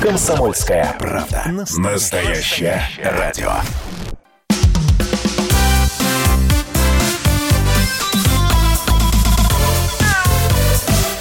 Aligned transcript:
Комсомольская 0.00 0.94
правда. 0.98 1.42
Настоящее 1.76 2.82
радио. 3.02 3.50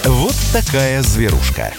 Вот 0.06 0.36
такая 0.54 1.02
зверушка. 1.02 1.74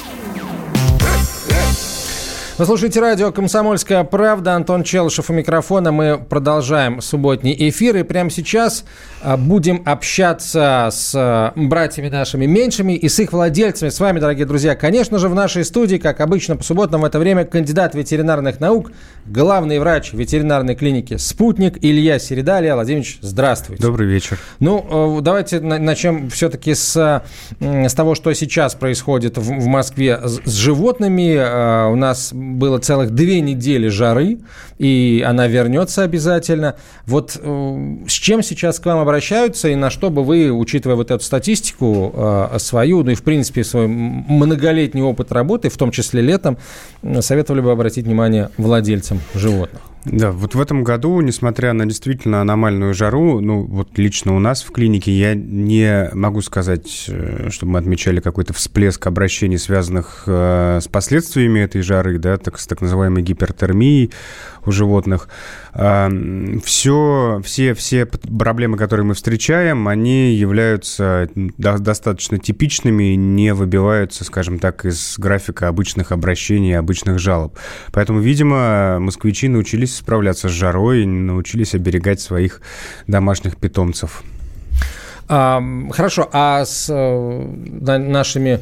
Вы 2.58 2.66
слушаете 2.66 2.98
радио 2.98 3.30
«Комсомольская 3.30 4.02
правда». 4.02 4.56
Антон 4.56 4.82
Челышев 4.82 5.30
у 5.30 5.32
микрофона. 5.32 5.92
Мы 5.92 6.18
продолжаем 6.18 7.00
субботний 7.00 7.54
эфир. 7.56 7.98
И 7.98 8.02
прямо 8.02 8.30
сейчас 8.30 8.84
а, 9.22 9.36
будем 9.36 9.80
общаться 9.86 10.88
с 10.90 11.12
а, 11.14 11.52
братьями 11.54 12.08
нашими 12.08 12.46
меньшими 12.46 12.94
и 12.94 13.08
с 13.08 13.20
их 13.20 13.32
владельцами. 13.32 13.90
С 13.90 14.00
вами, 14.00 14.18
дорогие 14.18 14.44
друзья, 14.44 14.74
конечно 14.74 15.20
же, 15.20 15.28
в 15.28 15.36
нашей 15.36 15.64
студии, 15.64 15.98
как 15.98 16.20
обычно 16.20 16.56
по 16.56 16.64
субботам 16.64 17.02
в 17.02 17.04
это 17.04 17.20
время, 17.20 17.44
кандидат 17.44 17.94
ветеринарных 17.94 18.58
наук, 18.58 18.90
главный 19.24 19.78
врач 19.78 20.12
ветеринарной 20.12 20.74
клиники 20.74 21.16
«Спутник» 21.16 21.78
Илья 21.80 22.18
Середа. 22.18 22.58
Илья 22.58 22.74
Владимирович, 22.74 23.18
здравствуйте. 23.20 23.80
Добрый 23.80 24.08
вечер. 24.08 24.36
Ну, 24.58 25.18
э, 25.18 25.22
давайте 25.22 25.60
начнем 25.60 26.28
все-таки 26.28 26.74
с, 26.74 27.22
с 27.60 27.94
того, 27.94 28.16
что 28.16 28.32
сейчас 28.32 28.74
происходит 28.74 29.38
в 29.38 29.66
Москве 29.66 30.20
с 30.24 30.56
животными. 30.56 31.36
Э, 31.36 31.88
у 31.88 31.94
нас 31.94 32.32
было 32.56 32.78
целых 32.78 33.10
две 33.10 33.40
недели 33.40 33.88
жары, 33.88 34.38
и 34.78 35.24
она 35.26 35.46
вернется 35.46 36.02
обязательно. 36.02 36.76
Вот 37.06 37.38
э, 37.40 37.96
с 38.06 38.12
чем 38.12 38.42
сейчас 38.42 38.78
к 38.78 38.86
вам 38.86 38.98
обращаются, 38.98 39.68
и 39.68 39.74
на 39.74 39.90
что 39.90 40.10
бы 40.10 40.24
вы, 40.24 40.50
учитывая 40.50 40.96
вот 40.96 41.10
эту 41.10 41.22
статистику 41.22 42.12
э, 42.14 42.56
свою, 42.58 43.02
ну 43.02 43.10
и 43.10 43.14
в 43.14 43.22
принципе 43.22 43.64
свой 43.64 43.86
многолетний 43.88 45.02
опыт 45.02 45.32
работы, 45.32 45.68
в 45.68 45.76
том 45.76 45.90
числе 45.90 46.22
летом, 46.22 46.58
советовали 47.20 47.60
бы 47.60 47.70
обратить 47.70 48.06
внимание 48.06 48.50
владельцам 48.56 49.20
животных? 49.34 49.87
Да, 50.04 50.30
вот 50.30 50.54
в 50.54 50.60
этом 50.60 50.84
году, 50.84 51.20
несмотря 51.20 51.72
на 51.72 51.84
действительно 51.84 52.40
аномальную 52.40 52.94
жару, 52.94 53.40
ну 53.40 53.64
вот 53.64 53.98
лично 53.98 54.36
у 54.36 54.38
нас 54.38 54.62
в 54.62 54.70
клинике 54.70 55.12
я 55.12 55.34
не 55.34 56.08
могу 56.14 56.40
сказать, 56.40 57.06
э, 57.08 57.48
чтобы 57.50 57.72
мы 57.72 57.78
отмечали 57.80 58.20
какой-то 58.20 58.52
всплеск 58.52 59.06
обращений, 59.06 59.58
связанных 59.58 60.24
э, 60.26 60.78
с 60.80 60.88
последствиями 60.88 61.60
этой 61.60 61.82
жары, 61.82 62.18
да, 62.18 62.38
так, 62.38 62.58
с 62.58 62.66
так 62.66 62.80
называемой 62.80 63.22
гипертермией 63.22 64.12
у 64.64 64.70
животных. 64.70 65.28
Все, 65.78 67.40
все, 67.44 67.74
все 67.74 68.06
проблемы, 68.06 68.76
которые 68.76 69.06
мы 69.06 69.14
встречаем, 69.14 69.86
они 69.86 70.34
являются 70.34 71.28
достаточно 71.34 72.38
типичными 72.40 73.12
и 73.12 73.16
не 73.16 73.54
выбиваются, 73.54 74.24
скажем 74.24 74.58
так, 74.58 74.84
из 74.84 75.16
графика 75.18 75.68
обычных 75.68 76.10
обращений, 76.10 76.76
обычных 76.76 77.20
жалоб. 77.20 77.56
Поэтому, 77.92 78.18
видимо, 78.18 78.98
москвичи 78.98 79.46
научились 79.46 79.94
справляться 79.94 80.48
с 80.48 80.52
жарой, 80.52 81.06
научились 81.06 81.76
оберегать 81.76 82.20
своих 82.20 82.60
домашних 83.06 83.56
питомцев. 83.56 84.24
Хорошо, 85.28 86.28
а 86.32 86.64
с 86.64 86.88
э, 86.88 87.98
нашими 87.98 88.60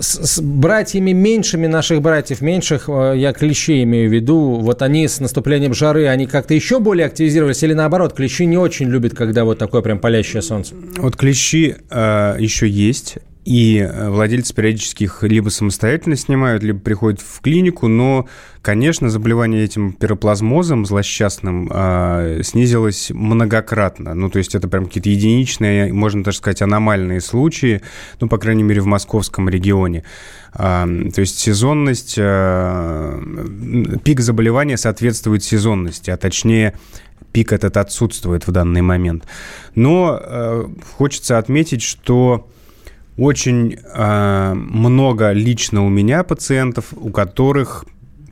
с, 0.00 0.36
с 0.36 0.40
братьями 0.40 1.12
меньшими 1.12 1.66
наших 1.66 2.02
братьев, 2.02 2.40
меньших, 2.40 2.88
э, 2.88 3.14
я 3.16 3.32
клещей 3.32 3.84
имею 3.84 4.10
в 4.10 4.12
виду, 4.12 4.60
вот 4.60 4.82
они 4.82 5.08
с 5.08 5.20
наступлением 5.20 5.74
жары, 5.74 6.06
они 6.06 6.26
как-то 6.26 6.54
еще 6.54 6.80
более 6.80 7.06
активизировались 7.06 7.62
или 7.62 7.72
наоборот, 7.72 8.14
клещи 8.14 8.44
не 8.44 8.56
очень 8.56 8.88
любят, 8.88 9.14
когда 9.14 9.44
вот 9.44 9.58
такое 9.58 9.82
прям 9.82 9.98
палящее 9.98 10.42
солнце? 10.42 10.74
Вот 10.98 11.16
клещи 11.16 11.76
э, 11.90 12.36
еще 12.38 12.68
есть, 12.68 13.18
и 13.44 13.78
э, 13.78 14.08
владельцы 14.08 14.54
периодически 14.54 15.04
их 15.04 15.22
либо 15.22 15.50
самостоятельно 15.50 16.16
снимают, 16.16 16.62
либо 16.62 16.78
приходят 16.78 17.20
в 17.20 17.40
клинику, 17.40 17.88
но, 17.88 18.26
конечно, 18.62 19.10
заболевание 19.10 19.64
этим 19.64 19.92
пироплазмозом 19.92 20.86
злосчастным 20.86 21.70
э, 21.70 22.40
снизилось 22.42 23.10
многократно. 23.10 24.14
Ну, 24.14 24.30
то 24.30 24.38
есть 24.38 24.54
это 24.54 24.66
прям 24.66 24.86
какие-то 24.86 25.10
единичные, 25.10 25.92
можно 25.92 26.24
даже 26.24 26.38
сказать, 26.38 26.62
аномальные 26.62 27.20
случаи, 27.20 27.82
ну, 28.20 28.28
по 28.28 28.38
крайней 28.38 28.62
мере, 28.62 28.80
в 28.80 28.86
московском 28.86 29.50
регионе. 29.50 30.04
Э, 30.54 30.86
то 31.14 31.20
есть 31.20 31.38
сезонность, 31.38 32.14
э, 32.16 33.20
пик 34.04 34.20
заболевания 34.20 34.78
соответствует 34.78 35.44
сезонности, 35.44 36.08
а 36.10 36.16
точнее 36.16 36.74
пик 37.32 37.52
этот 37.52 37.76
отсутствует 37.76 38.46
в 38.46 38.52
данный 38.52 38.80
момент. 38.80 39.24
Но 39.74 40.18
э, 40.18 40.66
хочется 40.96 41.36
отметить, 41.36 41.82
что 41.82 42.48
очень 43.16 43.76
э, 43.76 44.52
много 44.54 45.32
лично 45.32 45.84
у 45.84 45.88
меня 45.88 46.24
пациентов, 46.24 46.86
у 46.96 47.10
которых 47.10 47.84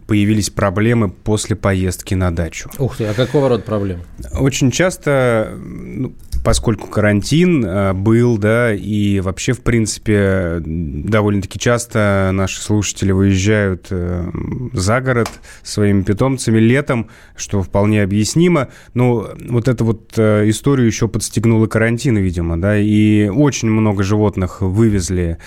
появились 0.06 0.50
проблемы 0.50 1.08
после 1.08 1.56
поездки 1.56 2.14
на 2.14 2.34
дачу. 2.34 2.70
Ух 2.78 2.96
ты, 2.96 3.06
а 3.06 3.14
какого 3.14 3.48
рода 3.48 3.62
проблемы? 3.62 4.02
Очень 4.32 4.70
часто, 4.70 5.56
ну, 5.56 6.12
поскольку 6.42 6.88
карантин 6.88 7.64
э, 7.64 7.92
был, 7.92 8.38
да, 8.38 8.74
и 8.74 9.20
вообще, 9.20 9.52
в 9.52 9.62
принципе, 9.62 10.60
довольно-таки 10.64 11.58
часто 11.58 12.30
наши 12.32 12.60
слушатели 12.60 13.12
выезжают 13.12 13.86
э, 13.90 14.30
за 14.72 15.00
город 15.00 15.30
своими 15.62 16.02
питомцами 16.02 16.58
летом, 16.58 17.08
что 17.36 17.62
вполне 17.62 18.02
объяснимо. 18.02 18.68
Но 18.94 19.28
вот 19.48 19.68
эту 19.68 19.84
вот 19.84 20.14
э, 20.16 20.48
историю 20.48 20.86
еще 20.86 21.08
подстегнула 21.08 21.66
карантин, 21.66 22.16
видимо, 22.16 22.60
да, 22.60 22.76
и 22.76 23.28
очень 23.28 23.70
много 23.70 24.02
животных 24.02 24.60
вывезли 24.60 25.38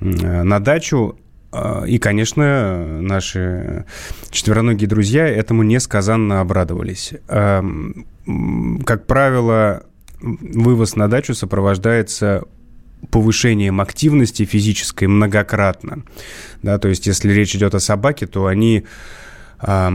на 0.00 0.58
дачу, 0.58 1.16
и, 1.86 1.98
конечно, 1.98 3.00
наши 3.00 3.84
четвероногие 4.30 4.88
друзья 4.88 5.28
этому 5.28 5.62
несказанно 5.62 6.40
обрадовались. 6.40 7.12
Как 7.28 9.06
правило, 9.06 9.84
вывоз 10.22 10.96
на 10.96 11.08
дачу 11.08 11.34
сопровождается 11.34 12.44
повышением 13.10 13.80
активности 13.80 14.44
физической 14.44 15.06
многократно. 15.06 16.04
Да, 16.62 16.78
то 16.78 16.88
есть, 16.88 17.06
если 17.06 17.32
речь 17.32 17.54
идет 17.54 17.74
о 17.74 17.80
собаке, 17.80 18.26
то 18.26 18.46
они 18.46 18.84
э, 19.60 19.90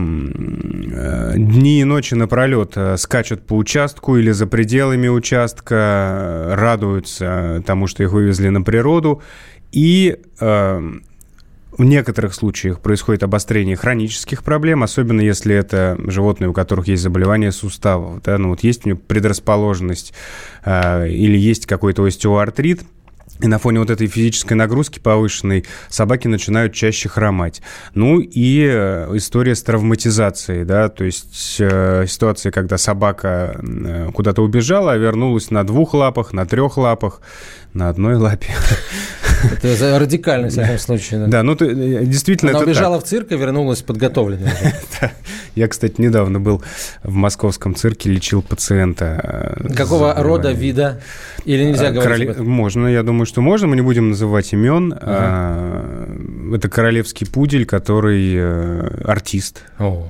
дни 1.36 1.80
и 1.80 1.84
ночи 1.84 2.14
напролет 2.14 2.72
э, 2.76 2.96
скачут 2.98 3.46
по 3.46 3.54
участку 3.54 4.16
или 4.16 4.30
за 4.30 4.46
пределами 4.46 5.08
участка, 5.08 5.74
э, 5.74 6.54
радуются 6.54 7.62
тому, 7.66 7.86
что 7.86 8.02
их 8.02 8.12
вывезли 8.12 8.48
на 8.48 8.62
природу, 8.62 9.22
и 9.72 10.16
в 11.78 11.84
некоторых 11.84 12.34
случаях 12.34 12.80
происходит 12.80 13.22
обострение 13.22 13.76
хронических 13.76 14.42
проблем, 14.42 14.82
особенно 14.82 15.20
если 15.20 15.54
это 15.54 15.96
животные, 16.06 16.48
у 16.48 16.52
которых 16.52 16.88
есть 16.88 17.02
заболевание 17.02 17.52
суставов. 17.52 18.20
Да? 18.22 18.36
Ну, 18.36 18.50
вот 18.50 18.64
есть 18.64 18.84
у 18.84 18.90
него 18.90 18.98
предрасположенность 18.98 20.12
э, 20.64 21.08
или 21.08 21.38
есть 21.38 21.66
какой-то 21.66 22.04
остеоартрит– 22.04 22.82
и 23.40 23.46
на 23.46 23.58
фоне 23.58 23.78
вот 23.78 23.90
этой 23.90 24.08
физической 24.08 24.54
нагрузки 24.54 24.98
повышенной 24.98 25.64
собаки 25.88 26.26
начинают 26.26 26.72
чаще 26.72 27.08
хромать. 27.08 27.62
Ну 27.94 28.18
и 28.18 28.66
э, 28.68 29.10
история 29.14 29.54
с 29.54 29.62
травматизацией, 29.62 30.64
да, 30.64 30.88
то 30.88 31.04
есть 31.04 31.56
э, 31.60 32.06
ситуация, 32.08 32.50
когда 32.50 32.78
собака 32.78 33.60
э, 33.60 34.10
куда-то 34.12 34.42
убежала, 34.42 34.92
а 34.92 34.96
вернулась 34.96 35.50
на 35.50 35.64
двух 35.64 35.94
лапах, 35.94 36.32
на 36.32 36.46
трех 36.46 36.76
лапах, 36.76 37.20
на 37.74 37.88
одной 37.88 38.16
лапе. 38.16 38.48
Это 39.62 39.98
радикально, 39.98 40.48
в 40.48 40.50
всяком 40.50 40.78
случае. 40.78 41.20
Да, 41.20 41.26
да 41.26 41.42
ну 41.42 41.54
ты, 41.56 41.66
э, 41.66 42.04
действительно 42.04 42.52
Она 42.52 42.60
убежала 42.60 42.96
так. 42.96 43.06
в 43.06 43.08
цирк 43.08 43.32
и 43.32 43.36
вернулась 43.36 43.82
подготовленной. 43.82 44.50
Я, 45.54 45.68
кстати, 45.68 46.00
недавно 46.00 46.40
был 46.40 46.62
в 47.02 47.14
московском 47.14 47.74
цирке, 47.74 48.10
лечил 48.10 48.42
пациента. 48.42 49.56
Какого 49.76 50.14
рода, 50.14 50.52
вида? 50.52 51.00
Или 51.44 51.64
нельзя 51.64 51.90
говорить 51.90 52.38
Можно, 52.38 52.86
я 52.88 53.02
думаю, 53.02 53.26
что 53.26 53.40
можно, 53.40 53.66
мы 53.66 53.76
не 53.76 53.82
будем 53.82 54.10
называть 54.10 54.52
имен. 54.52 54.94
А, 55.00 56.08
это 56.54 56.68
королевский 56.68 57.26
пудель, 57.26 57.64
который 57.64 58.34
э, 58.36 59.02
артист. 59.04 59.62
О. 59.78 60.08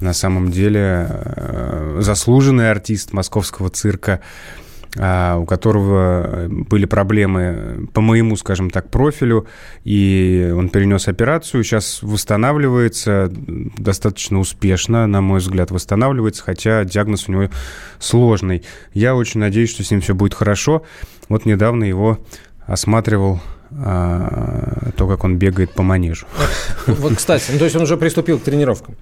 На 0.00 0.12
самом 0.12 0.50
деле 0.50 1.08
э, 1.08 1.98
заслуженный 2.00 2.70
артист 2.70 3.12
московского 3.12 3.70
цирка. 3.70 4.20
А, 4.96 5.38
у 5.38 5.44
которого 5.44 6.46
были 6.48 6.84
проблемы 6.84 7.88
по 7.92 8.00
моему, 8.00 8.36
скажем 8.36 8.70
так, 8.70 8.90
профилю, 8.90 9.46
и 9.82 10.52
он 10.56 10.68
перенес 10.68 11.08
операцию, 11.08 11.64
сейчас 11.64 12.00
восстанавливается 12.02 13.28
достаточно 13.32 14.38
успешно, 14.38 15.06
на 15.06 15.20
мой 15.20 15.40
взгляд, 15.40 15.72
восстанавливается, 15.72 16.44
хотя 16.44 16.84
диагноз 16.84 17.28
у 17.28 17.32
него 17.32 17.48
сложный. 17.98 18.62
Я 18.92 19.16
очень 19.16 19.40
надеюсь, 19.40 19.70
что 19.70 19.82
с 19.82 19.90
ним 19.90 20.00
все 20.00 20.14
будет 20.14 20.34
хорошо. 20.34 20.84
Вот 21.28 21.44
недавно 21.44 21.84
его 21.84 22.20
осматривал 22.66 23.40
а, 23.70 24.90
то, 24.96 25.08
как 25.08 25.24
он 25.24 25.36
бегает 25.36 25.72
по 25.72 25.82
манежу. 25.82 26.26
Вот, 26.86 27.16
кстати, 27.16 27.50
ну, 27.50 27.58
то 27.58 27.64
есть 27.64 27.76
он 27.76 27.82
уже 27.82 27.96
приступил 27.96 28.38
к 28.38 28.42
тренировкам? 28.42 28.94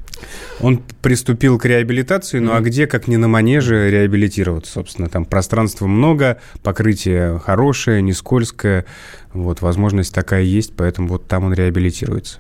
Он 0.60 0.82
приступил 1.02 1.58
к 1.58 1.64
реабилитации, 1.64 2.38
ну 2.38 2.52
mm-hmm. 2.52 2.56
а 2.56 2.60
где, 2.60 2.86
как 2.86 3.08
не 3.08 3.16
на 3.16 3.28
манеже, 3.28 3.90
реабилитироваться, 3.90 4.72
собственно. 4.72 5.08
Там 5.08 5.24
пространства 5.24 5.86
много, 5.86 6.40
покрытие 6.62 7.38
хорошее, 7.38 8.02
не 8.02 8.12
скользкое. 8.12 8.84
Вот, 9.32 9.62
возможность 9.62 10.14
такая 10.14 10.42
есть, 10.42 10.74
поэтому 10.76 11.08
вот 11.08 11.26
там 11.26 11.44
он 11.44 11.54
реабилитируется. 11.54 12.38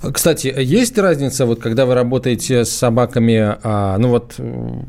Кстати, 0.00 0.54
есть 0.56 0.96
разница, 0.96 1.44
вот 1.44 1.60
когда 1.60 1.84
вы 1.84 1.94
работаете 1.94 2.64
с 2.64 2.70
собаками, 2.70 3.56
а, 3.62 3.98
ну 3.98 4.10
вот 4.10 4.36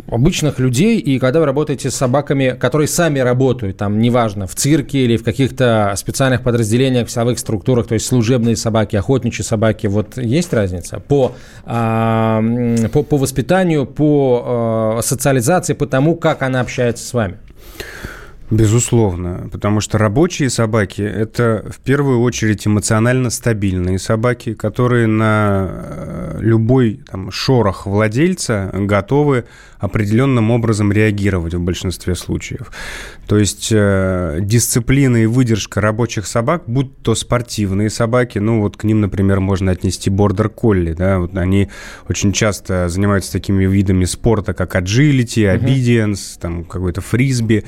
обычных 0.08 0.60
людей, 0.60 1.00
и 1.00 1.18
когда 1.18 1.40
вы 1.40 1.48
работаете 1.48 1.90
с 1.90 1.96
собаками, 1.96 2.56
которые 2.60 2.88
сами 2.88 3.18
работают, 3.18 3.78
там, 3.78 4.00
неважно, 4.00 4.46
в 4.46 4.54
цирке 4.54 5.00
или 5.00 5.18
в 5.18 5.24
каких-то 5.24 5.94
специальных 5.98 6.44
подразделениях, 6.44 7.08
в 7.08 7.12
силовых 7.12 7.40
структурах, 7.40 7.88
то 7.88 7.96
есть 7.96 8.06
служебные 8.06 8.56
собаки, 8.56 8.98
охотничьи 8.98 9.44
собаки, 9.44 9.88
вот 9.88 10.18
есть 10.18 10.54
разница 10.54 11.00
по, 11.00 11.34
а, 11.66 12.44
по, 12.94 13.02
по 13.02 13.18
воспитанию, 13.18 13.88
по 13.88 14.44
а, 14.46 15.02
социализации, 15.02 15.74
по 15.74 15.88
тому, 15.88 16.16
как 16.18 16.44
она 16.44 16.62
общается 16.62 17.04
с 17.04 17.14
вами? 17.14 17.38
Безусловно, 18.52 19.48
потому 19.52 19.80
что 19.80 20.00
рабочие 20.00 20.50
собаки– 20.50 21.02
это 21.04 21.66
в 21.70 21.80
первую 21.80 22.22
очередь 22.22 22.66
эмоционально 22.66 23.30
стабильные 23.30 24.00
собаки, 24.00 24.56
которые 24.56 25.06
на 25.06 25.70
э, 25.70 26.38
любой 26.40 27.02
там, 27.12 27.30
шорох 27.30 27.86
владельца 27.86 28.72
готовы 28.74 29.46
определенным 29.78 30.50
образом 30.50 30.92
реагировать 30.92 31.54
в 31.54 31.62
большинстве 31.62 32.16
случаев. 32.16 32.72
То 33.28 33.38
есть 33.38 33.70
э, 33.72 34.40
дисциплина 34.42 35.16
и 35.18 35.28
выдержка 35.28 35.80
рабочих 35.80 36.26
собак, 36.26 36.64
будь 36.66 36.98
то 37.04 37.14
спортивные 37.14 37.92
собаки, 37.92 38.40
ну 38.40 38.62
вот 38.62 38.78
к 38.78 38.84
ним, 38.84 39.00
например, 39.00 39.40
можно 39.40 39.72
отнести 39.72 40.10
бордер-колли, 40.10 40.94
да, 40.94 41.20
вот 41.20 41.38
они 41.38 41.70
очень 42.10 42.34
часто 42.34 42.90
занимаются 42.90 43.32
такими 43.32 43.66
видами 43.66 44.06
спорта, 44.06 44.56
как 44.56 44.76
agility, 44.76 45.46
obedience, 45.56 46.14
uh-huh. 46.14 46.42
там 46.42 46.64
какой-то 46.66 47.02
фрисби, 47.02 47.64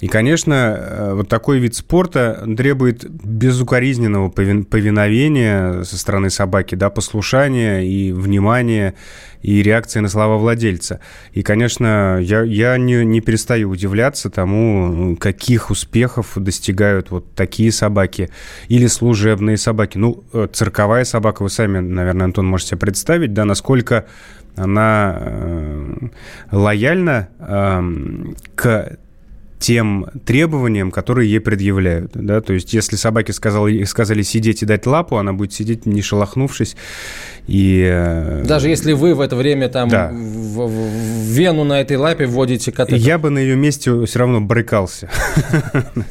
и, 0.00 0.06
конечно, 0.06 0.76
э, 0.78 1.14
вот 1.14 1.28
такой 1.28 1.58
вид 1.58 1.74
спорта 1.74 2.46
требует 2.56 3.08
безукоризненного 3.10 4.28
повиновения 4.30 5.82
со 5.82 5.98
стороны 5.98 6.30
собаки, 6.30 6.76
да, 6.76 6.88
послушания 6.88 7.80
и 7.80 8.12
внимания, 8.12 8.94
и 9.42 9.62
реакции 9.62 9.98
на 9.98 10.08
слова 10.08 10.36
владельца. 10.36 11.00
И, 11.32 11.42
конечно, 11.42 12.18
я, 12.20 12.42
я 12.42 12.76
не, 12.76 13.04
не 13.04 13.20
перестаю 13.20 13.70
удивляться 13.70 14.30
тому, 14.30 15.16
каких 15.16 15.70
успехов 15.70 16.32
достигают 16.36 17.10
вот 17.10 17.34
такие 17.34 17.72
собаки 17.72 18.30
или 18.68 18.86
служебные 18.86 19.56
собаки. 19.56 19.98
Ну, 19.98 20.22
э, 20.32 20.46
цирковая 20.52 21.04
собака, 21.04 21.42
вы 21.42 21.50
сами, 21.50 21.80
наверное, 21.80 22.26
Антон, 22.26 22.46
можете 22.46 22.70
себе 22.70 22.78
представить, 22.78 23.32
да, 23.32 23.44
насколько 23.44 24.06
она 24.54 25.16
э, 25.20 26.08
лояльна 26.52 27.28
э, 27.38 27.82
к 28.54 28.98
тем 29.58 30.06
требованиям, 30.24 30.90
которые 30.90 31.30
ей 31.30 31.40
предъявляют. 31.40 32.12
Да? 32.14 32.40
То 32.40 32.52
есть, 32.52 32.72
если 32.72 32.96
собаке 32.96 33.32
сказали, 33.32 33.84
сказали 33.84 34.22
сидеть 34.22 34.62
и 34.62 34.66
дать 34.66 34.86
лапу, 34.86 35.16
она 35.16 35.32
будет 35.32 35.52
сидеть, 35.52 35.86
не 35.86 36.02
шелохнувшись. 36.02 36.76
И... 37.48 37.82
Э, 37.90 38.42
Даже 38.44 38.68
если 38.68 38.92
вы 38.92 39.14
в 39.14 39.22
это 39.22 39.34
время 39.34 39.70
там 39.70 39.88
да. 39.88 40.10
в, 40.12 40.66
в 40.66 41.24
вену 41.28 41.64
на 41.64 41.80
этой 41.80 41.96
лапе 41.96 42.26
вводите 42.26 42.72
катетер. 42.72 42.98
Я 42.98 43.16
бы 43.16 43.30
на 43.30 43.38
ее 43.38 43.56
месте 43.56 44.04
все 44.04 44.18
равно 44.18 44.40
брыкался. 44.40 45.08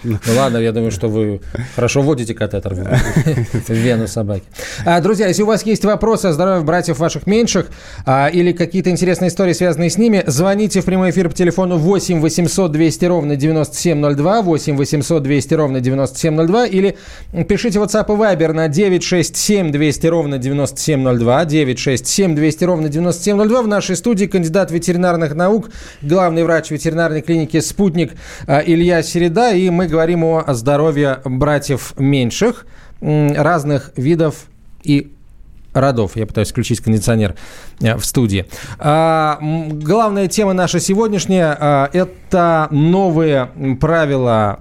Ну 0.03 0.17
ладно, 0.35 0.57
я 0.57 0.71
думаю, 0.71 0.91
что 0.91 1.07
вы 1.09 1.41
хорошо 1.75 2.01
вводите 2.01 2.33
катетер 2.33 2.73
в 3.67 3.69
вену 3.69 4.07
собаки. 4.07 4.43
А, 4.85 4.99
друзья, 5.01 5.27
если 5.27 5.43
у 5.43 5.45
вас 5.45 5.65
есть 5.65 5.85
вопросы 5.85 6.27
о 6.27 6.33
здоровье 6.33 6.63
братьев 6.63 6.97
ваших 6.97 7.27
меньших 7.27 7.67
а, 8.05 8.27
или 8.27 8.51
какие-то 8.51 8.89
интересные 8.89 9.29
истории, 9.29 9.53
связанные 9.53 9.89
с 9.89 9.97
ними, 9.97 10.23
звоните 10.25 10.81
в 10.81 10.85
прямой 10.85 11.11
эфир 11.11 11.29
по 11.29 11.35
телефону 11.35 11.77
8 11.77 12.19
800 12.19 12.71
200 12.71 13.05
ровно 13.05 13.35
9702, 13.35 14.41
8 14.41 14.75
800 14.77 15.23
200 15.23 15.53
ровно 15.53 15.79
9702 15.81 16.65
или 16.67 16.97
пишите 17.47 17.79
WhatsApp 17.79 18.05
и 18.05 18.17
Viber 18.17 18.53
на 18.53 18.67
967 18.67 19.71
200 19.71 20.07
ровно 20.07 20.37
9702, 20.37 21.26
967 21.45 22.35
200 22.35 22.63
ровно 22.63 22.89
9702. 22.89 23.61
В 23.61 23.67
нашей 23.67 23.95
студии 23.95 24.25
кандидат 24.25 24.71
ветеринарных 24.71 25.35
наук, 25.35 25.69
главный 26.01 26.43
врач 26.43 26.71
ветеринарной 26.71 27.21
клиники 27.21 27.59
«Спутник» 27.59 28.13
а, 28.47 28.61
Илья 28.65 29.03
Середа. 29.03 29.51
И 29.51 29.69
мы 29.69 29.87
говорим 29.87 30.23
о 30.23 30.43
здоровье 30.53 31.19
братьев 31.25 31.93
меньших 31.97 32.65
разных 33.01 33.91
видов 33.95 34.45
и 34.83 35.11
родов. 35.73 36.15
Я 36.15 36.25
пытаюсь 36.25 36.51
включить 36.51 36.81
кондиционер 36.81 37.35
э, 37.81 37.95
в 37.95 38.05
студии. 38.05 38.47
А, 38.79 39.37
главная 39.41 40.27
тема 40.27 40.53
наша 40.53 40.79
сегодняшняя 40.79 41.55
а,– 41.59 41.89
это 41.93 42.67
новые 42.71 43.49
правила 43.79 44.59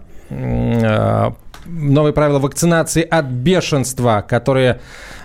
новые 1.67 2.13
правила 2.13 2.39
вакцинации 2.39 3.03
от 3.03 3.27
бешенства, 3.27 4.25
которые 4.29 4.81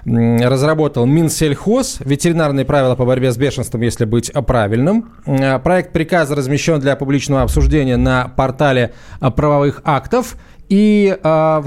разработал 0.05 1.05
Минсельхоз, 1.05 1.99
ветеринарные 1.99 2.65
правила 2.65 2.95
по 2.95 3.05
борьбе 3.05 3.31
с 3.31 3.37
бешенством, 3.37 3.81
если 3.81 4.05
быть 4.05 4.31
правильным. 4.47 5.11
Проект 5.63 5.93
приказа 5.93 6.35
размещен 6.35 6.79
для 6.79 6.95
публичного 6.95 7.43
обсуждения 7.43 7.97
на 7.97 8.27
портале 8.27 8.93
правовых 9.19 9.81
актов. 9.83 10.37
И, 10.69 11.17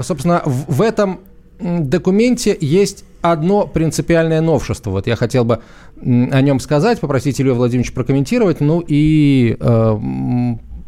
собственно, 0.01 0.41
в 0.45 0.81
этом 0.81 1.19
документе 1.59 2.57
есть 2.59 3.05
одно 3.21 3.65
принципиальное 3.67 4.41
новшество. 4.41 4.91
Вот 4.91 5.07
я 5.07 5.15
хотел 5.15 5.45
бы 5.45 5.61
о 6.01 6.41
нем 6.41 6.59
сказать, 6.59 6.99
попросить 6.99 7.39
Илью 7.41 7.55
Владимировича 7.55 7.93
прокомментировать, 7.93 8.59
ну 8.61 8.83
и 8.85 9.57
э, 9.59 9.97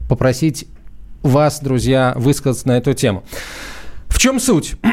попросить 0.07 0.67
вас, 1.23 1.59
друзья, 1.61 2.13
высказаться 2.15 2.67
на 2.67 2.77
эту 2.77 2.93
тему. 2.93 3.23
В 4.07 4.19
чем 4.19 4.39
суть? 4.39 4.75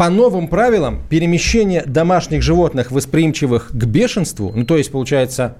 По 0.00 0.08
новым 0.08 0.48
правилам 0.48 1.02
перемещение 1.10 1.82
домашних 1.84 2.40
животных, 2.40 2.90
восприимчивых 2.90 3.68
к 3.68 3.84
бешенству, 3.84 4.50
ну 4.56 4.64
то 4.64 4.78
есть, 4.78 4.90
получается, 4.90 5.58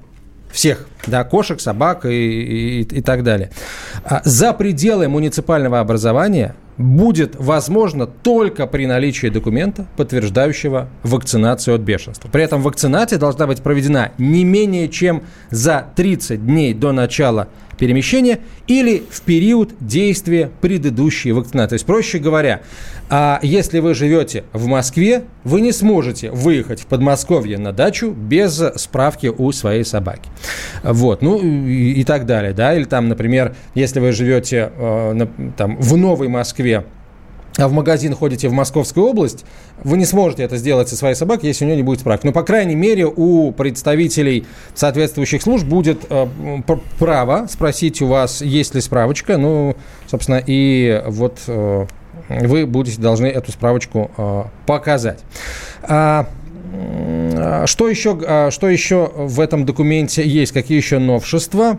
всех, 0.51 0.87
да, 1.07 1.25
кошек, 1.25 1.61
собак 1.61 2.07
и, 2.07 2.81
и, 2.81 2.81
и 2.81 3.03
так 3.03 3.23
далее, 3.23 3.51
а, 4.03 4.23
за 4.25 4.55
пределы 4.55 5.09
муниципального 5.09 5.79
образования– 5.79 6.57
будет 6.77 7.37
возможно 7.37 8.07
только 8.07 8.67
при 8.67 8.87
наличии 8.87 9.29
документа, 9.29 9.87
подтверждающего 9.97 10.89
вакцинацию 11.03 11.75
от 11.75 11.83
бешенства. 11.83 12.29
При 12.29 12.43
этом 12.43 12.63
вакцинация 12.63 13.19
должна 13.19 13.47
быть 13.47 13.63
проведена 13.63 14.13
не 14.19 14.45
менее 14.45 14.89
чем 14.89 15.23
за 15.51 15.87
30 15.97 16.45
дней 16.47 16.75
до 16.75 16.93
начала 16.93 17.49
перемещения 17.81 18.41
или 18.67 19.03
в 19.11 19.23
период 19.23 19.73
действия 19.81 20.51
предыдущей 20.61 21.33
вакцинации. 21.33 21.71
То 21.71 21.75
есть, 21.75 21.87
проще 21.87 22.19
говоря, 22.19 22.61
а 23.09 23.41
если 23.43 23.81
вы 23.81 23.95
живете 23.95 24.45
в 24.53 24.67
Москве, 24.67 25.25
вы 25.43 25.63
не 25.63 25.73
сможете 25.73 26.31
выехать 26.31 26.83
в 26.83 26.87
Подмосковье 26.87 27.59
на 27.59 27.73
дачу 27.73 28.11
без 28.11 28.63
справки 28.77 29.27
у 29.27 29.51
своей 29.51 29.85
собаки. 29.85 30.29
Вот, 30.85 31.23
ну 31.23 31.39
и, 31.41 31.93
и 31.95 32.05
так 32.05 32.27
далее, 32.27 32.53
да, 32.53 32.75
или 32.75 32.85
там, 32.85 33.09
например, 33.09 33.57
если 33.75 33.99
вы 33.99 34.13
живете 34.13 34.71
э, 34.77 35.13
на, 35.13 35.27
там, 35.57 35.77
в 35.79 35.97
Новой 35.97 36.29
Москве, 36.29 36.70
а 37.57 37.69
в 37.69 37.73
магазин 37.73 38.15
ходите 38.15 38.49
в 38.49 38.53
Московскую 38.53 39.07
область, 39.07 39.45
вы 39.83 39.97
не 39.99 40.05
сможете 40.05 40.45
это 40.45 40.57
сделать 40.57 40.89
со 40.89 40.97
своей 40.97 41.15
собакой, 41.15 41.49
если 41.49 41.65
у 41.65 41.69
нее 41.69 41.77
не 41.77 41.83
будет 41.83 42.01
справки. 42.01 42.27
Но, 42.27 42.33
по 42.33 42.43
крайней 42.43 42.77
мере, 42.77 43.07
у 43.07 43.53
представителей 43.53 44.47
соответствующих 44.75 45.43
служб 45.43 45.67
будет 45.67 46.01
э, 46.09 46.27
право 46.99 47.47
спросить 47.51 48.01
у 48.03 48.07
вас, 48.07 48.41
есть 48.41 48.75
ли 48.75 48.81
справочка. 48.81 49.37
Ну, 49.37 49.77
собственно, 50.07 50.43
и 50.45 51.03
вот 51.07 51.41
э, 51.49 51.87
вы 52.29 52.67
будете 52.67 53.01
должны 53.01 53.27
эту 53.27 53.53
справочку 53.53 54.11
э, 54.17 54.45
показать. 54.67 55.21
А, 55.83 56.27
что 57.67 57.89
еще, 57.89 58.19
а, 58.27 58.51
что 58.51 58.69
еще 58.69 59.11
в 59.15 59.41
этом 59.41 59.67
документе 59.67 60.27
есть? 60.27 60.53
Какие 60.53 60.79
еще 60.79 60.99
новшества? 60.99 61.79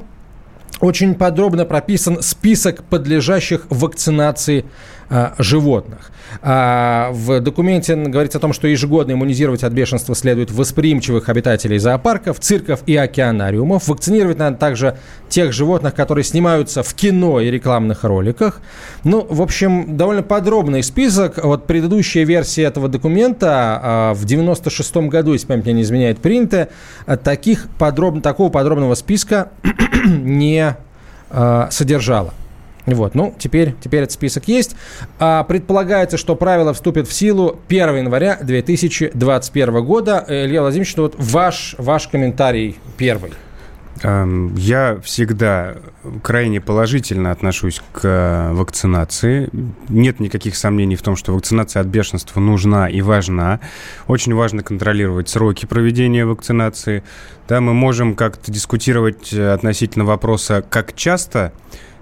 Очень 0.81 1.13
подробно 1.13 1.65
прописан 1.65 2.21
список 2.23 2.83
подлежащих 2.83 3.67
вакцинации 3.69 4.65
а, 5.13 5.35
животных. 5.37 6.09
А, 6.41 7.11
в 7.11 7.39
документе 7.39 7.95
говорится 7.95 8.39
о 8.39 8.41
том, 8.41 8.51
что 8.51 8.67
ежегодно 8.67 9.11
иммунизировать 9.11 9.63
от 9.63 9.73
бешенства 9.73 10.15
следует 10.15 10.49
восприимчивых 10.49 11.29
обитателей 11.29 11.77
зоопарков, 11.77 12.39
цирков 12.39 12.81
и 12.87 12.95
океанариумов. 12.95 13.87
Вакцинировать 13.89 14.39
надо 14.39 14.57
также 14.57 14.97
тех 15.29 15.53
животных, 15.53 15.93
которые 15.93 16.23
снимаются 16.23 16.81
в 16.81 16.93
кино 16.95 17.41
и 17.41 17.51
рекламных 17.51 18.03
роликах. 18.03 18.59
Ну, 19.03 19.27
в 19.29 19.43
общем, 19.43 19.97
довольно 19.97 20.23
подробный 20.23 20.81
список. 20.81 21.43
Вот 21.43 21.67
предыдущая 21.67 22.23
версия 22.23 22.63
этого 22.63 22.87
документа 22.87 23.79
а, 23.83 24.13
в 24.15 24.25
96 24.25 24.95
году, 25.09 25.33
если 25.33 25.45
память 25.45 25.67
не 25.67 25.83
изменяет, 25.83 26.19
принята. 26.19 26.69
Таких 27.23 27.67
подроб... 27.77 28.23
Такого 28.23 28.49
подробного 28.49 28.95
списка 28.95 29.51
не 30.05 30.75
содержала. 31.69 32.33
Вот, 32.85 33.15
ну, 33.15 33.33
теперь, 33.37 33.75
теперь 33.81 34.01
этот 34.03 34.13
список 34.13 34.47
есть. 34.47 34.75
А, 35.19 35.43
предполагается, 35.43 36.17
что 36.17 36.35
правило 36.35 36.73
вступит 36.73 37.07
в 37.07 37.13
силу 37.13 37.59
1 37.67 37.97
января 37.97 38.37
2021 38.41 39.85
года. 39.85 40.25
Илья 40.27 40.61
Владимирович, 40.61 40.97
вот 40.97 41.15
ваш, 41.17 41.75
ваш 41.77 42.07
комментарий 42.07 42.77
первый. 42.97 43.31
Эм, 44.03 44.55
я 44.55 44.99
всегда 45.03 45.75
крайне 46.23 46.59
положительно 46.59 47.31
отношусь 47.31 47.81
к 47.91 48.01
э, 48.03 48.53
вакцинации. 48.53 49.49
Нет 49.89 50.19
никаких 50.19 50.55
сомнений 50.55 50.95
в 50.95 51.03
том, 51.03 51.15
что 51.15 51.33
вакцинация 51.33 51.81
от 51.81 51.87
бешенства 51.87 52.39
нужна 52.39 52.89
и 52.89 53.01
важна. 53.01 53.59
Очень 54.07 54.33
важно 54.33 54.63
контролировать 54.63 55.29
сроки 55.29 55.67
проведения 55.67 56.25
вакцинации. 56.25 57.03
Да, 57.47 57.61
мы 57.61 57.73
можем 57.73 58.15
как-то 58.15 58.51
дискутировать 58.51 59.33
э, 59.33 59.53
относительно 59.53 60.05
вопроса, 60.05 60.65
как 60.67 60.95
часто 60.95 61.53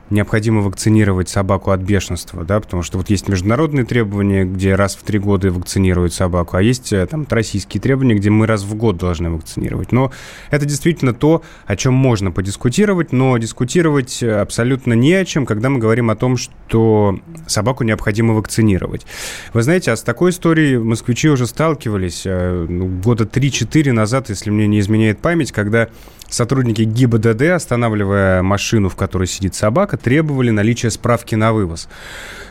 необходимо 0.10 0.62
вакцинировать 0.62 1.30
собаку 1.30 1.72
от 1.72 1.82
бешенства, 1.82 2.44
да, 2.44 2.60
потому 2.60 2.84
что 2.84 2.98
вот 2.98 3.10
есть 3.10 3.28
международные 3.28 3.86
требования, 3.86 4.46
где 4.46 4.76
раз 4.76 4.96
в 4.96 5.04
три 5.04 5.20
года 5.20 5.52
вакцинируют 5.52 6.14
собаку, 6.14 6.58
а 6.58 6.62
есть 6.62 6.94
э, 6.94 7.06
там 7.06 7.26
российские 7.30 7.82
требования, 7.82 8.16
где 8.16 8.30
мы 8.30 8.48
раз 8.48 8.64
в 8.64 8.76
год 8.76 8.98
должны 8.98 9.30
вакцинировать. 9.30 9.92
Но 9.92 10.12
это 10.50 10.66
действительно 10.66 11.14
то, 11.14 11.44
о 11.66 11.76
чем 11.76 11.94
можно 11.94 12.32
подискутировать, 12.32 13.12
но 13.12 13.38
дискутировать 13.38 14.24
абсолютно 14.24 14.94
не 14.94 15.14
о 15.14 15.26
чем, 15.26 15.46
когда 15.46 15.70
мы 15.70 15.80
говорим 15.80 16.10
о 16.10 16.16
том, 16.16 16.38
что 16.38 17.20
собаку 17.48 17.84
необходимо 17.84 18.34
вакцинировать. 18.34 19.06
Вы 19.54 19.64
знаете, 19.64 19.92
а 19.92 19.96
с 19.96 20.04
такой 20.04 20.32
историей 20.32 20.78
москвичи 20.78 21.30
уже 21.30 21.46
сталкивались 21.48 22.24
э, 22.26 22.66
ну, 22.68 22.88
года 22.88 23.26
3-4 23.26 23.92
назад, 23.92 24.30
если 24.30 24.50
мне 24.50 24.68
не 24.68 24.80
изменяет 24.80 25.20
память, 25.20 25.52
когда 25.52 25.90
сотрудники 26.30 26.84
ГИБДД, 26.84 27.42
останавливая 27.56 28.42
машину, 28.42 28.90
в 28.90 28.96
которой 28.96 29.28
сидит 29.28 29.56
собака, 29.56 29.98
требовали 30.02 30.50
наличия 30.50 30.90
справки 30.90 31.36
на 31.36 31.54
вывоз. 31.54 31.88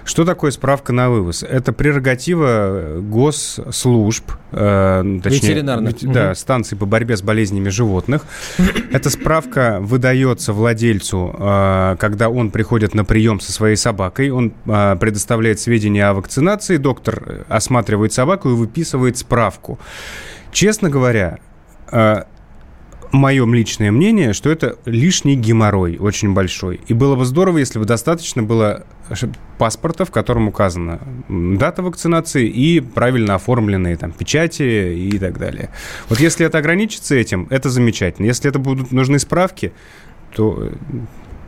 Что 0.09 0.25
такое 0.25 0.50
справка 0.52 0.95
на 0.95 1.11
вывоз? 1.11 1.43
Это 1.43 1.75
прерогатива 1.75 2.97
госслужб, 2.99 4.33
э, 4.52 5.19
точнее, 5.23 5.38
ветеринарных, 5.38 5.97
да, 6.00 6.28
угу. 6.28 6.35
станций 6.35 6.78
по 6.78 6.87
борьбе 6.87 7.14
с 7.14 7.21
болезнями 7.21 7.69
животных. 7.69 8.25
Эта 8.90 9.11
справка 9.11 9.78
выдается 9.81 10.55
владельцу, 10.55 11.37
э, 11.38 11.97
когда 11.99 12.31
он 12.31 12.50
приходит 12.50 12.95
на 12.95 13.05
прием 13.05 13.38
со 13.38 13.52
своей 13.52 13.76
собакой, 13.76 14.31
он 14.31 14.55
э, 14.64 14.97
предоставляет 14.99 15.61
сведения 15.61 16.07
о 16.07 16.14
вакцинации, 16.14 16.78
доктор 16.78 17.45
осматривает 17.49 18.14
собаку 18.14 18.49
и 18.49 18.55
выписывает 18.55 19.19
справку. 19.19 19.78
Честно 20.52 20.88
говоря, 20.88 21.38
э, 21.93 22.23
мое 23.12 23.46
личное 23.46 23.90
мнение, 23.90 24.32
что 24.32 24.50
это 24.50 24.76
лишний 24.84 25.36
геморрой 25.36 25.96
очень 25.98 26.34
большой. 26.34 26.80
И 26.88 26.94
было 26.94 27.16
бы 27.16 27.24
здорово, 27.24 27.58
если 27.58 27.78
бы 27.78 27.84
достаточно 27.84 28.42
было 28.42 28.84
паспорта, 29.58 30.04
в 30.04 30.10
котором 30.10 30.48
указана 30.48 31.00
дата 31.28 31.82
вакцинации 31.82 32.46
и 32.46 32.80
правильно 32.80 33.34
оформленные 33.34 33.96
там 33.96 34.12
печати 34.12 34.94
и 34.94 35.18
так 35.18 35.38
далее. 35.38 35.70
Вот 36.08 36.20
если 36.20 36.44
это 36.46 36.58
ограничится 36.58 37.14
этим, 37.14 37.46
это 37.50 37.70
замечательно. 37.70 38.26
Если 38.26 38.48
это 38.48 38.58
будут 38.58 38.92
нужны 38.92 39.18
справки, 39.18 39.72
то 40.34 40.70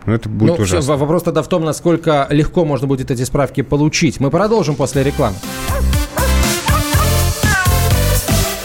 ну, 0.06 0.14
это 0.14 0.28
будет 0.28 0.56
ну, 0.58 0.62
ужасно. 0.62 0.80
Все, 0.80 0.96
вопрос 0.96 1.22
тогда 1.22 1.42
в 1.42 1.48
том, 1.48 1.64
насколько 1.64 2.26
легко 2.30 2.64
можно 2.64 2.86
будет 2.86 3.10
эти 3.10 3.24
справки 3.24 3.60
получить. 3.62 4.20
Мы 4.20 4.30
продолжим 4.30 4.74
после 4.74 5.02
рекламы. 5.02 5.36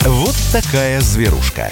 Вот 0.02 0.36
такая 0.54 1.02
зверушка. 1.02 1.72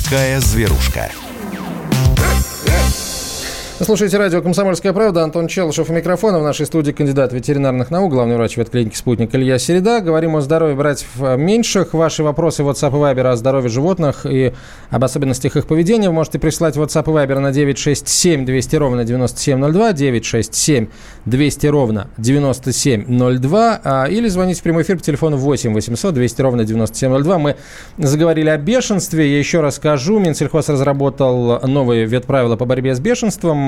Такая 0.00 0.40
зверушка. 0.40 1.08
Слушайте 3.80 4.18
радио 4.18 4.40
«Комсомольская 4.40 4.92
правда». 4.92 5.24
Антон 5.24 5.48
Челышев 5.48 5.90
у 5.90 5.92
микрофона. 5.92 6.38
В 6.38 6.44
нашей 6.44 6.64
студии 6.64 6.92
кандидат 6.92 7.32
ветеринарных 7.32 7.90
наук, 7.90 8.12
главный 8.12 8.36
врач 8.36 8.56
ветклиники 8.56 8.94
«Спутник» 8.94 9.34
Илья 9.34 9.58
Середа. 9.58 10.00
Говорим 10.00 10.36
о 10.36 10.42
здоровье 10.42 10.76
братьев 10.76 11.08
меньших. 11.18 11.92
Ваши 11.92 12.22
вопросы 12.22 12.62
в 12.62 12.70
WhatsApp 12.70 12.90
и 12.90 12.92
Viber 12.92 13.26
о 13.26 13.36
здоровье 13.36 13.68
животных 13.68 14.26
и 14.26 14.52
об 14.90 15.02
особенностях 15.02 15.56
их 15.56 15.66
поведения 15.66 16.06
вы 16.08 16.14
можете 16.14 16.38
прислать 16.38 16.76
в 16.76 16.82
WhatsApp 16.82 17.02
и 17.02 17.26
Viber 17.26 17.40
на 17.40 17.50
967 17.50 18.46
200 18.46 18.76
ровно 18.76 19.04
9702, 19.04 19.92
967 19.92 20.86
200 21.24 21.66
ровно 21.66 22.08
9702, 22.16 23.80
а, 23.82 24.04
или 24.04 24.28
звонить 24.28 24.60
в 24.60 24.62
прямой 24.62 24.84
эфир 24.84 24.98
по 24.98 25.02
телефону 25.02 25.36
8 25.36 25.74
800 25.74 26.14
200 26.14 26.42
ровно 26.42 26.64
9702. 26.64 27.38
Мы 27.38 27.56
заговорили 27.98 28.50
о 28.50 28.56
бешенстве. 28.56 29.32
Я 29.32 29.38
еще 29.40 29.60
раз 29.62 29.76
скажу. 29.76 30.20
Минсельхоз 30.20 30.68
разработал 30.68 31.60
новые 31.66 32.04
ветправила 32.04 32.54
по 32.54 32.66
борьбе 32.66 32.94
с 32.94 33.00
бешенством 33.00 33.63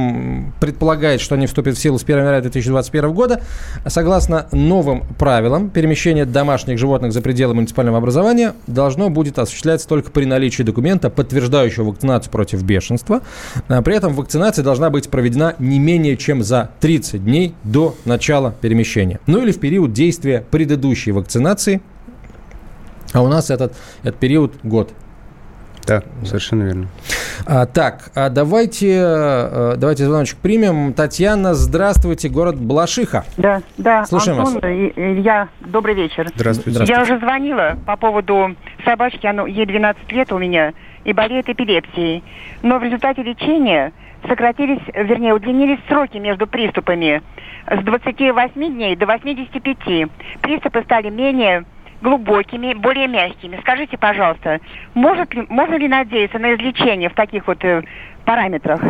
предполагает, 0.60 1.20
что 1.20 1.34
они 1.34 1.46
вступят 1.46 1.76
в 1.76 1.80
силу 1.80 1.98
с 1.98 2.02
1 2.02 2.18
января 2.18 2.40
2021 2.40 3.12
года. 3.12 3.40
Согласно 3.86 4.46
новым 4.52 5.04
правилам, 5.18 5.70
перемещение 5.70 6.24
домашних 6.24 6.78
животных 6.78 7.12
за 7.12 7.22
пределы 7.22 7.54
муниципального 7.54 7.98
образования 7.98 8.54
должно 8.66 9.10
будет 9.10 9.38
осуществляться 9.38 9.88
только 9.88 10.10
при 10.10 10.24
наличии 10.24 10.62
документа, 10.62 11.10
подтверждающего 11.10 11.84
вакцинацию 11.84 12.30
против 12.32 12.62
бешенства. 12.62 13.22
А 13.68 13.82
при 13.82 13.96
этом 13.96 14.14
вакцинация 14.14 14.62
должна 14.62 14.90
быть 14.90 15.08
проведена 15.08 15.54
не 15.58 15.78
менее 15.78 16.16
чем 16.16 16.42
за 16.42 16.70
30 16.80 17.24
дней 17.24 17.54
до 17.64 17.94
начала 18.04 18.54
перемещения. 18.60 19.20
Ну 19.26 19.42
или 19.42 19.52
в 19.52 19.60
период 19.60 19.92
действия 19.92 20.44
предыдущей 20.50 21.12
вакцинации. 21.12 21.80
А 23.12 23.22
у 23.22 23.28
нас 23.28 23.50
этот, 23.50 23.74
этот 24.02 24.18
период 24.18 24.54
год. 24.62 24.92
Да, 25.86 26.02
совершенно 26.24 26.64
верно. 26.64 26.88
А, 27.46 27.66
так, 27.66 28.10
а 28.14 28.28
давайте, 28.28 28.98
а, 29.00 29.76
давайте 29.76 30.04
звоночек 30.04 30.38
примем. 30.38 30.92
Татьяна, 30.92 31.54
здравствуйте, 31.54 32.28
город 32.28 32.56
Блашиха. 32.56 33.24
Да, 33.36 33.62
да. 33.78 34.04
Слушаем 34.04 34.40
Антон, 34.40 34.54
вас. 34.54 34.62
Илья, 34.64 35.48
добрый 35.60 35.94
вечер. 35.94 36.28
Здравствуйте. 36.34 36.70
Здравствуйте. 36.72 36.92
Я 36.92 37.02
уже 37.02 37.18
звонила 37.18 37.78
по 37.86 37.96
поводу 37.96 38.56
собачки, 38.84 39.26
оно, 39.26 39.46
ей 39.46 39.64
12 39.64 40.10
лет 40.10 40.32
у 40.32 40.38
меня, 40.38 40.72
и 41.04 41.12
болеет 41.12 41.48
эпилепсией. 41.48 42.24
Но 42.62 42.78
в 42.78 42.82
результате 42.82 43.22
лечения 43.22 43.92
сократились, 44.28 44.82
вернее, 44.92 45.34
удлинились 45.34 45.78
сроки 45.88 46.18
между 46.18 46.48
приступами 46.48 47.22
с 47.70 47.84
28 47.84 48.74
дней 48.74 48.96
до 48.96 49.06
85. 49.06 50.10
Приступы 50.40 50.82
стали 50.82 51.10
менее 51.10 51.64
глубокими, 52.06 52.72
более 52.72 53.08
мягкими. 53.08 53.58
Скажите, 53.62 53.98
пожалуйста, 53.98 54.60
может 54.94 55.34
ли, 55.34 55.44
можно 55.48 55.74
ли 55.74 55.88
надеяться 55.88 56.38
на 56.38 56.54
излечение 56.54 57.08
в 57.08 57.14
таких 57.14 57.48
вот 57.48 57.64
э, 57.64 57.82
параметрах? 58.24 58.80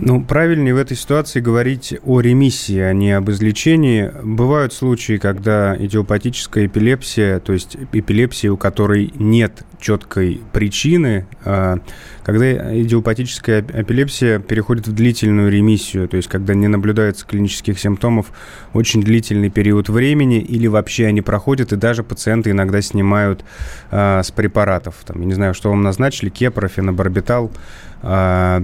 Ну, 0.00 0.22
правильнее 0.22 0.74
в 0.74 0.78
этой 0.78 0.96
ситуации 0.96 1.40
говорить 1.40 1.94
о 2.04 2.20
ремиссии, 2.20 2.78
а 2.78 2.92
не 2.92 3.10
об 3.12 3.30
излечении. 3.30 4.12
Бывают 4.22 4.72
случаи, 4.72 5.16
когда 5.16 5.76
идиопатическая 5.76 6.66
эпилепсия, 6.66 7.40
то 7.40 7.52
есть 7.52 7.76
эпилепсия, 7.92 8.52
у 8.52 8.56
которой 8.56 9.12
нет 9.16 9.64
четкой 9.80 10.40
причины, 10.52 11.26
а, 11.44 11.78
когда 12.22 12.80
идиопатическая 12.80 13.60
эпилепсия 13.60 14.38
переходит 14.38 14.86
в 14.86 14.92
длительную 14.92 15.50
ремиссию, 15.50 16.08
то 16.08 16.16
есть 16.16 16.28
когда 16.28 16.54
не 16.54 16.68
наблюдается 16.68 17.26
клинических 17.26 17.78
симптомов 17.78 18.32
очень 18.74 19.02
длительный 19.02 19.50
период 19.50 19.88
времени 19.88 20.40
или 20.40 20.68
вообще 20.68 21.06
они 21.06 21.22
проходят, 21.22 21.72
и 21.72 21.76
даже 21.76 22.04
пациенты 22.04 22.50
иногда 22.50 22.80
снимают 22.82 23.44
а, 23.90 24.22
с 24.22 24.30
препаратов. 24.30 24.94
Там, 25.04 25.20
я 25.20 25.26
не 25.26 25.34
знаю, 25.34 25.54
что 25.54 25.70
вам 25.70 25.82
назначили, 25.82 26.28
кепра, 26.28 26.68
фенобарбитал. 26.68 27.50
А, 28.02 28.62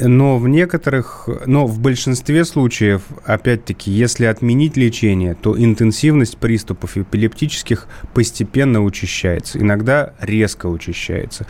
но 0.00 0.38
в 0.38 0.48
некоторых, 0.48 1.28
но 1.46 1.66
в 1.66 1.80
большинстве 1.80 2.44
случаев, 2.44 3.02
опять-таки, 3.24 3.90
если 3.90 4.26
отменить 4.26 4.76
лечение, 4.76 5.34
то 5.34 5.58
интенсивность 5.58 6.38
приступов 6.38 6.96
эпилептических 6.96 7.86
постепенно 8.14 8.82
учащается, 8.82 9.58
иногда 9.58 10.14
резко 10.20 10.66
учащается. 10.66 11.46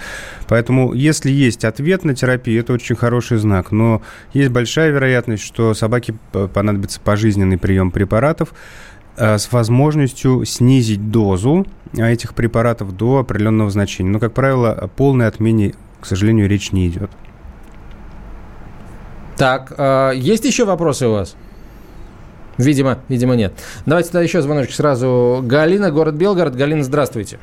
Поэтому, 0.48 0.92
если 0.92 1.30
есть 1.30 1.64
ответ 1.64 2.04
на 2.04 2.14
терапию, 2.14 2.60
это 2.60 2.72
очень 2.72 2.96
хороший 2.96 3.38
знак. 3.38 3.70
Но 3.72 4.02
есть 4.32 4.50
большая 4.50 4.90
вероятность, 4.90 5.42
что 5.42 5.74
собаке 5.74 6.14
понадобится 6.32 7.00
пожизненный 7.00 7.58
прием 7.58 7.90
препаратов 7.90 8.54
э, 9.16 9.38
с 9.38 9.52
возможностью 9.52 10.44
снизить 10.44 11.10
дозу 11.10 11.66
этих 11.96 12.34
препаратов 12.34 12.96
до 12.96 13.18
определенного 13.18 13.70
значения. 13.70 14.10
Но, 14.10 14.18
как 14.18 14.32
правило, 14.32 14.72
о 14.72 14.88
полной 14.88 15.26
отмене, 15.26 15.74
к 16.00 16.06
сожалению, 16.06 16.48
речь 16.48 16.72
не 16.72 16.88
идет. 16.88 17.10
Так, 19.38 19.72
э, 19.78 20.12
есть 20.16 20.44
еще 20.44 20.64
вопросы 20.64 21.06
у 21.06 21.12
вас? 21.12 21.36
Видимо, 22.58 22.98
видимо, 23.08 23.36
нет. 23.36 23.52
Давайте 23.86 24.10
тогда 24.10 24.22
еще 24.22 24.42
звоночек 24.42 24.72
сразу. 24.72 25.40
Галина, 25.44 25.92
город 25.92 26.14
Белгород. 26.16 26.56
Галина, 26.56 26.82
здравствуйте. 26.82 27.38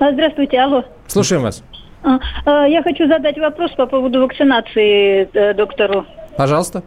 А, 0.00 0.12
здравствуйте, 0.12 0.58
алло. 0.58 0.84
Слушаем 1.06 1.42
вас. 1.42 1.62
А, 2.02 2.18
а, 2.46 2.66
я 2.66 2.82
хочу 2.82 3.06
задать 3.06 3.38
вопрос 3.38 3.70
по 3.72 3.84
поводу 3.84 4.22
вакцинации 4.22 5.28
э, 5.34 5.52
доктору. 5.52 6.06
Пожалуйста. 6.38 6.82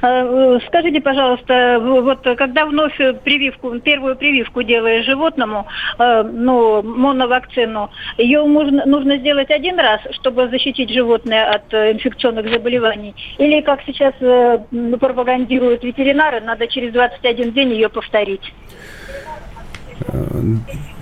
А, 0.00 0.58
скажите, 0.66 1.00
пожалуйста, 1.00 1.78
вот 1.80 2.20
когда 2.36 2.66
вновь 2.66 2.96
прививку, 3.24 3.78
первую 3.80 4.16
прививку 4.16 4.62
делаешь 4.62 5.06
животному, 5.06 5.66
ну, 5.98 6.82
моновакцину, 6.82 7.90
ее 8.18 8.44
можно, 8.44 8.84
нужно 8.86 9.16
сделать 9.18 9.50
один 9.50 9.78
раз, 9.78 10.00
чтобы 10.12 10.48
защитить 10.48 10.90
животное 10.90 11.50
от 11.50 11.72
э, 11.72 11.92
инфекционных 11.92 12.48
заболеваний? 12.50 13.14
Или, 13.38 13.60
как 13.60 13.80
сейчас 13.86 14.14
э, 14.20 14.58
пропагандируют 15.00 15.84
ветеринары, 15.84 16.40
надо 16.40 16.66
через 16.66 16.92
21 16.92 17.52
день 17.52 17.70
ее 17.72 17.88
повторить? 17.88 18.52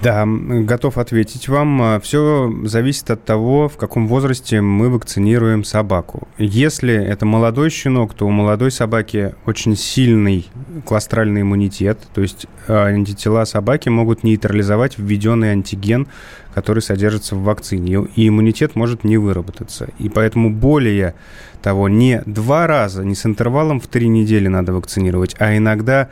Да, 0.03 0.27
готов 0.27 0.99
ответить 0.99 1.49
вам. 1.49 2.01
Все 2.01 2.53
зависит 2.65 3.11
от 3.11 3.25
того, 3.25 3.69
в 3.69 3.77
каком 3.77 4.09
возрасте 4.09 4.61
мы 4.61 4.89
вакцинируем 4.89 5.65
собаку. 5.65 6.29
Если 6.39 6.95
это 6.95 7.27
молодой 7.27 7.71
щенок, 7.71 8.15
то 8.15 8.27
у 8.27 8.31
молодой 8.31 8.71
собаки 8.71 9.35
очень 9.47 9.77
сильный 9.77 10.49
кластральный 10.87 11.43
иммунитет, 11.43 11.99
то 12.15 12.21
есть 12.23 12.47
э, 12.67 12.75
антитела 12.75 13.45
собаки 13.45 13.89
могут 13.89 14.25
нейтрализовать 14.25 14.99
введенный 14.99 15.53
антиген, 15.53 16.09
который 16.55 16.81
содержится 16.81 17.37
в 17.37 17.43
вакцине, 17.43 18.07
и 18.17 18.29
иммунитет 18.29 18.75
может 18.75 19.05
не 19.05 19.19
выработаться. 19.19 19.89
И 19.99 20.09
поэтому 20.09 20.51
более 20.51 21.15
того, 21.63 21.89
не 21.89 22.23
два 22.27 22.67
раза, 22.67 23.05
не 23.05 23.15
с 23.15 23.27
интервалом 23.27 23.81
в 23.81 23.87
три 23.87 24.09
недели 24.09 24.49
надо 24.49 24.73
вакцинировать, 24.73 25.37
а 25.39 25.57
иногда 25.57 26.11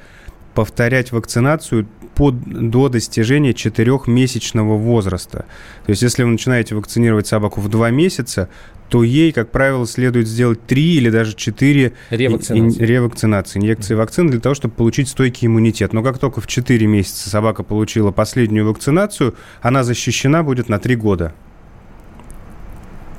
повторять 0.55 1.13
вакцинацию 1.13 1.87
под, 2.19 2.35
до 2.71 2.89
достижения 2.89 3.55
четырехмесячного 3.55 4.77
возраста. 4.77 5.47
То 5.87 5.91
есть, 5.91 6.03
если 6.03 6.25
вы 6.25 6.31
начинаете 6.31 6.75
вакцинировать 6.75 7.29
собаку 7.29 7.61
в 7.61 7.69
два 7.69 7.91
месяца, 7.91 8.49
то 8.89 9.05
ей, 9.05 9.31
как 9.31 9.53
правило, 9.53 9.87
следует 9.87 10.27
сделать 10.27 10.67
три 10.67 10.97
или 10.97 11.11
даже 11.11 11.37
четыре 11.37 11.93
ревакцинации. 12.11 12.85
ревакцинации, 12.85 13.59
инъекции 13.61 13.95
вакцины 13.95 14.31
для 14.33 14.41
того, 14.41 14.57
чтобы 14.57 14.75
получить 14.75 15.09
стойкий 15.09 15.47
иммунитет. 15.47 15.93
Но 15.93 16.03
как 16.03 16.19
только 16.19 16.41
в 16.41 16.49
4 16.49 16.87
месяца 16.87 17.31
собака 17.31 17.63
получила 17.63 18.11
последнюю 18.11 18.67
вакцинацию, 18.67 19.37
она 19.63 19.85
защищена 19.85 20.43
будет 20.43 20.69
на 20.69 20.81
3 20.81 20.97
года. 20.97 21.35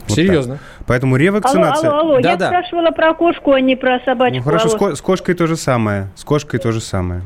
Вот 0.10 0.16
Серьезно? 0.16 0.56
Так. 0.56 0.86
Поэтому 0.88 1.16
ревакцинация... 1.16 1.90
Алло, 1.90 2.00
алло, 2.00 2.12
алло. 2.14 2.22
Да, 2.22 2.32
я 2.32 2.38
да. 2.38 2.48
спрашивала 2.48 2.92
про 2.92 3.14
кошку, 3.14 3.54
а 3.54 3.62
не 3.62 3.76
про 3.76 4.00
собачку. 4.06 4.38
Ну, 4.38 4.44
хорошо, 4.44 4.70
алло. 4.80 4.96
с 4.96 5.02
кошкой 5.02 5.36
то 5.36 5.48
же 5.48 5.56
самое. 5.56 6.08
С 6.16 6.24
кошкой 6.24 6.60
то 6.60 6.72
же 6.72 6.82
самое. 6.82 7.22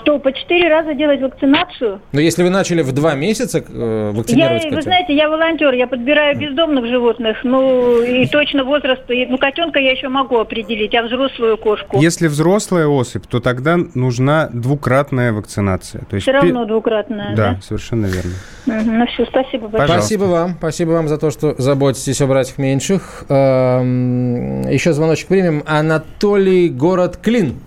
Что, 0.00 0.18
по 0.18 0.32
четыре 0.32 0.68
раза 0.68 0.94
делать 0.94 1.20
вакцинацию? 1.20 2.00
Но 2.12 2.20
если 2.20 2.42
вы 2.42 2.50
начали 2.50 2.82
в 2.82 2.92
два 2.92 3.14
месяца 3.14 3.58
э, 3.58 4.10
вакцинировать 4.14 4.64
я, 4.64 4.70
Вы 4.70 4.82
знаете, 4.82 5.14
я 5.14 5.28
волонтер, 5.28 5.72
я 5.74 5.86
подбираю 5.86 6.38
бездомных 6.38 6.86
животных, 6.86 7.38
ну 7.44 8.00
и 8.02 8.26
точно 8.26 8.64
возраст, 8.64 9.02
ну 9.08 9.36
котенка 9.38 9.78
я 9.78 9.92
еще 9.92 10.08
могу 10.08 10.38
определить, 10.38 10.94
а 10.94 11.02
взрослую 11.02 11.58
кошку? 11.58 12.00
Если 12.00 12.26
взрослая 12.26 12.86
особь, 12.86 13.26
то 13.26 13.40
тогда 13.40 13.76
нужна 13.94 14.48
двукратная 14.52 15.32
вакцинация. 15.32 16.04
То 16.08 16.16
есть 16.16 16.24
все 16.24 16.32
равно 16.32 16.64
двукратная, 16.64 17.36
да? 17.36 17.50
Да, 17.52 17.60
совершенно 17.60 18.06
верно. 18.06 18.32
Угу, 18.66 18.90
ну 18.90 19.06
все, 19.06 19.26
спасибо 19.26 19.68
большое. 19.68 19.98
Спасибо 19.98 20.24
вам, 20.24 20.54
спасибо 20.58 20.90
вам 20.92 21.08
за 21.08 21.18
то, 21.18 21.30
что 21.30 21.54
заботитесь 21.58 22.20
о 22.22 22.25
братьях 22.28 22.58
меньших. 22.58 23.24
Эм, 23.28 24.62
еще 24.68 24.92
звоночек 24.92 25.28
примем. 25.28 25.62
Анатолий, 25.66 26.68
город 26.68 27.18
Клин. 27.22 27.60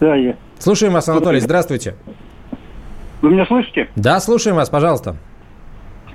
Да, 0.00 0.14
я. 0.16 0.36
Слушаем 0.58 0.92
вас, 0.92 1.08
Анатолий, 1.08 1.40
здравствуйте. 1.40 1.94
Вы 3.22 3.30
меня 3.30 3.46
слышите? 3.46 3.88
Да, 3.96 4.20
слушаем 4.20 4.56
вас, 4.56 4.68
пожалуйста. 4.68 5.16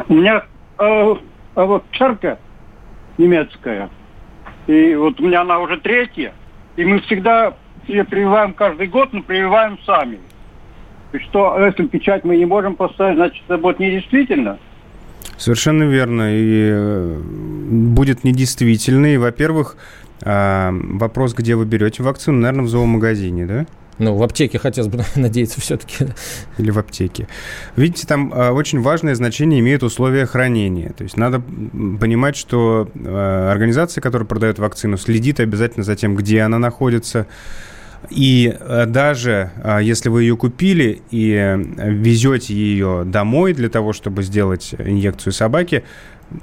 У 0.09 0.13
меня 0.13 0.43
э, 0.79 1.15
а 1.55 1.65
вот 1.65 1.85
чарка 1.91 2.37
немецкая, 3.17 3.89
и 4.67 4.93
вот 4.95 5.19
у 5.21 5.23
меня 5.23 5.41
она 5.41 5.59
уже 5.59 5.77
третья, 5.77 6.33
и 6.75 6.83
мы 6.83 6.99
всегда 7.01 7.53
ее 7.87 8.03
прививаем 8.03 8.53
каждый 8.53 8.87
год, 8.87 9.13
но 9.13 9.21
прививаем 9.21 9.79
сами. 9.85 10.19
И 11.13 11.19
что, 11.19 11.57
если 11.63 11.87
печать 11.87 12.25
мы 12.25 12.35
не 12.35 12.45
можем 12.45 12.75
поставить, 12.75 13.15
значит, 13.15 13.43
это 13.47 13.57
будет 13.57 13.79
недействительно? 13.79 14.57
Совершенно 15.37 15.83
верно. 15.83 16.29
И 16.33 16.69
э, 16.71 17.21
будет 17.21 18.23
недействительный. 18.23 19.17
Во-первых, 19.17 19.75
а, 20.21 20.71
вопрос, 20.71 21.33
где 21.33 21.55
вы 21.55 21.65
берете 21.65 22.03
вакцину, 22.03 22.39
наверное, 22.39 22.65
в 22.65 22.69
зоомагазине, 22.69 23.45
да? 23.45 23.65
Ну, 23.97 24.15
в 24.15 24.23
аптеке 24.23 24.59
хотелось 24.59 24.89
бы 24.91 25.03
надеяться 25.15 25.61
все-таки. 25.61 26.07
Или 26.57 26.71
в 26.71 26.79
аптеке. 26.79 27.27
Видите, 27.75 28.07
там 28.07 28.33
э, 28.33 28.49
очень 28.51 28.81
важное 28.81 29.15
значение 29.15 29.59
имеют 29.59 29.83
условия 29.83 30.25
хранения. 30.25 30.91
То 30.93 31.03
есть 31.03 31.17
надо 31.17 31.39
понимать, 31.39 32.35
что 32.35 32.89
э, 32.93 33.49
организация, 33.51 34.01
которая 34.01 34.27
продает 34.27 34.59
вакцину, 34.59 34.97
следит 34.97 35.39
обязательно 35.39 35.83
за 35.83 35.95
тем, 35.95 36.15
где 36.15 36.41
она 36.41 36.59
находится. 36.59 37.27
И 38.09 38.55
э, 38.57 38.85
даже 38.85 39.51
э, 39.63 39.79
если 39.81 40.09
вы 40.09 40.23
ее 40.23 40.37
купили 40.37 41.01
и 41.11 41.31
э, 41.31 41.57
везете 41.57 42.53
ее 42.53 43.03
домой 43.05 43.53
для 43.53 43.69
того, 43.69 43.93
чтобы 43.93 44.23
сделать 44.23 44.73
инъекцию 44.77 45.33
собаке, 45.33 45.83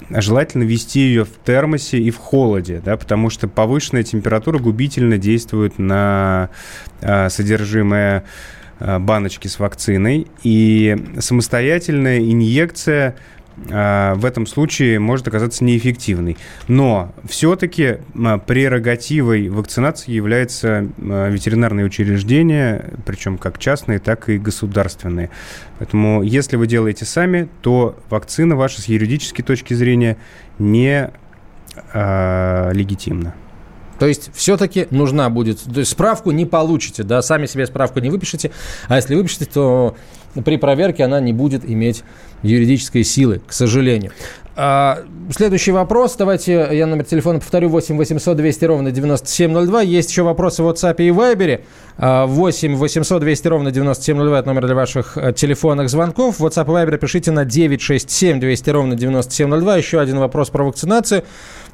желательно 0.09 0.63
вести 0.63 1.01
ее 1.01 1.25
в 1.25 1.37
термосе 1.43 1.99
и 1.99 2.11
в 2.11 2.17
холоде, 2.17 2.81
да, 2.83 2.97
потому 2.97 3.29
что 3.29 3.47
повышенная 3.47 4.03
температура 4.03 4.59
губительно 4.59 5.17
действует 5.17 5.79
на 5.79 6.49
э, 7.01 7.29
содержимое 7.29 8.23
э, 8.79 8.99
баночки 8.99 9.47
с 9.47 9.59
вакциной, 9.59 10.27
и 10.43 10.97
самостоятельная 11.19 12.19
инъекция 12.19 13.09
а, 13.09 13.17
в 13.55 14.25
этом 14.25 14.47
случае 14.47 14.99
может 14.99 15.27
оказаться 15.27 15.63
неэффективной. 15.63 16.37
Но 16.67 17.13
все-таки 17.25 17.97
прерогативой 18.47 19.49
вакцинации 19.49 20.11
является 20.11 20.87
ветеринарные 20.97 21.85
учреждения, 21.85 22.93
причем 23.05 23.37
как 23.37 23.59
частные, 23.59 23.99
так 23.99 24.29
и 24.29 24.37
государственные. 24.37 25.29
Поэтому 25.79 26.23
если 26.23 26.55
вы 26.55 26.67
делаете 26.67 27.05
сами, 27.05 27.47
то 27.61 27.97
вакцина 28.09 28.55
ваша 28.55 28.81
с 28.81 28.85
юридической 28.85 29.43
точки 29.43 29.73
зрения 29.73 30.17
не 30.57 31.11
э, 31.93 32.71
легитимна. 32.73 33.35
То 33.99 34.07
есть 34.07 34.31
все-таки 34.33 34.87
нужна 34.89 35.29
будет... 35.29 35.61
То 35.61 35.79
есть 35.79 35.91
справку 35.91 36.31
не 36.31 36.45
получите, 36.45 37.03
да, 37.03 37.21
сами 37.21 37.45
себе 37.45 37.65
справку 37.65 37.99
не 37.99 38.09
выпишете, 38.09 38.51
а 38.87 38.95
если 38.95 39.15
выпишете, 39.15 39.45
то 39.45 39.95
при 40.41 40.57
проверке 40.57 41.03
она 41.03 41.19
не 41.19 41.33
будет 41.33 41.69
иметь 41.69 42.03
юридической 42.41 43.03
силы, 43.03 43.41
к 43.45 43.53
сожалению. 43.53 44.11
А, 44.55 44.99
следующий 45.31 45.71
вопрос. 45.71 46.15
Давайте 46.15 46.67
я 46.71 46.85
номер 46.85 47.05
телефона 47.05 47.39
повторю. 47.39 47.69
8 47.69 47.97
800 47.97 48.37
200 48.37 48.65
ровно 48.65 48.91
9702. 48.91 49.81
Есть 49.81 50.11
еще 50.11 50.21
вопросы 50.21 50.61
в 50.61 50.69
WhatsApp 50.69 50.95
и 50.97 51.09
Viber. 51.09 51.63
8 51.97 52.75
800 52.75 53.21
200 53.21 53.47
ровно 53.47 53.71
9702. 53.71 54.39
Это 54.39 54.47
номер 54.47 54.65
для 54.65 54.75
ваших 54.75 55.17
э, 55.17 55.33
телефонных 55.33 55.89
звонков. 55.89 56.39
WhatsApp 56.39 56.65
и 56.65 56.85
Viber 56.85 56.97
пишите 56.97 57.31
на 57.31 57.45
967 57.45 58.39
200 58.39 58.69
ровно 58.69 58.95
9702. 58.95 59.77
Еще 59.77 59.99
один 59.99 60.19
вопрос 60.19 60.51
про 60.51 60.63
вакцинацию. 60.63 61.23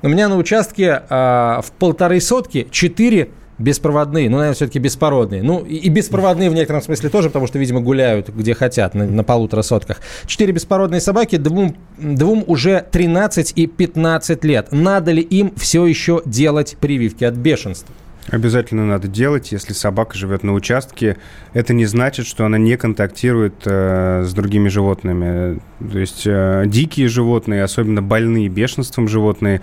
У 0.01 0.07
меня 0.07 0.29
на 0.29 0.37
участке 0.37 1.03
а, 1.09 1.61
в 1.61 1.71
полторы 1.73 2.21
сотки 2.21 2.67
4 2.71 3.29
беспроводные, 3.59 4.29
ну, 4.29 4.37
наверное, 4.37 4.55
все-таки 4.55 4.79
беспородные. 4.79 5.43
Ну, 5.43 5.59
и, 5.59 5.89
беспроводные 5.89 6.49
в 6.49 6.53
некотором 6.53 6.81
смысле 6.81 7.09
тоже, 7.09 7.29
потому 7.29 7.47
что, 7.47 7.59
видимо, 7.59 7.81
гуляют 7.81 8.29
где 8.29 8.53
хотят, 8.53 8.95
на, 8.95 9.05
на 9.05 9.23
полутора 9.23 9.61
сотках. 9.61 9.99
Четыре 10.25 10.53
беспородные 10.53 11.01
собаки, 11.01 11.35
двум, 11.35 11.75
двум 11.97 12.43
уже 12.47 12.85
13 12.91 13.53
и 13.55 13.67
15 13.67 14.43
лет. 14.45 14.69
Надо 14.71 15.11
ли 15.11 15.21
им 15.21 15.53
все 15.55 15.85
еще 15.85 16.21
делать 16.25 16.77
прививки 16.79 17.23
от 17.23 17.35
бешенства? 17.35 17.93
Обязательно 18.31 18.85
надо 18.85 19.07
делать, 19.07 19.51
если 19.51 19.73
собака 19.73 20.15
живет 20.15 20.43
на 20.43 20.53
участке. 20.53 21.17
Это 21.53 21.73
не 21.73 21.85
значит, 21.85 22.27
что 22.27 22.45
она 22.45 22.57
не 22.57 22.77
контактирует 22.77 23.55
э, 23.65 24.23
с 24.23 24.33
другими 24.33 24.69
животными. 24.69 25.59
То 25.79 25.97
есть 25.97 26.23
э, 26.25 26.63
дикие 26.67 27.07
животные, 27.07 27.63
особенно 27.63 28.03
больные 28.03 28.47
бешенством 28.47 29.07
животные, 29.07 29.61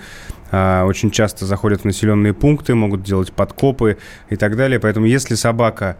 очень 0.50 1.10
часто 1.10 1.44
заходят 1.44 1.80
в 1.80 1.84
населенные 1.84 2.32
пункты, 2.32 2.74
могут 2.74 3.02
делать 3.02 3.32
подкопы 3.32 3.98
и 4.30 4.36
так 4.36 4.56
далее. 4.56 4.78
Поэтому 4.78 5.06
если 5.06 5.34
собака 5.34 5.96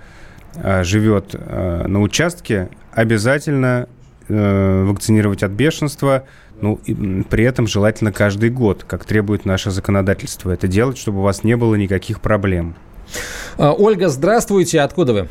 э, 0.55 0.85
живет 0.85 1.35
э, 1.35 1.87
на 1.87 2.01
участке, 2.01 2.69
обязательно 2.93 3.89
э, 4.29 4.85
вакцинировать 4.85 5.43
от 5.43 5.51
бешенства– 5.53 6.25
ну, 6.61 6.81
и 6.87 7.23
при 7.23 7.45
этом 7.45 7.67
желательно 7.67 8.13
каждый 8.13 8.51
год, 8.51 8.85
как 8.85 9.05
требует 9.05 9.45
наше 9.45 9.71
законодательство, 9.71 10.51
это 10.51 10.67
делать, 10.67 10.97
чтобы 10.97 11.19
у 11.19 11.23
вас 11.23 11.45
не 11.45 11.57
было 11.57 11.75
никаких 11.75 12.21
проблем. 12.21 12.75
А, 13.59 13.73
Ольга, 13.73 14.09
здравствуйте. 14.09 14.81
Откуда 14.81 15.13
вы? 15.13 15.29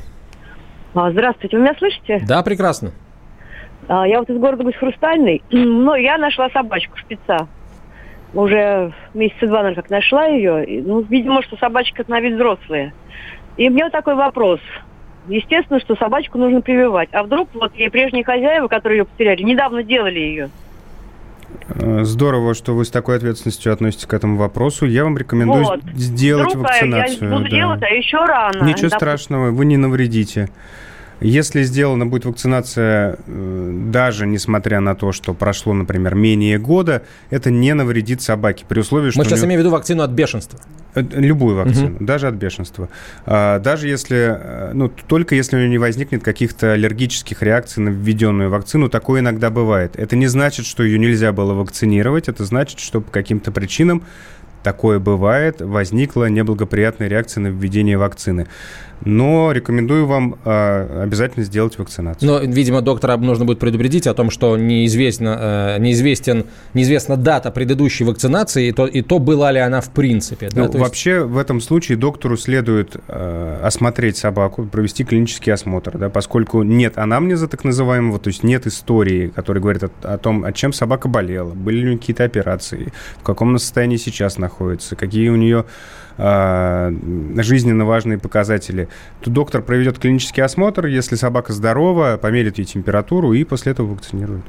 А, 0.94 1.12
здравствуйте. 1.12 1.58
Вы 1.58 1.64
меня 1.64 1.74
слышите? 1.78 2.24
Да, 2.28 2.44
прекрасно. 2.44 2.92
А, 3.88 4.08
я 4.08 4.20
вот 4.20 4.30
из 4.30 4.38
города 4.38 4.64
быть 4.64 4.76
Хрустальный. 4.76 5.44
Ну, 5.52 5.96
я 5.96 6.18
нашла 6.18 6.50
собачку, 6.52 6.98
шпица. 6.98 7.48
Уже 8.36 8.94
месяца 9.14 9.48
два, 9.48 9.64
наверное, 9.64 9.82
как 9.82 9.90
нашла 9.90 10.26
ее. 10.26 10.84
Ну, 10.84 11.02
видимо, 11.02 11.42
что 11.42 11.56
собачка 11.56 12.04
на 12.08 12.20
вид 12.20 12.36
взрослые. 12.36 12.94
И 13.56 13.70
мне 13.70 13.86
вот 13.86 13.94
такой 13.94 14.16
вопрос. 14.16 14.60
Естественно, 15.28 15.80
что 15.80 15.96
собачку 15.96 16.38
нужно 16.38 16.62
прививать. 16.62 17.10
А 17.14 17.24
вдруг 17.24 17.50
вот 17.54 17.74
ей 17.76 17.90
прежние 17.90 18.26
хозяева, 18.26 18.68
которые 18.68 19.00
ее 19.00 19.06
потеряли, 19.06 19.42
недавно 19.42 19.84
делали 19.84 20.20
ее. 20.20 20.50
Э, 21.70 22.04
здорово, 22.04 22.54
что 22.54 22.76
вы 22.76 22.84
с 22.84 22.92
такой 22.92 23.16
ответственностью 23.16 23.72
относитесь 23.72 24.06
к 24.06 24.14
этому 24.14 24.36
вопросу. 24.36 24.86
Я 24.86 25.06
вам 25.06 25.18
рекомендую 25.18 25.64
вот. 25.64 25.80
сделать 25.94 26.50
Вдруг 26.50 26.68
вакцинацию. 26.68 27.30
Я 27.30 27.38
буду 27.38 27.50
да. 27.50 27.56
делать, 27.56 27.84
а 27.84 27.88
еще 27.88 28.18
рано. 28.18 28.58
Ничего 28.58 28.90
Допустим. 28.90 28.90
страшного, 28.90 29.52
вы 29.52 29.66
не 29.66 29.78
навредите. 29.78 30.50
Если 31.22 31.64
сделана 31.64 32.06
будет 32.06 32.26
вакцинация, 32.26 33.18
э, 33.26 33.72
даже 33.88 34.28
несмотря 34.28 34.80
на 34.82 34.96
то, 34.96 35.12
что 35.12 35.34
прошло, 35.34 35.74
например, 35.74 36.16
менее 36.16 36.58
года, 36.60 37.04
это 37.30 37.52
не 37.52 37.74
навредит 37.74 38.22
собаке. 38.22 38.66
При 38.68 38.80
условии, 38.80 39.12
что... 39.12 39.20
Мы 39.20 39.26
сейчас 39.26 39.40
нее... 39.40 39.48
имеем 39.48 39.60
в 39.60 39.64
виду 39.64 39.72
вакцину 39.72 40.04
от 40.04 40.12
бешенства. 40.12 40.60
Э, 40.96 41.02
любую 41.02 41.56
вакцину, 41.56 41.96
угу. 41.96 42.06
даже 42.06 42.28
от 42.28 42.36
бешенства. 42.36 42.90
А, 43.26 43.60
даже 43.60 43.88
если, 43.88 44.38
э, 44.40 44.72
ну, 44.74 44.90
только 44.90 45.36
если 45.36 45.56
у 45.56 45.60
нее 45.60 45.70
не 45.70 45.78
возникнет 45.78 46.24
каких-то 46.24 46.74
аллергических 46.74 47.42
реакций 47.42 47.84
на 47.84 47.90
введенную 47.90 48.50
вакцину, 48.50 48.90
такое 48.90 49.22
иногда 49.22 49.50
бывает. 49.50 49.96
Это 49.96 50.16
не 50.16 50.28
значит, 50.28 50.66
что 50.66 50.84
ее 50.84 50.98
нельзя 50.98 51.32
было 51.32 51.54
вакцинировать, 51.54 52.30
это 52.30 52.46
значит, 52.46 52.80
что 52.80 53.02
по 53.02 53.12
каким-то 53.12 53.52
причинам 53.52 54.04
такое 54.64 54.98
бывает, 54.98 55.62
возникла 55.62 56.28
неблагоприятная 56.28 57.08
реакция 57.08 57.42
на 57.42 57.48
введение 57.48 57.98
вакцины 57.98 58.48
но 59.04 59.52
рекомендую 59.52 60.06
вам 60.08 60.38
э, 60.46 61.04
обязательно 61.04 61.46
сделать 61.46 61.78
вакцинацию. 61.78 62.28
Но, 62.28 62.40
видимо, 62.40 62.82
доктора 62.82 63.18
нужно 63.18 63.46
будет 63.46 63.60
предупредить 63.60 64.08
о 64.08 64.14
том, 64.14 64.30
что 64.30 64.58
неизвестно, 64.58 65.76
э, 65.78 65.80
неизвестен, 65.80 66.46
неизвестна 66.74 67.18
дата 67.18 67.52
предыдущей 67.52 68.04
вакцинации, 68.04 68.68
и 68.68 68.72
то, 68.72 68.88
и 68.88 69.02
то 69.02 69.20
была 69.20 69.52
ли 69.52 69.60
она 69.60 69.82
в 69.82 69.90
принципе. 69.90 70.50
Да? 70.50 70.62
Ну, 70.62 70.68
есть... 70.68 70.80
Вообще 70.80 71.22
в 71.22 71.38
этом 71.38 71.62
случае 71.62 71.98
доктору 71.98 72.38
следует 72.38 72.96
э, 73.08 73.60
осмотреть 73.64 74.18
собаку, 74.18 74.66
провести 74.66 75.04
клинический 75.04 75.54
осмотр, 75.54 75.98
да, 75.98 76.10
поскольку 76.10 76.64
нет 76.64 76.98
анамнеза 76.98 77.48
так 77.48 77.64
называемого, 77.64 78.20
то 78.20 78.30
есть 78.30 78.44
нет 78.44 78.66
истории, 78.68 79.28
которая 79.28 79.62
говорит 79.62 79.84
о, 79.84 79.90
о 80.02 80.18
том, 80.18 80.46
о 80.46 80.54
чем 80.54 80.74
собака 80.74 81.08
болела, 81.08 81.52
были 81.52 81.90
ли 81.90 81.98
какие-то 81.98 82.24
операции, 82.24 82.94
в 83.20 83.24
каком 83.24 83.50
она 83.50 83.60
состоянии 83.60 83.98
сейчас 83.98 84.38
находится, 84.38 84.96
какие 84.96 85.30
у 85.30 85.36
нее 85.36 85.66
жизненно 86.18 87.86
важные 87.86 88.18
показатели, 88.18 88.88
то 89.22 89.30
доктор 89.30 89.62
проведет 89.62 90.00
клинический 90.00 90.44
осмотр, 90.44 90.86
если 90.86 91.16
собака 91.16 91.54
здорова, 91.54 92.18
померит 92.22 92.58
ей 92.58 92.66
температуру 92.66 93.34
и 93.34 93.44
после 93.44 93.74
этого 93.74 93.88
вакцинирует. 93.88 94.44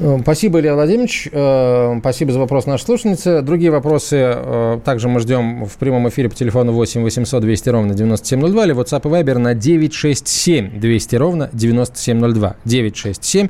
Э, 0.00 0.18
спасибо, 0.22 0.60
Илья 0.60 0.74
Владимирович. 0.74 1.28
Э, 1.30 1.96
спасибо 2.00 2.32
за 2.32 2.38
вопрос 2.38 2.66
нашей 2.66 2.84
слушательницы. 2.84 3.42
Другие 3.42 3.70
вопросы 3.70 4.16
э, 4.16 4.80
также 4.84 5.08
мы 5.08 5.20
ждем 5.20 5.64
в 5.66 5.76
прямом 5.76 6.08
эфире 6.08 6.28
по 6.28 6.34
телефону 6.34 6.72
8 6.72 7.02
800 7.02 7.42
200 7.42 7.68
ровно 7.68 7.94
9702 7.94 8.64
или 8.64 8.74
WhatsApp 8.74 9.02
и 9.04 9.22
Viber 9.22 9.38
на 9.38 9.54
967 9.54 10.80
200 10.80 11.16
ровно 11.16 11.50
9702. 11.52 12.56
967 12.64 13.48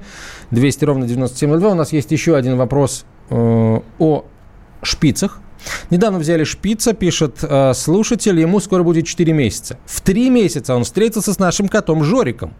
200 0.50 0.84
ровно 0.84 1.06
9702. 1.06 1.70
У 1.70 1.74
нас 1.74 1.92
есть 1.92 2.10
еще 2.10 2.36
один 2.36 2.56
вопрос 2.56 3.04
о 3.30 4.24
шпицах. 4.82 5.40
Недавно 5.90 6.18
взяли 6.18 6.44
шпица, 6.44 6.92
пишет 6.92 7.38
э, 7.42 7.72
слушатель, 7.74 8.38
ему 8.40 8.60
скоро 8.60 8.82
будет 8.82 9.06
4 9.06 9.32
месяца. 9.32 9.78
В 9.86 10.00
3 10.00 10.30
месяца 10.30 10.74
он 10.74 10.84
встретился 10.84 11.32
с 11.32 11.38
нашим 11.38 11.68
котом 11.68 12.04
Жориком. 12.04 12.54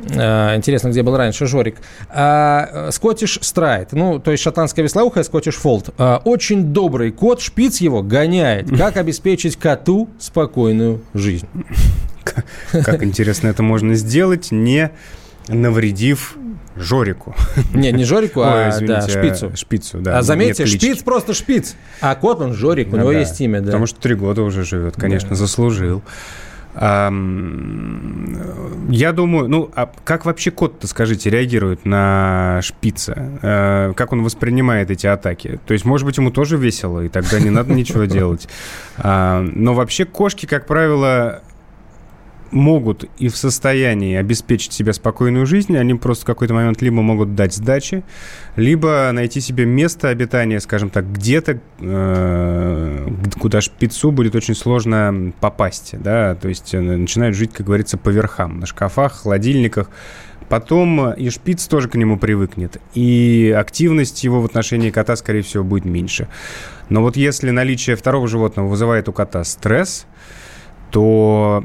Э, 0.00 0.54
интересно, 0.56 0.88
где 0.88 1.02
был 1.02 1.16
раньше 1.16 1.46
Жорик. 1.46 1.76
Э, 2.10 2.90
Скоттиш 2.90 3.38
Страйт, 3.42 3.92
ну, 3.92 4.18
то 4.18 4.30
есть 4.30 4.42
шотландская 4.42 4.82
веслоухая, 4.82 5.24
Скоттиш 5.24 5.56
Фолд. 5.56 5.90
Э, 5.98 6.18
очень 6.24 6.72
добрый 6.72 7.12
кот, 7.12 7.40
шпиц 7.40 7.80
его 7.80 8.02
гоняет. 8.02 8.68
Как 8.76 8.96
обеспечить 8.96 9.56
коту 9.56 10.08
спокойную 10.18 11.02
жизнь? 11.14 11.48
Как 12.72 13.02
интересно 13.02 13.48
это 13.48 13.62
можно 13.62 13.94
сделать, 13.94 14.50
не 14.50 14.90
навредив 15.48 16.36
Жорику. 16.76 17.34
Не, 17.74 17.92
не 17.92 18.04
Жорику, 18.04 18.40
а 18.44 18.64
Ой, 18.64 18.70
извините, 18.70 18.94
да, 18.94 19.08
Шпицу. 19.08 19.56
Шпицу, 19.56 19.98
да. 19.98 20.18
А 20.18 20.22
заметьте, 20.22 20.66
Шпиц 20.66 21.02
просто 21.02 21.34
Шпиц, 21.34 21.74
а 22.00 22.14
кот 22.14 22.40
он 22.40 22.52
Жорик, 22.52 22.88
у 22.88 22.90
ну, 22.92 22.98
него 22.98 23.12
да, 23.12 23.18
есть 23.18 23.40
имя, 23.40 23.60
да. 23.60 23.66
Потому 23.66 23.86
что 23.86 24.00
три 24.00 24.14
года 24.14 24.42
уже 24.42 24.64
живет, 24.64 24.96
конечно, 24.96 25.30
да. 25.30 25.34
заслужил. 25.34 26.02
А, 26.78 27.10
я 28.90 29.12
думаю, 29.12 29.48
ну, 29.48 29.70
а 29.74 29.90
как 30.04 30.26
вообще 30.26 30.50
кот-то, 30.50 30.86
скажите, 30.86 31.30
реагирует 31.30 31.86
на 31.86 32.60
шпица? 32.62 33.38
А, 33.42 33.92
как 33.94 34.12
он 34.12 34.22
воспринимает 34.22 34.90
эти 34.90 35.06
атаки? 35.06 35.58
То 35.66 35.72
есть, 35.72 35.86
может 35.86 36.04
быть, 36.04 36.18
ему 36.18 36.30
тоже 36.30 36.58
весело, 36.58 37.00
и 37.00 37.08
тогда 37.08 37.40
не 37.40 37.48
надо 37.50 37.72
ничего 37.72 38.04
делать. 38.04 38.48
А, 38.98 39.40
но 39.40 39.74
вообще 39.74 40.04
кошки, 40.04 40.46
как 40.46 40.66
правило, 40.66 41.42
могут 42.50 43.04
и 43.18 43.28
в 43.28 43.36
состоянии 43.36 44.16
обеспечить 44.16 44.72
себе 44.72 44.92
спокойную 44.92 45.46
жизнь, 45.46 45.76
они 45.76 45.94
просто 45.94 46.24
в 46.24 46.26
какой-то 46.26 46.54
момент 46.54 46.82
либо 46.82 47.02
могут 47.02 47.34
дать 47.34 47.54
сдачи, 47.54 48.04
либо 48.56 49.10
найти 49.12 49.40
себе 49.40 49.64
место 49.64 50.08
обитания, 50.08 50.60
скажем 50.60 50.90
так, 50.90 51.10
где-то, 51.12 51.60
э, 51.80 53.08
куда 53.38 53.60
шпицу 53.60 54.10
будет 54.10 54.34
очень 54.34 54.54
сложно 54.54 55.32
попасть, 55.40 55.94
да, 56.00 56.34
то 56.34 56.48
есть 56.48 56.74
э, 56.74 56.80
начинают 56.80 57.36
жить, 57.36 57.52
как 57.52 57.66
говорится, 57.66 57.98
по 57.98 58.10
верхам, 58.10 58.60
на 58.60 58.66
шкафах, 58.66 59.22
холодильниках, 59.22 59.90
Потом 60.48 61.12
и 61.12 61.28
шпиц 61.28 61.66
тоже 61.66 61.88
к 61.88 61.96
нему 61.96 62.18
привыкнет, 62.18 62.80
и 62.94 63.52
активность 63.56 64.22
его 64.22 64.40
в 64.40 64.44
отношении 64.44 64.90
кота, 64.90 65.16
скорее 65.16 65.42
всего, 65.42 65.64
будет 65.64 65.84
меньше. 65.84 66.28
Но 66.88 67.02
вот 67.02 67.16
если 67.16 67.50
наличие 67.50 67.96
второго 67.96 68.28
животного 68.28 68.68
вызывает 68.68 69.08
у 69.08 69.12
кота 69.12 69.42
стресс, 69.42 70.06
то 70.92 71.64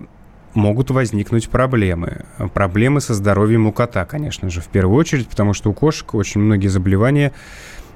могут 0.54 0.90
возникнуть 0.92 1.50
проблемы. 1.50 2.26
Проблемы 2.54 3.02
со 3.02 3.14
здоровьем 3.14 3.68
у 3.68 3.72
кота, 3.72 4.06
конечно 4.06 4.50
же, 4.50 4.62
в 4.62 4.68
первую 4.68 4.98
очередь, 4.98 5.28
потому 5.28 5.54
что 5.54 5.70
у 5.70 5.74
кошек 5.74 6.14
очень 6.14 6.42
многие 6.42 6.68
заболевания 6.68 7.32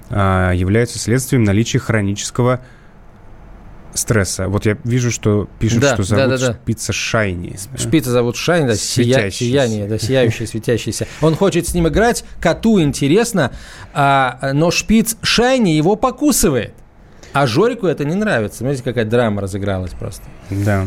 а, 0.10 0.52
являются 0.52 1.00
следствием 1.00 1.44
наличия 1.44 1.80
хронического 1.80 2.62
стресса. 3.94 4.48
Вот 4.48 4.65
я 4.65 4.78
вижу, 4.84 5.10
что 5.10 5.50
пишут, 5.60 5.80
да, 5.80 5.94
что 5.94 6.04
зовут 6.04 6.26
да, 6.26 6.38
да, 6.38 6.48
да. 6.48 6.54
шпица 6.54 6.94
Шайни. 6.94 7.56
Шпица 7.78 8.12
зовут 8.12 8.36
Шайни, 8.36 8.68
да, 8.68 8.76
сия, 8.76 9.30
сияние, 9.30 9.88
да, 9.88 9.98
сияющий, 9.98 10.46
светящийся. 10.46 11.08
Он 11.22 11.36
хочет 11.36 11.68
с 11.68 11.74
ним 11.74 11.88
играть, 11.88 12.26
коту 12.41 12.82
интересно, 12.82 13.52
а, 13.94 14.52
но 14.54 14.72
шпиц 14.72 15.18
Шайни 15.22 15.70
его 15.70 15.96
покусывает. 15.96 16.74
А 17.34 17.48
Жорику 17.48 17.88
это 17.88 18.06
не 18.06 18.15
нравится. 18.15 18.60
Смотрите, 18.60 18.84
какая 18.84 19.04
драма 19.04 19.41
разыгралась 19.41 19.91
просто. 19.91 20.24
Да. 20.50 20.86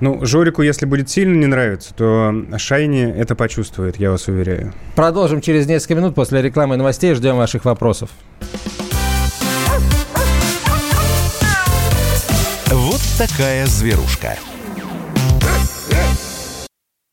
Ну, 0.00 0.24
Жорику, 0.24 0.62
если 0.62 0.86
будет 0.86 1.08
сильно 1.08 1.36
не 1.36 1.46
нравиться, 1.46 1.94
то 1.94 2.34
Шайни 2.58 3.02
это 3.02 3.34
почувствует, 3.34 3.96
я 3.96 4.10
вас 4.10 4.26
уверяю. 4.28 4.72
Продолжим 4.96 5.40
через 5.40 5.66
несколько 5.66 5.94
минут 5.94 6.14
после 6.14 6.42
рекламы 6.42 6.74
и 6.74 6.78
новостей. 6.78 7.14
Ждем 7.14 7.36
ваших 7.36 7.64
вопросов. 7.64 8.10
Вот 12.70 13.00
такая 13.18 13.66
зверушка. 13.66 14.36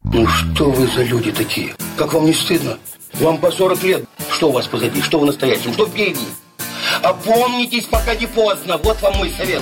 Ну 0.03 0.27
что 0.27 0.71
вы 0.71 0.87
за 0.87 1.03
люди 1.03 1.31
такие? 1.31 1.73
Как 1.95 2.13
вам 2.13 2.25
не 2.25 2.33
стыдно? 2.33 2.77
Вам 3.19 3.37
по 3.37 3.51
40 3.51 3.83
лет. 3.83 4.05
Что 4.29 4.49
у 4.49 4.51
вас 4.51 4.67
позади? 4.67 5.01
Что 5.01 5.19
вы 5.19 5.27
настоящем? 5.27 5.71
Что 5.73 5.85
впереди? 5.87 6.25
Опомнитесь, 7.03 7.85
пока 7.85 8.15
не 8.15 8.27
поздно. 8.27 8.77
Вот 8.83 9.01
вам 9.01 9.17
мой 9.17 9.31
совет. 9.37 9.61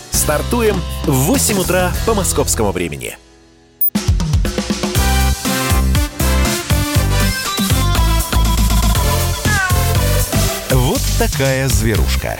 Стартуем 0.11 0.81
в 1.05 1.11
8 1.11 1.59
утра 1.59 1.91
по 2.05 2.13
московскому 2.13 2.71
времени. 2.71 3.17
Вот 10.69 11.01
такая 11.19 11.67
зверушка. 11.67 12.39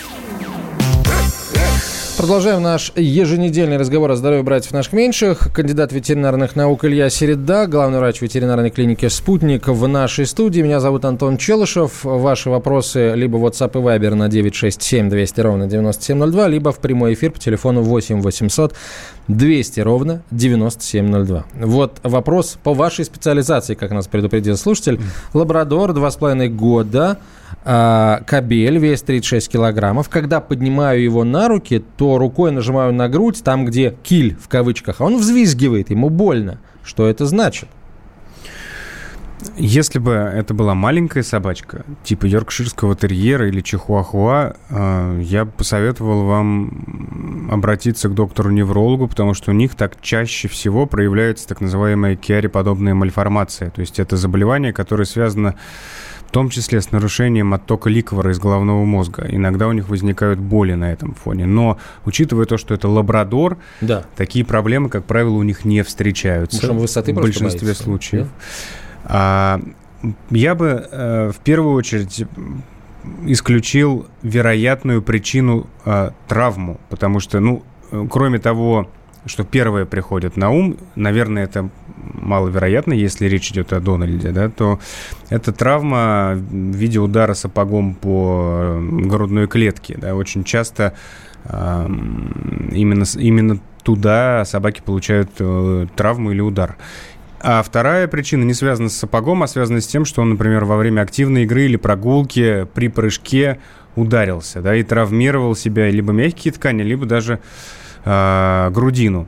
Продолжаем 2.21 2.61
наш 2.61 2.93
еженедельный 2.95 3.77
разговор 3.77 4.11
о 4.11 4.15
здоровье 4.15 4.43
братьев 4.43 4.73
наших 4.73 4.93
меньших. 4.93 5.51
Кандидат 5.51 5.91
ветеринарных 5.91 6.55
наук 6.55 6.85
Илья 6.85 7.09
Середа, 7.09 7.65
главный 7.65 7.97
врач 7.97 8.21
ветеринарной 8.21 8.69
клиники 8.69 9.07
«Спутник» 9.07 9.67
в 9.67 9.87
нашей 9.87 10.27
студии. 10.27 10.61
Меня 10.61 10.79
зовут 10.79 11.03
Антон 11.03 11.37
Челышев. 11.37 12.03
Ваши 12.03 12.51
вопросы 12.51 13.13
либо 13.15 13.37
в 13.37 13.45
WhatsApp 13.47 13.71
и 13.71 13.83
Viber 13.83 14.13
на 14.13 14.29
967 14.29 15.09
200 15.09 15.41
ровно 15.41 15.65
9702, 15.65 16.47
либо 16.47 16.71
в 16.71 16.77
прямой 16.77 17.15
эфир 17.15 17.31
по 17.31 17.39
телефону 17.39 17.81
8 17.81 18.21
800 18.21 18.75
200 19.27 19.79
ровно 19.79 20.21
9702. 20.29 21.45
Вот 21.55 21.97
вопрос 22.03 22.59
по 22.63 22.75
вашей 22.75 23.03
специализации, 23.03 23.73
как 23.73 23.89
нас 23.89 24.05
предупредил 24.05 24.57
слушатель. 24.57 25.01
Лабрадор, 25.33 25.89
2,5 25.89 26.49
года, 26.49 27.17
а, 27.63 28.21
кабель, 28.25 28.77
вес 28.77 29.01
36 29.01 29.51
килограммов. 29.51 30.09
Когда 30.09 30.41
поднимаю 30.41 31.01
его 31.03 31.23
на 31.23 31.47
руки, 31.47 31.83
то 31.97 32.17
рукой 32.17 32.51
нажимаю 32.51 32.93
на 32.93 33.07
грудь, 33.07 33.43
там, 33.43 33.65
где 33.65 33.95
киль 34.03 34.35
в 34.35 34.47
кавычках, 34.47 35.01
а 35.01 35.05
он 35.05 35.17
взвизгивает, 35.17 35.89
ему 35.91 36.09
больно. 36.09 36.59
Что 36.83 37.07
это 37.07 37.25
значит? 37.25 37.69
Если 39.57 39.97
бы 39.97 40.11
это 40.11 40.53
была 40.53 40.75
маленькая 40.75 41.23
собачка, 41.23 41.83
типа 42.03 42.25
йоркширского 42.25 42.95
терьера 42.95 43.47
или 43.47 43.61
чихуахуа, 43.61 44.55
э, 44.69 45.19
я 45.23 45.45
посоветовал 45.45 46.25
вам 46.25 47.49
обратиться 47.51 48.07
к 48.09 48.13
доктору-неврологу, 48.13 49.07
потому 49.07 49.33
что 49.33 49.51
у 49.51 49.53
них 49.53 49.75
так 49.75 49.99
чаще 50.01 50.47
всего 50.47 50.85
проявляется 50.85 51.47
так 51.47 51.59
называемая 51.59 52.15
киари-подобная 52.15 52.93
мальформация. 52.93 53.71
То 53.71 53.81
есть 53.81 53.99
это 53.99 54.15
заболевание, 54.15 54.73
которое 54.73 55.05
связано 55.05 55.55
в 56.31 56.33
том 56.33 56.49
числе 56.49 56.79
с 56.79 56.93
нарушением 56.93 57.53
оттока 57.53 57.89
ликвора 57.89 58.31
из 58.31 58.39
головного 58.39 58.85
мозга. 58.85 59.27
Иногда 59.29 59.67
у 59.67 59.73
них 59.73 59.89
возникают 59.89 60.39
боли 60.39 60.75
на 60.75 60.93
этом 60.93 61.13
фоне. 61.13 61.45
Но 61.45 61.77
учитывая 62.05 62.45
то, 62.45 62.57
что 62.57 62.73
это 62.73 62.87
лабрадор, 62.87 63.57
да. 63.81 64.05
такие 64.15 64.45
проблемы, 64.45 64.87
как 64.87 65.03
правило, 65.03 65.33
у 65.33 65.43
них 65.43 65.65
не 65.65 65.83
встречаются. 65.83 66.65
Может, 66.67 66.81
высоты 66.83 67.11
в 67.11 67.17
большинстве 67.17 67.67
боитесь, 67.67 67.83
случаев. 67.83 68.27
Да? 68.27 68.29
А, 69.03 69.61
я 70.29 70.55
бы 70.55 70.87
э, 70.89 71.31
в 71.35 71.39
первую 71.39 71.75
очередь 71.75 72.25
исключил 73.25 74.07
вероятную 74.23 75.01
причину 75.01 75.67
э, 75.83 76.11
травму, 76.29 76.79
потому 76.87 77.19
что, 77.19 77.41
ну, 77.41 77.61
кроме 78.09 78.39
того, 78.39 78.87
что 79.25 79.43
первое 79.43 79.85
приходит 79.85 80.37
на 80.37 80.49
ум, 80.49 80.77
наверное, 80.95 81.43
это 81.43 81.69
маловероятно, 82.13 82.93
если 82.93 83.27
речь 83.27 83.51
идет 83.51 83.73
о 83.73 83.79
Дональде, 83.79 84.31
да, 84.31 84.49
то 84.49 84.79
это 85.29 85.51
травма 85.51 86.33
в 86.35 86.75
виде 86.75 86.99
удара 86.99 87.33
сапогом 87.33 87.95
по 87.95 88.77
грудной 88.79 89.47
клетке. 89.47 89.97
Да, 89.97 90.15
очень 90.15 90.43
часто 90.43 90.93
именно, 91.45 93.05
именно 93.17 93.59
туда 93.83 94.45
собаки 94.45 94.81
получают 94.85 95.29
э, 95.39 95.87
травму 95.95 96.31
или 96.31 96.41
удар. 96.41 96.77
А 97.39 97.63
вторая 97.63 98.07
причина 98.07 98.43
не 98.43 98.53
связана 98.53 98.89
с 98.89 98.95
сапогом, 98.95 99.41
а 99.41 99.47
связана 99.47 99.81
с 99.81 99.87
тем, 99.87 100.05
что 100.05 100.21
он, 100.21 100.29
например, 100.31 100.65
во 100.65 100.77
время 100.77 101.01
активной 101.01 101.43
игры 101.43 101.63
или 101.63 101.77
прогулки 101.77 102.67
при 102.75 102.87
прыжке 102.87 103.59
ударился, 103.95 104.61
да, 104.61 104.75
и 104.75 104.83
травмировал 104.83 105.55
себя 105.55 105.89
либо 105.89 106.13
мягкие 106.13 106.53
ткани, 106.53 106.83
либо 106.83 107.07
даже 107.07 107.39
э, 108.05 108.69
грудину. 108.71 109.27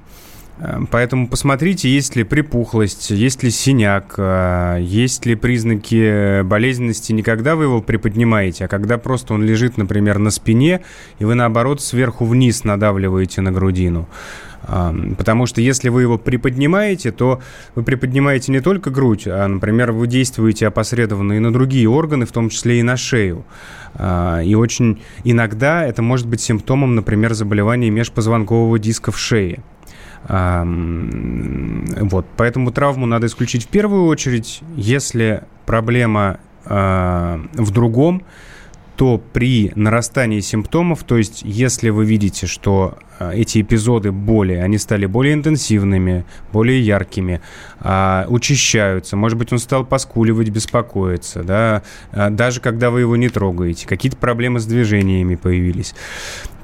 Поэтому 0.91 1.27
посмотрите, 1.27 1.89
есть 1.89 2.15
ли 2.15 2.23
припухлость, 2.23 3.09
есть 3.09 3.43
ли 3.43 3.49
синяк, 3.49 4.15
есть 4.79 5.25
ли 5.25 5.35
признаки 5.35 6.43
болезненности 6.43 7.11
не 7.11 7.23
когда 7.23 7.55
вы 7.55 7.65
его 7.65 7.81
приподнимаете, 7.81 8.65
а 8.65 8.67
когда 8.67 8.97
просто 8.97 9.33
он 9.33 9.43
лежит, 9.43 9.77
например, 9.77 10.19
на 10.19 10.29
спине, 10.29 10.81
и 11.19 11.25
вы, 11.25 11.33
наоборот, 11.33 11.81
сверху 11.81 12.25
вниз 12.25 12.63
надавливаете 12.63 13.41
на 13.41 13.51
грудину. 13.51 14.07
Потому 15.17 15.45
что 15.45 15.59
если 15.59 15.89
вы 15.89 16.03
его 16.03 16.17
приподнимаете, 16.17 17.11
то 17.11 17.41
вы 17.75 17.83
приподнимаете 17.83 18.51
не 18.51 18.61
только 18.61 18.91
грудь, 18.91 19.27
а, 19.27 19.45
например, 19.47 19.91
вы 19.91 20.07
действуете 20.07 20.67
опосредованно 20.67 21.33
и 21.33 21.39
на 21.39 21.51
другие 21.51 21.89
органы, 21.89 22.25
в 22.25 22.31
том 22.31 22.49
числе 22.49 22.79
и 22.79 22.83
на 22.83 22.95
шею. 22.95 23.43
А, 23.95 24.41
и 24.41 24.55
очень 24.55 25.01
иногда 25.25 25.85
это 25.85 26.01
может 26.01 26.27
быть 26.27 26.39
симптомом, 26.39 26.95
например, 26.95 27.33
заболевания 27.33 27.89
межпозвонкового 27.89 28.79
диска 28.79 29.11
в 29.11 29.19
шее. 29.19 29.59
Вот, 30.27 32.25
поэтому 32.37 32.71
травму 32.71 33.05
надо 33.05 33.27
исключить 33.27 33.65
в 33.65 33.67
первую 33.67 34.05
очередь. 34.05 34.61
Если 34.75 35.43
проблема 35.65 36.39
а, 36.65 37.41
в 37.53 37.71
другом, 37.71 38.23
то 38.95 39.21
при 39.33 39.71
нарастании 39.75 40.39
симптомов, 40.39 41.03
то 41.03 41.17
есть 41.17 41.41
если 41.43 41.89
вы 41.89 42.05
видите, 42.05 42.45
что 42.45 42.97
а, 43.19 43.33
эти 43.33 43.61
эпизоды 43.61 44.11
боли, 44.11 44.53
они 44.53 44.77
стали 44.77 45.05
более 45.05 45.33
интенсивными, 45.33 46.25
более 46.51 46.79
яркими, 46.79 47.41
а, 47.79 48.25
учащаются, 48.29 49.15
может 49.15 49.37
быть, 49.37 49.51
он 49.51 49.59
стал 49.59 49.85
поскуливать, 49.85 50.49
беспокоиться, 50.49 51.43
да, 51.43 51.83
а, 52.11 52.29
даже 52.29 52.59
когда 52.59 52.91
вы 52.91 53.01
его 53.01 53.15
не 53.15 53.29
трогаете, 53.29 53.87
какие-то 53.87 54.17
проблемы 54.17 54.59
с 54.59 54.65
движениями 54.65 55.35
появились, 55.35 55.95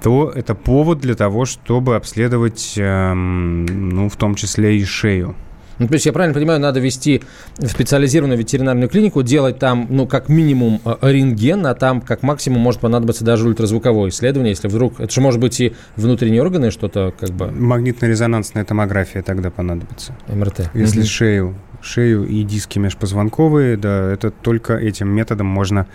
то 0.03 0.31
это 0.33 0.55
повод 0.55 0.99
для 0.99 1.15
того, 1.15 1.45
чтобы 1.45 1.95
обследовать, 1.95 2.73
ну, 2.77 4.07
в 4.07 4.15
том 4.15 4.35
числе 4.35 4.77
и 4.77 4.85
шею. 4.85 5.35
Ну, 5.79 5.87
то 5.87 5.93
есть, 5.93 6.05
я 6.05 6.13
правильно 6.13 6.33
понимаю, 6.33 6.59
надо 6.59 6.79
вести 6.79 7.23
в 7.57 7.67
специализированную 7.67 8.37
ветеринарную 8.37 8.89
клинику, 8.89 9.23
делать 9.23 9.59
там, 9.59 9.87
ну, 9.89 10.05
как 10.07 10.29
минимум 10.29 10.81
э, 10.85 10.95
рентген, 11.01 11.65
а 11.65 11.73
там, 11.73 12.01
как 12.01 12.21
максимум, 12.21 12.61
может 12.61 12.81
понадобиться 12.81 13.23
даже 13.23 13.47
ультразвуковое 13.47 14.09
исследование, 14.09 14.51
если 14.51 14.67
вдруг... 14.67 14.99
Это 14.99 15.11
же 15.11 15.21
может 15.21 15.39
быть 15.39 15.59
и 15.61 15.73
внутренние 15.95 16.41
органы, 16.41 16.71
что-то 16.71 17.13
как 17.17 17.31
бы... 17.31 17.47
Магнитно-резонансная 17.47 18.65
томография 18.65 19.21
тогда 19.21 19.49
понадобится. 19.49 20.15
МРТ. 20.27 20.69
Если 20.73 21.03
mm-hmm. 21.03 21.05
шею, 21.05 21.55
шею 21.81 22.27
и 22.27 22.43
диски 22.43 22.77
межпозвонковые, 22.79 23.77
да, 23.77 24.11
это 24.11 24.31
только 24.31 24.75
этим 24.75 25.09
методом 25.09 25.47
можно 25.47 25.87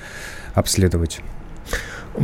обследовать. 0.55 1.21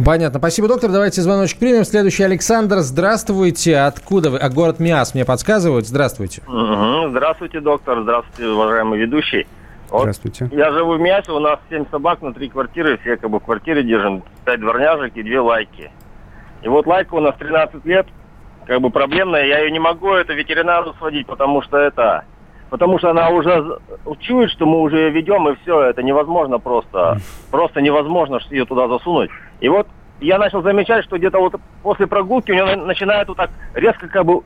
Понятно. 0.04 0.38
Спасибо, 0.38 0.68
доктор. 0.68 0.90
Давайте 0.90 1.20
звоночек 1.20 1.58
примем. 1.58 1.84
Следующий 1.84 2.22
Александр. 2.22 2.76
Здравствуйте. 2.78 3.78
Откуда 3.78 4.30
вы? 4.30 4.38
А 4.38 4.48
город 4.48 4.78
Миас 4.78 5.14
мне 5.14 5.24
подсказывают. 5.24 5.86
Здравствуйте. 5.86 6.42
Угу. 6.46 7.10
Здравствуйте, 7.10 7.60
доктор. 7.60 8.02
Здравствуйте, 8.02 8.50
уважаемый 8.50 9.00
ведущий. 9.00 9.46
Вот 9.90 10.02
Здравствуйте. 10.02 10.48
Я 10.52 10.70
живу 10.70 10.94
в 10.94 11.00
Миасе, 11.00 11.32
у 11.32 11.40
нас 11.40 11.58
7 11.68 11.86
собак 11.90 12.22
на 12.22 12.32
три 12.32 12.48
квартиры, 12.48 12.98
все 12.98 13.16
как 13.16 13.28
бы 13.28 13.40
в 13.40 13.44
квартире 13.44 13.82
держим, 13.82 14.22
5 14.44 14.60
дворняжек 14.60 15.16
и 15.16 15.22
2 15.22 15.42
лайки. 15.42 15.90
И 16.62 16.68
вот 16.68 16.86
лайка 16.86 17.14
у 17.14 17.20
нас 17.20 17.34
13 17.36 17.84
лет, 17.84 18.06
как 18.66 18.80
бы 18.80 18.90
проблемная, 18.90 19.44
я 19.46 19.58
ее 19.58 19.72
не 19.72 19.80
могу 19.80 20.12
это 20.12 20.32
ветеринару 20.32 20.94
сводить, 20.98 21.26
потому 21.26 21.62
что 21.62 21.76
это 21.78 22.24
потому 22.68 23.00
что 23.00 23.10
она 23.10 23.30
уже 23.30 23.80
чует, 24.20 24.50
что 24.52 24.64
мы 24.64 24.80
уже 24.80 24.96
ее 24.96 25.10
ведем, 25.10 25.48
и 25.48 25.56
все, 25.62 25.82
это 25.82 26.04
невозможно 26.04 26.58
просто. 26.58 27.18
Просто 27.50 27.80
невозможно 27.80 28.38
ее 28.50 28.64
туда 28.64 28.86
засунуть. 28.86 29.30
И 29.60 29.68
вот 29.68 29.86
я 30.20 30.38
начал 30.38 30.62
замечать, 30.62 31.04
что 31.04 31.18
где-то 31.18 31.38
вот 31.38 31.54
после 31.82 32.06
прогулки 32.06 32.50
у 32.50 32.54
нее 32.54 32.76
начинает 32.76 33.28
вот 33.28 33.36
так 33.36 33.50
резко 33.74 34.08
как 34.08 34.24
бы... 34.24 34.42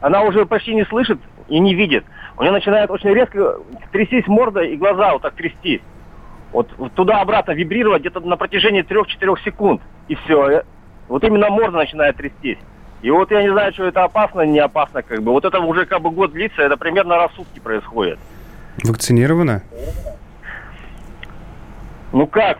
Она 0.00 0.22
уже 0.22 0.44
почти 0.44 0.74
не 0.74 0.84
слышит 0.84 1.18
и 1.48 1.58
не 1.58 1.74
видит. 1.74 2.04
У 2.36 2.42
нее 2.42 2.52
начинает 2.52 2.90
очень 2.90 3.10
резко 3.10 3.56
трястись 3.92 4.26
морда 4.26 4.60
и 4.60 4.76
глаза 4.76 5.12
вот 5.12 5.22
так 5.22 5.34
трястись. 5.34 5.80
Вот 6.52 6.70
туда-обратно 6.94 7.52
вибрировать 7.52 8.00
где-то 8.00 8.20
на 8.20 8.36
протяжении 8.36 8.84
3-4 8.84 9.42
секунд. 9.44 9.80
И 10.08 10.14
все. 10.14 10.62
Вот 11.08 11.24
именно 11.24 11.48
морда 11.48 11.78
начинает 11.78 12.16
трястись. 12.16 12.58
И 13.02 13.10
вот 13.10 13.30
я 13.30 13.42
не 13.42 13.50
знаю, 13.50 13.72
что 13.72 13.84
это 13.84 14.04
опасно, 14.04 14.42
не 14.42 14.58
опасно, 14.58 15.02
как 15.02 15.22
бы. 15.22 15.32
Вот 15.32 15.44
это 15.44 15.60
уже 15.60 15.86
как 15.86 16.02
бы 16.02 16.10
год 16.10 16.32
длится, 16.32 16.62
это 16.62 16.76
примерно 16.76 17.16
раз 17.16 17.30
в 17.32 17.36
сутки 17.36 17.58
происходит. 17.58 18.18
Вакцинирована? 18.84 19.62
Ну 22.12 22.26
как? 22.26 22.58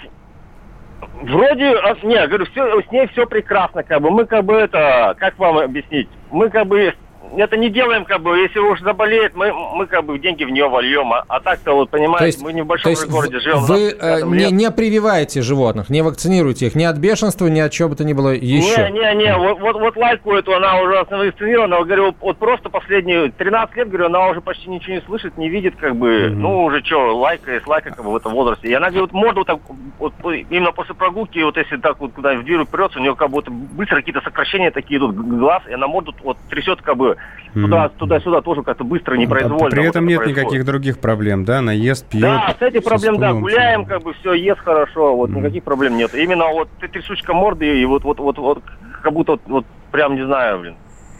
Вроде, 1.22 1.74
а, 1.76 1.96
не, 2.02 2.26
говорю, 2.26 2.46
все, 2.46 2.82
с 2.82 2.92
ней 2.92 3.06
все 3.08 3.26
прекрасно, 3.26 3.82
как 3.82 4.02
бы. 4.02 4.10
Мы 4.10 4.26
как 4.26 4.44
бы 4.44 4.54
это, 4.54 5.16
как 5.18 5.38
вам 5.38 5.58
объяснить? 5.58 6.08
Мы 6.30 6.50
как 6.50 6.66
бы 6.66 6.94
это 7.36 7.56
не 7.56 7.70
делаем, 7.70 8.04
как 8.04 8.22
бы, 8.22 8.38
если 8.38 8.58
уж 8.58 8.80
заболеет, 8.80 9.34
мы, 9.34 9.52
мы 9.52 9.86
как 9.86 10.04
бы 10.04 10.18
деньги 10.18 10.44
в 10.44 10.50
нее 10.50 10.68
вольем. 10.68 11.12
А, 11.12 11.24
а 11.28 11.40
так-то, 11.40 11.72
вот, 11.72 11.90
понимаете, 11.90 12.26
есть, 12.26 12.42
мы 12.42 12.52
не 12.52 12.62
в 12.62 12.66
большом 12.66 12.84
то 12.84 12.90
есть 12.90 13.06
городе 13.08 13.40
живем. 13.40 13.58
Вы 13.60 13.90
э, 13.90 14.22
не, 14.22 14.50
не 14.50 14.70
прививаете 14.70 15.42
животных, 15.42 15.90
не 15.90 16.02
вакцинируете 16.02 16.66
их 16.66 16.74
ни 16.74 16.84
от 16.84 16.96
бешенства, 16.96 17.46
ни 17.46 17.60
от 17.60 17.72
чего 17.72 17.90
бы 17.90 17.96
то 17.96 18.04
ни 18.04 18.12
было 18.12 18.30
еще? 18.30 18.90
Не, 18.90 19.00
не, 19.00 19.24
не, 19.24 19.36
вот, 19.36 19.60
вот, 19.60 19.76
вот 19.76 19.96
лайку 19.96 20.34
эту, 20.34 20.54
она 20.54 20.80
уже 20.80 21.04
вакцинирована, 21.10 21.84
говорю, 21.84 22.14
вот 22.20 22.36
просто 22.38 22.68
последние 22.68 23.30
13 23.30 23.76
лет, 23.76 23.88
говорю, 23.88 24.06
она 24.06 24.28
уже 24.28 24.40
почти 24.40 24.68
ничего 24.70 24.94
не 24.94 25.02
слышит, 25.02 25.36
не 25.36 25.48
видит, 25.48 25.76
как 25.76 25.96
бы, 25.96 26.08
mm-hmm. 26.08 26.30
ну, 26.30 26.64
уже 26.64 26.82
что, 26.84 27.16
лайка 27.16 27.54
есть 27.54 27.66
лайка, 27.66 27.90
как 27.90 28.04
бы, 28.04 28.12
в 28.12 28.16
этом 28.16 28.32
возрасте. 28.32 28.68
И 28.68 28.74
она, 28.74 28.90
говорит, 28.90 29.12
морду 29.12 29.40
вот 29.40 29.46
так, 29.46 29.58
вот, 29.98 30.12
именно 30.50 30.72
после 30.72 30.94
прогулки, 30.94 31.38
вот 31.38 31.56
если 31.56 31.76
так 31.76 32.00
вот 32.00 32.12
куда 32.12 32.34
в 32.34 32.44
дверь 32.44 32.60
упрется, 32.60 32.98
у 32.98 33.02
нее 33.02 33.14
как 33.14 33.30
будто 33.30 33.50
быстро 33.50 33.96
какие-то 33.96 34.20
сокращения 34.20 34.70
такие 34.70 34.98
идут 34.98 35.16
глаз, 35.16 35.62
и 35.68 35.72
она 35.72 35.86
морду 35.86 36.14
вот 36.22 36.36
трясет, 36.48 36.82
как 36.82 36.96
бы, 36.96 37.15
туда, 37.54 37.88
туда-сюда 37.88 38.42
тоже 38.42 38.62
как-то 38.62 38.84
быстро, 38.84 39.16
непроизвольно. 39.16 39.70
При 39.70 39.86
этом 39.86 40.04
вот 40.04 40.10
нет 40.10 40.18
происходит. 40.18 40.44
никаких 40.44 40.64
других 40.64 40.98
проблем, 40.98 41.44
да? 41.44 41.58
Она 41.58 41.72
ест, 41.72 42.06
пьет. 42.06 42.22
Да, 42.22 42.54
с 42.58 42.62
этим 42.62 42.82
проблем, 42.82 43.18
да, 43.18 43.32
гуляем, 43.32 43.84
как 43.84 44.02
бы 44.02 44.12
все, 44.14 44.34
ест 44.34 44.60
хорошо, 44.60 45.16
вот 45.16 45.30
mm. 45.30 45.38
никаких 45.38 45.64
проблем 45.64 45.96
нет. 45.96 46.14
Именно 46.14 46.48
вот 46.48 46.68
трясучка 46.78 47.32
морды 47.32 47.80
и 47.80 47.84
вот, 47.84 48.04
вот, 48.04 48.18
вот, 48.18 48.38
вот 48.38 48.62
как 49.02 49.12
будто 49.12 49.32
вот, 49.32 49.40
вот 49.46 49.66
прям 49.90 50.14
не 50.14 50.24
знаю, 50.26 50.60
блин. 50.60 50.74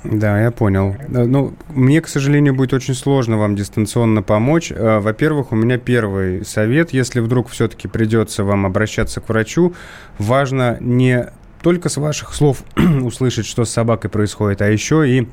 Да, 0.04 0.40
я 0.40 0.50
понял. 0.50 0.94
Э, 1.08 1.24
ну, 1.24 1.54
мне, 1.68 2.00
к 2.00 2.08
сожалению, 2.08 2.54
будет 2.54 2.72
очень 2.72 2.94
сложно 2.94 3.38
вам 3.38 3.56
дистанционно 3.56 4.22
помочь. 4.22 4.70
Э, 4.70 4.98
во-первых, 5.00 5.52
у 5.52 5.56
меня 5.56 5.78
первый 5.78 6.44
совет. 6.44 6.90
Если 6.92 7.20
вдруг 7.20 7.48
все-таки 7.48 7.88
придется 7.88 8.44
вам 8.44 8.66
обращаться 8.66 9.20
к 9.20 9.28
врачу, 9.28 9.74
важно 10.18 10.76
не 10.80 11.28
только 11.62 11.88
с 11.88 11.96
ваших 11.96 12.34
слов 12.34 12.62
услышать, 13.02 13.46
что 13.46 13.64
с 13.64 13.70
собакой 13.70 14.10
происходит, 14.10 14.62
а 14.62 14.68
еще 14.68 15.08
и 15.08 15.28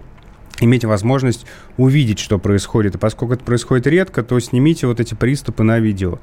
иметь 0.60 0.86
возможность 0.86 1.46
увидеть, 1.78 2.20
что 2.20 2.40
происходит. 2.40 2.96
И 2.96 2.98
поскольку 2.98 3.34
это 3.34 3.44
происходит 3.44 3.88
редко, 3.88 4.24
то 4.24 4.40
снимите 4.40 4.88
вот 4.88 5.00
эти 5.00 5.14
приступы 5.14 5.64
на 5.64 5.80
видео. 5.80 6.20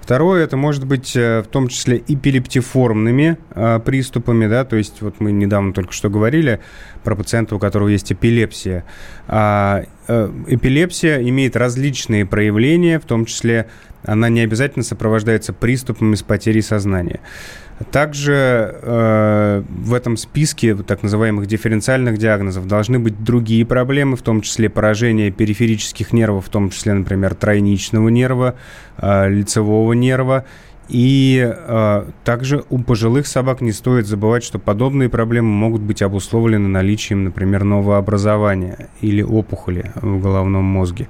Второе, 0.00 0.42
это 0.42 0.56
может 0.56 0.84
быть 0.84 1.14
э, 1.14 1.42
в 1.42 1.46
том 1.46 1.68
числе 1.68 2.02
эпилептиформными 2.08 3.38
э, 3.54 3.80
приступами, 3.84 4.48
да, 4.48 4.64
то 4.64 4.74
есть 4.74 5.00
вот 5.00 5.20
мы 5.20 5.30
недавно 5.30 5.72
только 5.72 5.92
что 5.92 6.10
говорили 6.10 6.58
про 7.04 7.14
пациента, 7.14 7.54
у 7.54 7.60
которого 7.60 7.86
есть 7.86 8.12
эпилепсия. 8.12 8.84
А, 9.28 9.84
э, 10.08 10.30
эпилепсия 10.48 11.22
имеет 11.22 11.54
различные 11.54 12.26
проявления, 12.26 12.98
в 12.98 13.04
том 13.04 13.26
числе 13.26 13.68
она 14.04 14.28
не 14.28 14.40
обязательно 14.40 14.84
сопровождается 14.84 15.52
приступами 15.52 16.16
с 16.16 16.22
потерей 16.22 16.62
сознания. 16.62 17.20
Также 17.90 18.78
э, 18.82 19.62
в 19.68 19.94
этом 19.94 20.16
списке 20.16 20.74
так 20.76 21.02
называемых 21.02 21.46
дифференциальных 21.46 22.18
диагнозов 22.18 22.66
должны 22.66 22.98
быть 22.98 23.22
другие 23.22 23.64
проблемы, 23.64 24.16
в 24.16 24.22
том 24.22 24.40
числе 24.40 24.68
поражение 24.68 25.30
периферических 25.30 26.12
нервов, 26.12 26.46
в 26.46 26.48
том 26.48 26.70
числе, 26.70 26.94
например, 26.94 27.34
тройничного 27.34 28.08
нерва, 28.08 28.54
э, 28.98 29.28
лицевого 29.28 29.92
нерва 29.92 30.44
и 30.92 31.50
э, 31.50 32.04
также 32.22 32.64
у 32.68 32.78
пожилых 32.78 33.26
собак 33.26 33.62
не 33.62 33.72
стоит 33.72 34.06
забывать, 34.06 34.44
что 34.44 34.58
подобные 34.58 35.08
проблемы 35.08 35.48
могут 35.48 35.80
быть 35.80 36.02
обусловлены 36.02 36.68
наличием, 36.68 37.24
например, 37.24 37.64
новообразования 37.64 38.90
или 39.00 39.22
опухоли 39.22 39.90
в 39.94 40.20
головном 40.20 40.64
мозге. 40.64 41.08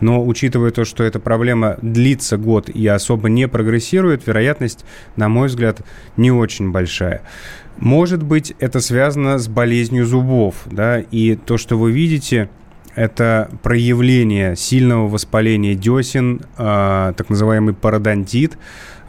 Но 0.00 0.22
учитывая 0.22 0.70
то, 0.70 0.84
что 0.84 1.02
эта 1.02 1.18
проблема 1.18 1.78
длится 1.80 2.36
год 2.36 2.68
и 2.68 2.86
особо 2.86 3.30
не 3.30 3.48
прогрессирует, 3.48 4.26
вероятность, 4.26 4.84
на 5.16 5.30
мой 5.30 5.48
взгляд, 5.48 5.80
не 6.18 6.30
очень 6.30 6.70
большая. 6.70 7.22
Может 7.78 8.22
быть, 8.22 8.54
это 8.58 8.80
связано 8.80 9.38
с 9.38 9.48
болезнью 9.48 10.04
зубов, 10.04 10.56
да, 10.66 11.00
и 11.00 11.36
то, 11.36 11.56
что 11.56 11.78
вы 11.78 11.90
видите, 11.90 12.50
это 12.94 13.50
проявление 13.62 14.56
сильного 14.56 15.08
воспаления 15.08 15.74
десен, 15.74 16.42
э, 16.58 17.14
так 17.16 17.30
называемый 17.30 17.72
пародонтит, 17.72 18.58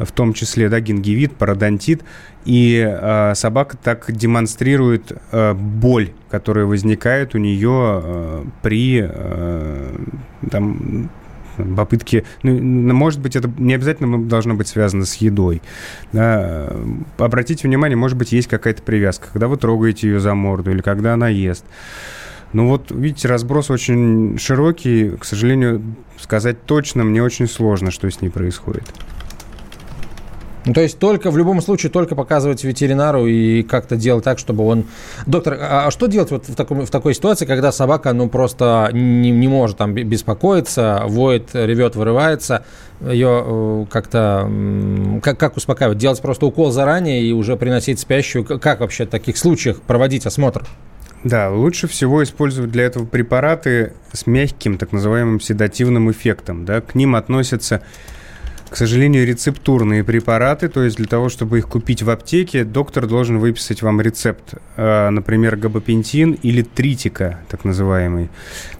в 0.06 0.12
том 0.12 0.34
числе 0.34 0.70
да, 0.70 0.80
гингивит, 0.80 1.36
пародонтит. 1.36 2.04
И 2.46 2.84
э, 2.86 3.34
собака 3.36 3.78
так 3.78 4.12
демонстрирует 4.12 5.14
э, 5.32 5.54
боль, 5.54 6.12
которая 6.30 6.66
возникает 6.66 7.36
у 7.36 7.38
нее 7.38 8.02
э, 8.04 8.44
при 8.62 9.08
э, 9.10 9.96
там, 10.52 11.10
попытки, 11.76 12.26
ну, 12.42 12.94
может 12.94 13.20
быть, 13.20 13.36
это 13.36 13.52
не 13.58 13.74
обязательно 13.74 14.24
должно 14.26 14.56
быть 14.56 14.68
связано 14.68 15.06
с 15.06 15.16
едой. 15.16 15.62
Да. 16.12 16.70
Обратите 17.18 17.68
внимание, 17.68 17.96
может 17.96 18.18
быть, 18.18 18.32
есть 18.32 18.48
какая-то 18.48 18.82
привязка, 18.82 19.28
когда 19.32 19.48
вы 19.48 19.58
трогаете 19.58 20.10
ее 20.10 20.20
за 20.20 20.34
морду 20.34 20.72
или 20.72 20.82
когда 20.82 21.14
она 21.14 21.30
ест. 21.30 21.66
Ну 22.54 22.68
вот, 22.68 22.92
видите, 22.92 23.28
разброс 23.28 23.72
очень 23.72 24.38
широкий. 24.38 25.12
К 25.18 25.26
сожалению, 25.26 25.82
сказать 26.20 26.64
точно 26.66 27.04
мне 27.04 27.24
очень 27.24 27.48
сложно, 27.48 27.90
что 27.90 28.10
с 28.10 28.22
ней 28.22 28.30
происходит. 28.30 28.84
Ну, 30.66 30.74
то 30.74 30.82
есть 30.82 30.98
только 30.98 31.30
в 31.30 31.38
любом 31.38 31.62
случае 31.62 31.92
только 31.92 32.16
показывать 32.16 32.64
ветеринару 32.64 33.26
и 33.26 33.64
как-то 33.64 33.96
делать 33.96 34.24
так, 34.24 34.40
чтобы 34.40 34.66
он... 34.66 34.86
Доктор, 35.26 35.58
а, 35.60 35.88
а 35.88 35.92
что 35.92 36.08
делать 36.08 36.32
вот 36.32 36.48
в, 36.48 36.56
таком, 36.56 36.86
в 36.86 36.90
такой 36.90 37.14
ситуации, 37.14 37.46
когда 37.46 37.72
собака 37.72 38.14
ну 38.14 38.30
просто 38.30 38.90
не, 38.94 39.32
не 39.32 39.48
может 39.48 39.78
там 39.78 39.94
беспокоиться, 39.94 41.04
воет, 41.08 41.50
ревет, 41.54 41.96
вырывается, 41.96 42.66
ее 43.02 43.44
э, 43.46 43.86
как-то... 43.90 44.50
Как, 45.22 45.38
как 45.38 45.58
успокаивать? 45.58 45.98
Делать 45.98 46.22
просто 46.22 46.46
укол 46.46 46.72
заранее 46.72 47.22
и 47.22 47.34
уже 47.34 47.58
приносить 47.58 48.00
спящую? 48.00 48.46
Как 48.46 48.80
вообще 48.80 49.06
в 49.06 49.10
таких 49.10 49.38
случаях 49.38 49.82
проводить 49.82 50.26
осмотр? 50.26 50.66
Да, 51.24 51.50
лучше 51.50 51.88
всего 51.88 52.22
использовать 52.24 52.72
для 52.72 52.84
этого 52.84 53.06
препараты 53.06 53.94
с 54.12 54.28
мягким, 54.28 54.78
так 54.78 54.92
называемым 54.92 55.40
седативным 55.40 56.12
эффектом. 56.12 56.66
Да? 56.66 56.82
К 56.82 56.96
ним 56.96 57.16
относятся 57.16 57.82
к 58.74 58.76
сожалению, 58.76 59.28
рецептурные 59.28 60.04
препараты, 60.04 60.68
то 60.68 60.82
есть 60.82 60.98
для 60.98 61.06
того, 61.06 61.30
чтобы 61.30 61.60
их 61.60 61.68
купить 61.68 62.02
в 62.02 62.10
аптеке, 62.10 62.64
доктор 62.64 63.06
должен 63.06 63.38
выписать 63.38 63.84
вам 63.84 64.02
рецепт, 64.02 64.56
э, 64.78 65.10
например, 65.12 65.58
габапентин 65.58 66.32
или 66.42 66.64
тритика, 66.64 67.40
так 67.50 67.66
называемый. 67.66 68.32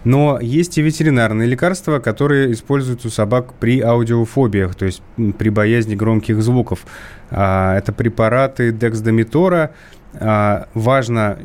Но 0.04 0.40
есть 0.42 0.80
и 0.80 0.82
ветеринарные 0.82 1.48
лекарства, 1.48 2.00
которые 2.00 2.54
используются 2.54 3.10
у 3.10 3.12
собак 3.12 3.54
при 3.60 3.82
аудиофобиях, 3.82 4.74
то 4.74 4.86
есть 4.86 5.04
при 5.38 5.50
боязни 5.50 5.94
громких 5.94 6.42
звуков. 6.42 6.88
А, 7.30 7.78
это 7.78 7.94
препараты 7.94 8.72
дексдометора. 8.72 9.76
А, 10.16 10.70
важно 10.74 11.38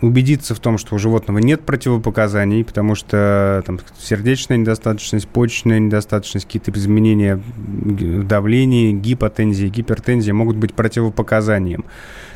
убедиться 0.00 0.54
в 0.54 0.60
том, 0.60 0.78
что 0.78 0.94
у 0.94 0.98
животного 0.98 1.38
нет 1.38 1.62
противопоказаний, 1.62 2.64
потому 2.64 2.94
что 2.94 3.62
там, 3.66 3.80
сердечная 3.98 4.56
недостаточность, 4.56 5.28
почечная 5.28 5.78
недостаточность, 5.78 6.46
какие-то 6.46 6.70
изменения 6.72 7.36
в 7.36 8.24
давлении, 8.24 8.92
гипотензии, 8.92 9.68
гипертензии 9.68 10.32
могут 10.32 10.56
быть 10.56 10.74
противопоказанием. 10.74 11.84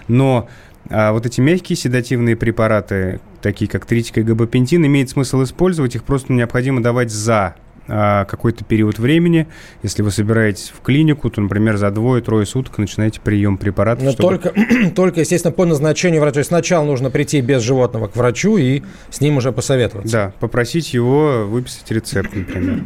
Но 0.08 0.48
а 0.88 1.12
вот 1.12 1.26
эти 1.26 1.40
мягкие 1.40 1.76
седативные 1.76 2.36
препараты, 2.36 3.20
такие 3.42 3.68
как 3.70 3.86
тритика 3.86 4.20
и 4.20 4.24
габапентин, 4.24 4.84
имеет 4.86 5.10
смысл 5.10 5.42
использовать, 5.42 5.96
их 5.96 6.04
просто 6.04 6.32
необходимо 6.32 6.82
давать 6.82 7.10
за 7.10 7.56
какой-то 7.86 8.64
период 8.64 8.98
времени. 8.98 9.46
Если 9.82 10.02
вы 10.02 10.10
собираетесь 10.10 10.72
в 10.76 10.80
клинику, 10.82 11.30
то, 11.30 11.40
например, 11.40 11.76
за 11.76 11.90
двое-трое 11.90 12.46
суток 12.46 12.78
начинаете 12.78 13.20
прием 13.20 13.58
препаратов. 13.58 14.04
Но 14.04 14.10
чтобы... 14.12 14.38
только, 14.38 14.54
только, 14.94 15.20
естественно, 15.20 15.52
по 15.52 15.64
назначению 15.64 16.20
врача. 16.20 16.34
То 16.34 16.40
есть 16.40 16.48
сначала 16.48 16.84
нужно 16.84 17.10
прийти 17.10 17.40
без 17.40 17.62
животного 17.62 18.08
к 18.08 18.16
врачу 18.16 18.56
и 18.56 18.82
с 19.10 19.20
ним 19.20 19.38
уже 19.38 19.52
посоветоваться. 19.52 20.12
Да, 20.12 20.32
попросить 20.40 20.92
его 20.92 21.46
выписать 21.46 21.90
рецепт, 21.90 22.34
например. 22.34 22.84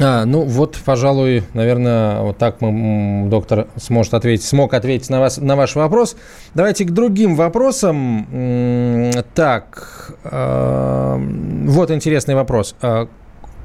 А, 0.00 0.24
ну 0.24 0.42
вот, 0.42 0.78
пожалуй, 0.84 1.42
наверное, 1.52 2.20
вот 2.22 2.38
так 2.38 2.60
мы, 2.60 3.28
доктор 3.28 3.68
сможет 3.76 4.14
ответить, 4.14 4.44
смог 4.44 4.72
ответить 4.72 5.10
на, 5.10 5.20
вас, 5.20 5.36
на 5.36 5.54
ваш 5.54 5.74
вопрос. 5.74 6.16
Давайте 6.54 6.84
к 6.84 6.90
другим 6.90 7.36
вопросам. 7.36 9.12
Так, 9.34 10.14
э, 10.24 11.18
вот 11.66 11.90
интересный 11.90 12.34
вопрос. 12.34 12.74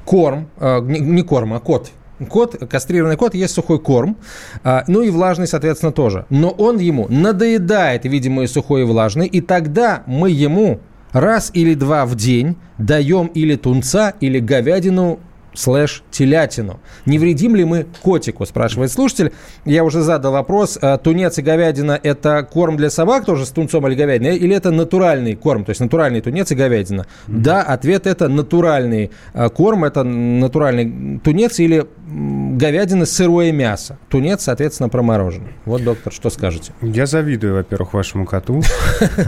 Корм, 0.08 0.48
э, 0.56 0.80
не 0.80 1.20
корм, 1.20 1.52
а 1.52 1.60
кот, 1.60 1.90
кот, 2.30 2.56
кастрированный 2.70 3.18
кот 3.18 3.34
есть 3.34 3.52
сухой 3.52 3.78
корм, 3.78 4.16
а, 4.64 4.82
ну 4.86 5.02
и 5.02 5.10
влажный, 5.10 5.46
соответственно, 5.46 5.92
тоже. 5.92 6.24
Но 6.30 6.48
он 6.48 6.78
ему 6.78 7.06
надоедает, 7.10 8.06
видимо, 8.06 8.44
и 8.44 8.46
сухой, 8.46 8.80
и 8.80 8.84
влажный, 8.84 9.26
и 9.26 9.42
тогда 9.42 10.04
мы 10.06 10.30
ему 10.30 10.80
раз 11.12 11.50
или 11.52 11.74
два 11.74 12.06
в 12.06 12.14
день 12.14 12.56
даем 12.78 13.26
или 13.26 13.56
тунца, 13.56 14.14
или 14.18 14.40
говядину 14.40 15.20
слэш 15.58 16.02
телятину. 16.10 16.78
Не 17.04 17.18
вредим 17.18 17.56
ли 17.56 17.64
мы 17.64 17.86
котику, 18.02 18.46
спрашивает 18.46 18.92
слушатель. 18.92 19.32
Я 19.64 19.84
уже 19.84 20.02
задал 20.02 20.32
вопрос. 20.32 20.78
А, 20.80 20.98
тунец 20.98 21.38
и 21.38 21.42
говядина– 21.42 21.98
это 22.02 22.42
корм 22.44 22.76
для 22.76 22.90
собак 22.90 23.24
тоже 23.24 23.44
с 23.44 23.50
тунцом 23.50 23.86
или 23.88 23.94
говядиной? 23.94 24.36
Или 24.36 24.54
это 24.54 24.70
натуральный 24.70 25.34
корм, 25.34 25.64
то 25.64 25.70
есть 25.70 25.80
натуральный 25.80 26.20
тунец 26.20 26.52
и 26.52 26.54
говядина? 26.54 27.00
Mm-hmm. 27.00 27.38
Да, 27.40 27.62
ответ– 27.62 28.06
это 28.06 28.28
натуральный 28.28 29.10
а, 29.34 29.48
корм, 29.48 29.84
это 29.84 30.04
натуральный 30.04 31.18
тунец 31.24 31.58
или 31.58 31.86
говядина 32.10 33.06
сырое 33.06 33.52
мясо. 33.52 33.98
Тунец, 34.08 34.42
соответственно, 34.42 34.88
промороженный. 34.88 35.52
Вот, 35.64 35.84
доктор, 35.84 36.12
что 36.12 36.30
скажете? 36.30 36.72
Я 36.80 37.06
завидую, 37.06 37.54
во-первых, 37.54 37.92
вашему 37.92 38.24
коту. 38.24 38.62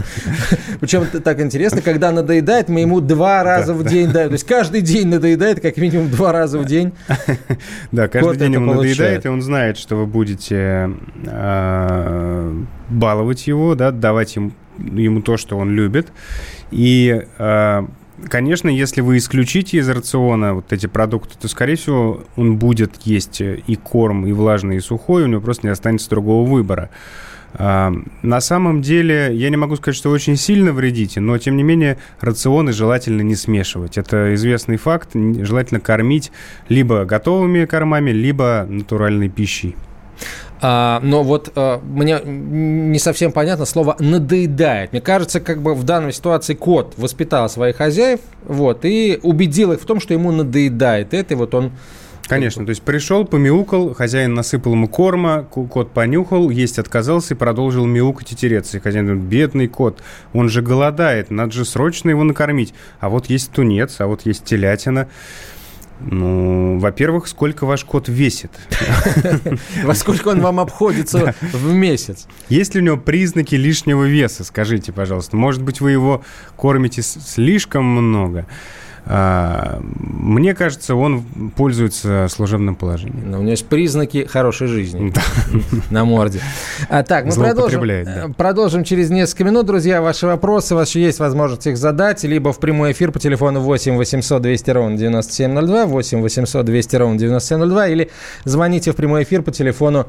Причем 0.79 1.05
так 1.05 1.39
интересно, 1.41 1.81
когда 1.81 2.11
надоедает, 2.11 2.69
мы 2.69 2.81
ему 2.81 2.99
два 2.99 3.43
раза 3.43 3.73
в 3.73 3.83
день 3.83 4.11
даем. 4.11 4.29
То 4.29 4.33
есть 4.33 4.45
каждый 4.45 4.81
день 4.81 5.07
надоедает 5.07 5.59
как 5.59 5.77
минимум 5.77 6.09
два 6.09 6.31
раза 6.31 6.59
в 6.59 6.65
день. 6.65 6.93
Да, 7.91 8.07
каждый 8.07 8.37
день 8.37 8.53
ему 8.53 8.73
надоедает, 8.73 9.25
и 9.25 9.29
он 9.29 9.41
знает, 9.41 9.77
что 9.77 9.95
вы 9.95 10.05
будете 10.05 10.91
а, 11.27 12.55
баловать 12.89 13.47
его, 13.47 13.75
да, 13.75 13.91
давать 13.91 14.35
ему 14.35 15.21
то, 15.21 15.37
что 15.37 15.57
он 15.57 15.71
любит. 15.71 16.11
И 16.71 17.25
а, 17.37 17.85
Конечно, 18.29 18.69
если 18.69 19.01
вы 19.01 19.17
исключите 19.17 19.77
из 19.77 19.89
рациона 19.89 20.53
вот 20.53 20.71
эти 20.73 20.87
продукты, 20.87 21.35
то, 21.39 21.47
скорее 21.47 21.75
всего, 21.75 22.23
он 22.35 22.57
будет 22.57 23.01
есть 23.03 23.41
и 23.41 23.79
корм, 23.81 24.25
и 24.25 24.31
влажный, 24.31 24.77
и 24.77 24.79
сухой, 24.79 25.23
у 25.23 25.27
него 25.27 25.41
просто 25.41 25.67
не 25.67 25.71
останется 25.71 26.09
другого 26.09 26.47
выбора. 26.47 26.89
А, 27.53 27.91
на 28.21 28.39
самом 28.39 28.81
деле, 28.81 29.31
я 29.33 29.49
не 29.49 29.57
могу 29.57 29.75
сказать, 29.75 29.95
что 29.95 30.09
вы 30.09 30.15
очень 30.15 30.37
сильно 30.37 30.71
вредите, 30.71 31.19
но, 31.19 31.37
тем 31.37 31.57
не 31.57 31.63
менее, 31.63 31.97
рационы 32.19 32.71
желательно 32.71 33.21
не 33.21 33.35
смешивать. 33.35 33.97
Это 33.97 34.33
известный 34.35 34.77
факт. 34.77 35.09
Желательно 35.13 35.79
кормить 35.79 36.31
либо 36.69 37.05
готовыми 37.05 37.65
кормами, 37.65 38.11
либо 38.11 38.65
натуральной 38.69 39.29
пищей. 39.29 39.75
А, 40.61 40.99
но 41.01 41.23
вот 41.23 41.51
а, 41.55 41.79
мне 41.79 42.21
не 42.23 42.99
совсем 42.99 43.31
понятно 43.31 43.65
слово 43.65 43.95
«надоедает». 43.99 44.91
Мне 44.91 45.01
кажется, 45.01 45.39
как 45.39 45.61
бы 45.61 45.73
в 45.73 45.83
данной 45.83 46.13
ситуации 46.13 46.53
кот 46.53 46.93
воспитал 46.97 47.49
своих 47.49 47.77
хозяев 47.77 48.19
вот, 48.43 48.85
и 48.85 49.19
убедил 49.23 49.71
их 49.71 49.81
в 49.81 49.85
том, 49.85 49.99
что 49.99 50.13
ему 50.13 50.31
надоедает 50.31 51.13
это, 51.13 51.33
и 51.33 51.37
вот 51.37 51.55
он 51.55 51.71
Конечно, 52.27 52.63
то 52.65 52.69
есть 52.69 52.81
пришел, 52.81 53.25
помяукал, 53.25 53.93
хозяин 53.93 54.33
насыпал 54.33 54.71
ему 54.71 54.87
корма, 54.87 55.43
кот 55.43 55.91
понюхал, 55.91 56.49
есть 56.49 56.79
отказался 56.79 57.33
и 57.33 57.37
продолжил 57.37 57.85
мяукать 57.85 58.31
и 58.31 58.35
тереться. 58.37 58.77
И 58.77 58.79
хозяин 58.79 59.05
говорит, 59.05 59.25
бедный 59.25 59.67
кот, 59.67 60.01
он 60.31 60.47
же 60.47 60.61
голодает, 60.61 61.29
надо 61.29 61.51
же 61.51 61.65
срочно 61.65 62.09
его 62.09 62.23
накормить. 62.23 62.73
А 63.01 63.09
вот 63.09 63.25
есть 63.25 63.51
тунец, 63.51 63.95
а 63.99 64.07
вот 64.07 64.21
есть 64.25 64.45
телятина. 64.45 65.09
Ну, 66.03 66.79
во-первых, 66.79 67.27
сколько 67.27 67.65
ваш 67.65 67.85
кот 67.85 68.07
весит? 68.07 68.51
Во 69.83 69.93
сколько 69.93 70.29
он 70.29 70.41
вам 70.41 70.59
обходится 70.59 71.35
в 71.41 71.73
месяц? 71.73 72.27
Есть 72.49 72.73
ли 72.73 72.81
у 72.81 72.83
него 72.83 72.97
признаки 72.97 73.55
лишнего 73.55 74.05
веса, 74.05 74.43
скажите, 74.43 74.91
пожалуйста. 74.91 75.35
Может 75.35 75.61
быть, 75.61 75.81
вы 75.81 75.91
его 75.91 76.23
кормите 76.55 77.01
слишком 77.01 77.85
много? 77.85 78.47
А, 79.05 79.81
мне 79.81 80.53
кажется, 80.53 80.95
он 80.95 81.23
пользуется 81.55 82.27
служебным 82.29 82.75
положением. 82.75 83.31
Но 83.31 83.37
у 83.39 83.41
него 83.41 83.51
есть 83.51 83.65
признаки 83.65 84.25
хорошей 84.25 84.67
жизни 84.67 85.11
на 85.89 86.05
морде. 86.05 86.39
А, 86.89 87.03
так, 87.03 87.25
мы 87.25 87.33
продолжим, 87.33 87.85
да. 88.05 88.29
продолжим 88.37 88.83
через 88.83 89.09
несколько 89.09 89.43
минут. 89.43 89.65
Друзья, 89.65 90.01
ваши 90.01 90.27
вопросы, 90.27 90.75
у 90.75 90.77
вас 90.77 90.89
еще 90.89 91.01
есть 91.01 91.19
возможность 91.19 91.67
их 91.67 91.77
задать, 91.77 92.23
либо 92.23 92.53
в 92.53 92.59
прямой 92.59 92.91
эфир 92.91 93.11
по 93.11 93.19
телефону 93.19 93.59
8 93.61 93.97
800 93.97 94.41
200 94.41 94.69
ровно 94.71 94.97
9702, 94.97 95.85
8 95.85 96.21
800 96.21 96.65
200 96.65 96.95
ровно 96.95 97.17
9702, 97.17 97.87
или 97.87 98.11
звоните 98.45 98.91
в 98.91 98.95
прямой 98.95 99.23
эфир 99.23 99.41
по 99.41 99.51
телефону 99.51 100.07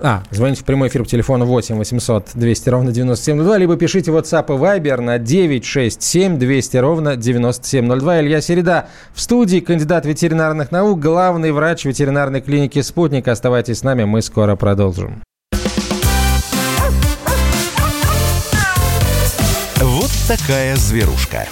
а, 0.00 0.22
звоните 0.30 0.62
в 0.62 0.64
прямой 0.64 0.88
эфир 0.88 1.02
по 1.02 1.08
телефону 1.08 1.46
8 1.46 1.76
800 1.76 2.30
200 2.34 2.68
ровно 2.68 2.92
9702, 2.92 3.58
либо 3.58 3.76
пишите 3.76 4.10
WhatsApp 4.10 4.46
и 4.46 4.58
Viber 4.58 5.00
на 5.00 5.18
967 5.18 6.38
200 6.38 6.76
ровно 6.78 7.16
9702. 7.16 8.20
Илья 8.20 8.40
Середа 8.40 8.88
в 9.12 9.20
студии, 9.20 9.60
кандидат 9.60 10.06
ветеринарных 10.06 10.70
наук, 10.70 11.00
главный 11.00 11.52
врач 11.52 11.84
ветеринарной 11.84 12.40
клиники 12.40 12.80
«Спутник». 12.82 13.28
Оставайтесь 13.28 13.78
с 13.78 13.82
нами, 13.82 14.04
мы 14.04 14.22
скоро 14.22 14.56
продолжим. 14.56 15.22
Вот 19.80 20.10
такая 20.26 20.76
зверушка. 20.76 21.46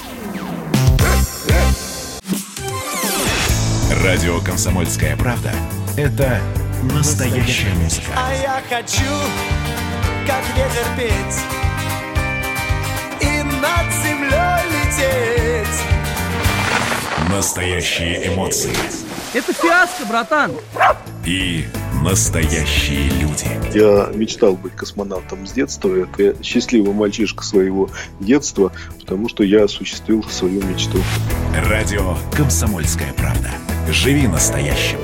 Радио 4.02 4.40
«Комсомольская 4.40 5.16
правда»— 5.16 5.52
это 5.96 6.40
Настоящая 6.82 7.72
музыка. 7.74 8.06
А 8.16 8.34
я 8.34 8.60
хочу, 8.68 9.04
как 10.26 10.42
ветер 10.56 10.84
петь 10.96 11.40
И 13.20 13.42
над 13.44 13.92
землей 14.02 14.62
лететь 14.72 15.82
Настоящие 17.30 18.34
эмоции. 18.34 18.72
Это 19.32 19.52
фиаско, 19.52 20.06
братан. 20.06 20.50
И 21.24 21.66
настоящие 22.02 23.08
люди. 23.10 23.46
Я 23.72 24.10
мечтал 24.12 24.54
быть 24.54 24.74
космонавтом 24.74 25.46
с 25.46 25.52
детства. 25.52 25.94
Это 25.94 26.42
счастливый 26.42 26.92
мальчишка 26.92 27.44
своего 27.44 27.90
детства, 28.18 28.72
потому 28.98 29.28
что 29.28 29.44
я 29.44 29.64
осуществил 29.64 30.24
свою 30.24 30.60
мечту. 30.64 30.98
Радио 31.68 32.16
«Комсомольская 32.36 33.12
правда». 33.12 33.50
Живи 33.88 34.26
настоящим. 34.26 34.98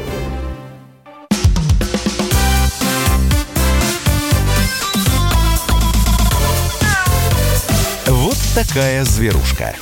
Такая 8.65 9.05
зверушка. 9.05 9.73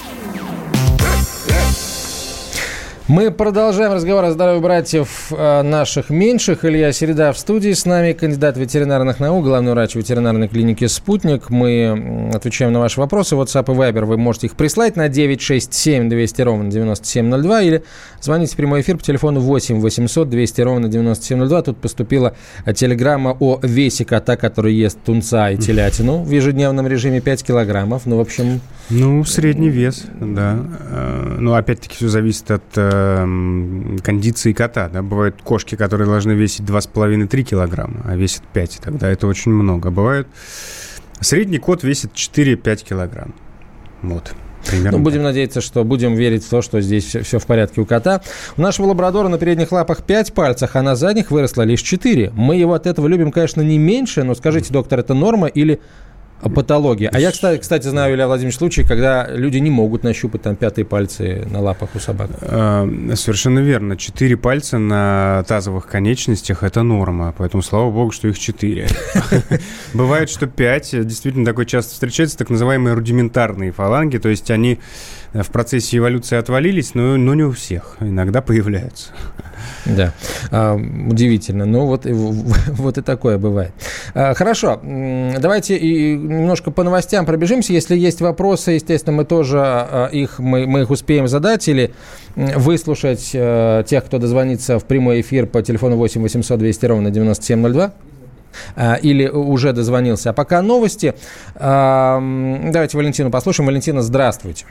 Мы 3.08 3.30
продолжаем 3.30 3.92
разговор 3.92 4.24
о 4.24 4.32
здоровье 4.32 4.60
братьев 4.60 5.28
э, 5.30 5.62
наших 5.62 6.10
меньших. 6.10 6.64
Илья 6.64 6.90
Середа 6.90 7.32
в 7.32 7.38
студии 7.38 7.72
с 7.72 7.84
нами, 7.84 8.14
кандидат 8.14 8.56
ветеринарных 8.56 9.20
наук, 9.20 9.44
главный 9.44 9.74
врач 9.74 9.94
ветеринарной 9.94 10.48
клиники 10.48 10.86
«Спутник». 10.88 11.48
Мы 11.48 12.32
отвечаем 12.34 12.72
на 12.72 12.80
ваши 12.80 12.98
вопросы. 12.98 13.36
WhatsApp 13.36 13.72
и 13.72 13.76
Viber 13.76 14.06
вы 14.06 14.16
можете 14.16 14.48
их 14.48 14.56
прислать 14.56 14.96
на 14.96 15.08
967 15.08 16.08
200 16.08 16.42
ровно 16.42 16.68
9702 16.68 17.62
или 17.62 17.84
звоните 18.20 18.54
в 18.54 18.56
прямой 18.56 18.80
эфир 18.80 18.96
по 18.96 19.04
телефону 19.04 19.38
8 19.38 19.78
800 19.80 20.28
200 20.28 20.60
ровно 20.62 20.88
9702. 20.88 21.62
Тут 21.62 21.76
поступила 21.76 22.34
телеграмма 22.74 23.36
о 23.38 23.60
весе 23.62 24.04
кота, 24.04 24.36
который 24.36 24.74
ест 24.74 24.98
тунца 25.04 25.52
и 25.52 25.56
телятину 25.56 26.24
в 26.24 26.30
ежедневном 26.32 26.88
режиме 26.88 27.20
5 27.20 27.44
килограммов. 27.44 28.04
Ну, 28.04 28.16
в 28.16 28.20
общем... 28.20 28.60
Ну, 28.90 29.24
средний 29.24 29.68
вес, 29.68 30.04
да. 30.20 30.58
Э, 30.90 31.36
ну, 31.38 31.54
опять-таки, 31.54 31.94
все 31.94 32.08
зависит 32.08 32.50
от 32.50 32.62
э, 32.96 33.98
кондиции 34.02 34.52
кота. 34.52 34.88
Да? 34.88 35.02
Бывают 35.02 35.40
кошки, 35.42 35.74
которые 35.74 36.06
должны 36.06 36.32
весить 36.32 36.66
2,5-3 36.66 37.42
килограмма, 37.42 38.02
а 38.04 38.16
весят 38.16 38.42
5. 38.52 38.80
Тогда 38.82 39.08
это 39.08 39.26
очень 39.26 39.52
много. 39.52 39.90
Бывают... 39.90 40.28
Средний 41.20 41.58
кот 41.58 41.82
весит 41.82 42.12
4-5 42.12 42.84
килограмм. 42.84 43.34
Вот. 44.02 44.34
Примерно 44.68 44.98
ну, 44.98 45.04
будем 45.04 45.18
так. 45.18 45.26
надеяться, 45.26 45.60
что 45.60 45.84
будем 45.84 46.14
верить 46.14 46.44
в 46.44 46.50
то, 46.50 46.60
что 46.60 46.80
здесь 46.80 47.04
все, 47.04 47.22
все 47.22 47.38
в 47.38 47.46
порядке 47.46 47.80
у 47.80 47.86
кота. 47.86 48.20
У 48.56 48.60
нашего 48.60 48.86
лабрадора 48.86 49.28
на 49.28 49.38
передних 49.38 49.72
лапах 49.72 50.02
5 50.02 50.34
пальцев, 50.34 50.70
а 50.74 50.82
на 50.82 50.96
задних 50.96 51.30
выросло 51.30 51.62
лишь 51.62 51.82
4. 51.82 52.32
Мы 52.34 52.56
его 52.56 52.74
от 52.74 52.86
этого 52.86 53.06
любим, 53.06 53.30
конечно, 53.30 53.60
не 53.60 53.78
меньше, 53.78 54.24
но 54.24 54.34
скажите, 54.34 54.72
доктор, 54.72 55.00
это 55.00 55.14
норма 55.14 55.46
или 55.46 55.80
патология. 56.40 57.10
А 57.12 57.18
я, 57.18 57.30
кстати, 57.32 57.60
кстати, 57.60 57.86
знаю, 57.86 58.14
Илья 58.14 58.26
Владимирович, 58.26 58.58
случай, 58.58 58.84
когда 58.84 59.26
люди 59.28 59.58
не 59.58 59.70
могут 59.70 60.04
нащупать 60.04 60.42
там 60.42 60.56
пятые 60.56 60.84
пальцы 60.84 61.46
на 61.50 61.60
лапах 61.60 61.90
у 61.94 61.98
собак. 61.98 62.30
А, 62.40 62.88
совершенно 63.14 63.60
верно. 63.60 63.96
Четыре 63.96 64.36
пальца 64.36 64.78
на 64.78 65.44
тазовых 65.48 65.86
конечностях– 65.86 66.62
это 66.62 66.82
норма. 66.82 67.34
Поэтому, 67.36 67.62
слава 67.62 67.90
богу, 67.90 68.10
что 68.10 68.28
их 68.28 68.38
четыре. 68.38 68.86
Бывает, 69.94 70.28
что 70.28 70.46
пять. 70.46 70.90
Действительно, 70.92 71.44
такое 71.44 71.64
часто 71.64 71.92
встречается, 71.92 72.36
так 72.36 72.50
называемые 72.50 72.94
рудиментарные 72.94 73.72
фаланги. 73.72 74.18
То 74.18 74.28
есть 74.28 74.50
они 74.50 74.78
в 75.42 75.50
процессе 75.50 75.98
эволюции 75.98 76.36
отвалились, 76.36 76.94
но, 76.94 77.16
но 77.16 77.34
не 77.34 77.42
у 77.42 77.52
всех. 77.52 77.96
Иногда 78.00 78.42
появляются. 78.42 79.10
Да, 79.84 80.12
а, 80.50 80.74
удивительно. 80.74 81.64
Ну, 81.64 81.86
вот, 81.86 82.04
вот 82.06 82.98
и 82.98 83.02
такое 83.02 83.38
бывает. 83.38 83.72
А, 84.14 84.34
хорошо, 84.34 84.80
давайте 84.82 85.76
и 85.76 86.16
немножко 86.16 86.70
по 86.70 86.82
новостям 86.82 87.26
пробежимся. 87.26 87.72
Если 87.72 87.96
есть 87.96 88.20
вопросы, 88.20 88.72
естественно, 88.72 89.16
мы 89.16 89.24
тоже 89.24 89.60
а, 89.62 90.08
их, 90.12 90.38
мы, 90.38 90.66
мы 90.66 90.82
их 90.82 90.90
успеем 90.90 91.28
задать 91.28 91.68
или 91.68 91.92
выслушать 92.34 93.30
а, 93.34 93.82
тех, 93.84 94.04
кто 94.04 94.18
дозвонится 94.18 94.78
в 94.78 94.84
прямой 94.84 95.20
эфир 95.20 95.46
по 95.46 95.62
телефону 95.62 95.96
8 95.96 96.20
800 96.20 96.58
200 96.58 96.86
ровно 96.86 97.10
9702 97.10 97.92
или 99.02 99.28
уже 99.28 99.72
дозвонился. 99.72 100.30
А 100.30 100.32
пока 100.32 100.62
новости. 100.62 101.14
Давайте 101.54 102.96
Валентину 102.96 103.30
послушаем. 103.30 103.66
Валентина, 103.66 104.02
здравствуйте. 104.02 104.66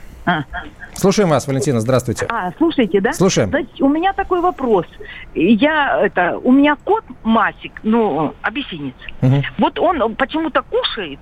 Слушаем 0.95 1.29
вас, 1.29 1.45
Валентина, 1.45 1.81
здравствуйте. 1.81 2.25
А, 2.29 2.51
слушайте, 2.57 3.01
да? 3.01 3.11
Слушаем. 3.11 3.49
Значит, 3.49 3.81
у 3.81 3.89
меня 3.89 4.13
такой 4.13 4.39
вопрос. 4.39 4.85
Я, 5.33 5.99
это, 6.05 6.37
у 6.37 6.53
меня 6.53 6.77
кот 6.85 7.03
Масик, 7.23 7.73
ну, 7.83 8.33
обесинец. 8.41 8.95
Угу. 9.21 9.43
Вот 9.57 9.77
он 9.77 10.15
почему-то 10.15 10.61
кушает, 10.61 11.19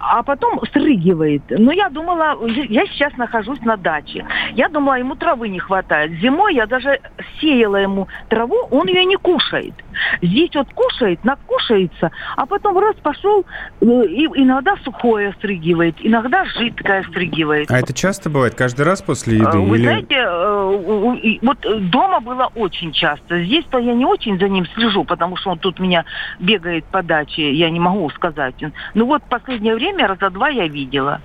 а 0.00 0.22
потом 0.22 0.60
срыгивает. 0.72 1.42
Но 1.50 1.72
я 1.72 1.88
думала, 1.90 2.36
я 2.46 2.86
сейчас 2.86 3.16
нахожусь 3.16 3.60
на 3.60 3.76
даче. 3.76 4.26
Я 4.54 4.68
думала, 4.68 4.98
ему 4.98 5.14
травы 5.14 5.48
не 5.48 5.58
хватает. 5.58 6.12
Зимой 6.20 6.54
я 6.54 6.66
даже 6.66 7.00
сеяла 7.40 7.76
ему 7.76 8.08
траву, 8.28 8.56
он 8.70 8.88
ее 8.88 9.04
не 9.04 9.16
кушает. 9.16 9.74
Здесь 10.22 10.50
вот 10.54 10.68
кушает, 10.72 11.22
накушается, 11.24 12.10
а 12.36 12.46
потом 12.46 12.78
раз 12.78 12.96
пошел, 12.96 13.44
э, 13.80 13.84
и 13.84 14.26
иногда 14.26 14.76
сухое 14.84 15.34
стрыгивает, 15.38 15.96
иногда 16.00 16.44
жидкое 16.44 17.02
стрыгивает. 17.04 17.70
А 17.70 17.78
это 17.78 17.92
часто 17.92 18.30
бывает? 18.30 18.54
Каждый 18.54 18.82
раз 18.82 19.02
после 19.02 19.38
еды? 19.38 19.58
Вы 19.58 19.76
или... 19.76 19.82
знаете, 19.82 20.16
э, 20.16 21.38
вот 21.42 21.90
дома 21.90 22.20
было 22.20 22.50
очень 22.54 22.92
часто. 22.92 23.42
Здесь-то 23.42 23.78
я 23.78 23.94
не 23.94 24.04
очень 24.04 24.38
за 24.38 24.48
ним 24.48 24.66
слежу, 24.74 25.04
потому 25.04 25.36
что 25.36 25.50
он 25.50 25.58
тут 25.58 25.78
меня 25.78 26.04
бегает 26.38 26.84
по 26.86 27.02
даче, 27.02 27.52
я 27.52 27.68
не 27.70 27.80
могу 27.80 28.08
сказать. 28.10 28.54
Ну 28.94 29.06
вот 29.06 29.22
последнее 29.24 29.74
время 29.74 29.89
раза 29.98 30.30
два 30.30 30.48
я 30.48 30.66
видела. 30.68 31.20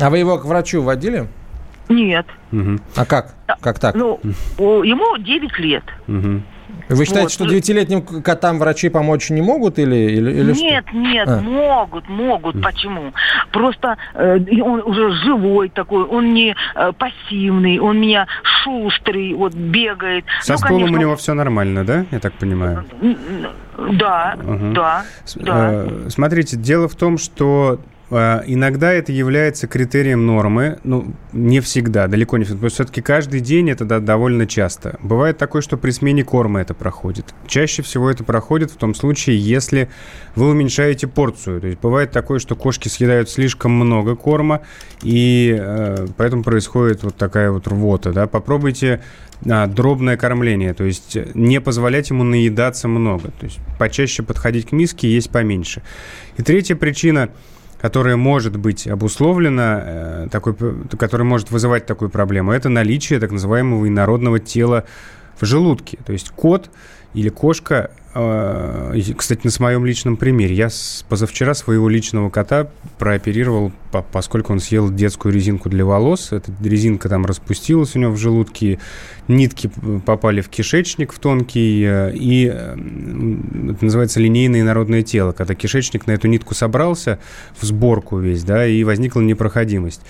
А 0.00 0.10
вы 0.10 0.18
его 0.18 0.38
к 0.38 0.44
врачу 0.44 0.82
водили? 0.82 1.28
Нет. 1.88 2.26
Угу. 2.52 2.78
А 2.96 3.04
как? 3.04 3.34
Как 3.60 3.78
так? 3.78 3.94
Ну, 3.94 4.18
ему 4.82 5.18
9 5.18 5.58
лет. 5.58 5.84
Угу. 6.08 6.42
Вы 6.88 7.04
считаете, 7.04 7.24
вот. 7.24 7.32
что 7.32 7.46
девятилетним 7.46 8.02
котам 8.02 8.58
врачи 8.58 8.88
помочь 8.88 9.30
не 9.30 9.40
могут 9.40 9.78
или, 9.78 9.96
или, 9.96 10.30
или 10.30 10.52
Нет, 10.52 10.84
что? 10.88 10.96
нет, 10.96 11.28
а. 11.28 11.40
могут, 11.40 12.08
могут. 12.08 12.62
Почему? 12.62 13.12
Просто 13.50 13.96
э, 14.14 14.38
он 14.62 14.82
уже 14.84 15.12
живой 15.24 15.68
такой, 15.68 16.04
он 16.04 16.34
не 16.34 16.54
э, 16.74 16.92
пассивный, 16.92 17.78
он 17.78 18.00
меня 18.00 18.26
шустрый, 18.62 19.34
вот 19.34 19.54
бегает. 19.54 20.24
Со 20.40 20.52
ну, 20.52 20.58
стулом 20.58 20.80
конечно, 20.80 20.96
у 20.96 21.00
него 21.00 21.16
все 21.16 21.34
нормально, 21.34 21.84
да? 21.84 22.04
Я 22.10 22.18
так 22.18 22.34
понимаю. 22.34 22.84
Да, 23.92 24.36
угу. 24.38 24.72
да, 24.74 25.04
да. 25.36 25.70
Э, 25.72 26.08
смотрите, 26.08 26.56
дело 26.56 26.88
в 26.88 26.94
том, 26.94 27.18
что 27.18 27.80
иногда 28.12 28.92
это 28.92 29.12
является 29.12 29.66
критерием 29.66 30.26
нормы, 30.26 30.78
ну, 30.84 31.14
не 31.32 31.60
всегда, 31.60 32.08
далеко 32.08 32.36
не 32.36 32.44
всегда, 32.44 32.58
потому 32.58 32.70
что 32.70 32.84
все-таки 32.84 33.00
каждый 33.00 33.40
день 33.40 33.70
это 33.70 33.84
да, 33.84 34.00
довольно 34.00 34.46
часто. 34.46 34.98
Бывает 35.02 35.38
такое, 35.38 35.62
что 35.62 35.76
при 35.76 35.90
смене 35.90 36.24
корма 36.24 36.60
это 36.60 36.74
проходит. 36.74 37.34
Чаще 37.46 37.82
всего 37.82 38.10
это 38.10 38.24
проходит 38.24 38.70
в 38.70 38.76
том 38.76 38.94
случае, 38.94 39.38
если 39.38 39.88
вы 40.36 40.50
уменьшаете 40.50 41.06
порцию. 41.06 41.60
То 41.60 41.66
есть 41.68 41.80
бывает 41.80 42.10
такое, 42.10 42.38
что 42.38 42.54
кошки 42.56 42.88
съедают 42.88 43.30
слишком 43.30 43.72
много 43.72 44.16
корма, 44.16 44.62
и 45.02 45.56
э, 45.58 46.06
поэтому 46.16 46.42
происходит 46.42 47.02
вот 47.02 47.16
такая 47.16 47.50
вот 47.50 47.66
рвота. 47.66 48.12
Да? 48.12 48.26
Попробуйте 48.26 49.00
а, 49.48 49.66
дробное 49.66 50.16
кормление, 50.16 50.72
то 50.72 50.84
есть 50.84 51.16
не 51.34 51.60
позволять 51.60 52.10
ему 52.10 52.22
наедаться 52.22 52.86
много, 52.86 53.30
то 53.30 53.44
есть 53.46 53.58
почаще 53.78 54.22
подходить 54.22 54.68
к 54.68 54.72
миске 54.72 55.08
и 55.08 55.12
есть 55.12 55.30
поменьше. 55.30 55.82
И 56.36 56.42
третья 56.42 56.76
причина, 56.76 57.30
которая 57.82 58.16
может 58.16 58.56
быть 58.56 58.86
обусловлена, 58.86 59.82
э, 59.84 60.28
такой, 60.30 60.54
которая 60.98 61.26
может 61.26 61.50
вызывать 61.50 61.84
такую 61.84 62.10
проблему, 62.10 62.52
это 62.52 62.68
наличие 62.68 63.18
так 63.18 63.32
называемого 63.32 63.88
инородного 63.88 64.38
тела 64.38 64.84
в 65.40 65.44
желудке. 65.44 65.98
То 66.06 66.12
есть 66.12 66.30
кот 66.30 66.70
или 67.14 67.28
кошка 67.28 67.90
а, 68.14 68.92
кстати, 69.16 69.40
на 69.44 69.50
своем 69.50 69.86
личном 69.86 70.18
примере. 70.18 70.54
Я 70.54 70.68
позавчера 71.08 71.54
своего 71.54 71.88
личного 71.88 72.28
кота 72.28 72.68
прооперировал, 72.98 73.72
поскольку 74.12 74.52
он 74.52 74.60
съел 74.60 74.90
детскую 74.90 75.32
резинку 75.32 75.70
для 75.70 75.86
волос. 75.86 76.30
Эта 76.32 76.52
резинка 76.62 77.08
там 77.08 77.24
распустилась 77.24 77.96
у 77.96 77.98
него 77.98 78.12
в 78.12 78.18
желудке, 78.18 78.78
нитки 79.28 79.70
попали 80.04 80.42
в 80.42 80.50
кишечник 80.50 81.12
в 81.12 81.18
тонкий, 81.18 81.84
э, 81.86 82.12
и 82.14 82.44
это 82.44 83.84
называется 83.84 84.20
линейное 84.20 84.62
народное 84.62 85.02
тело, 85.02 85.32
когда 85.32 85.54
кишечник 85.54 86.06
на 86.06 86.12
эту 86.12 86.28
нитку 86.28 86.54
собрался 86.54 87.18
в 87.58 87.64
сборку 87.64 88.18
весь, 88.18 88.44
да, 88.44 88.66
и 88.66 88.84
возникла 88.84 89.20
непроходимость. 89.20 90.02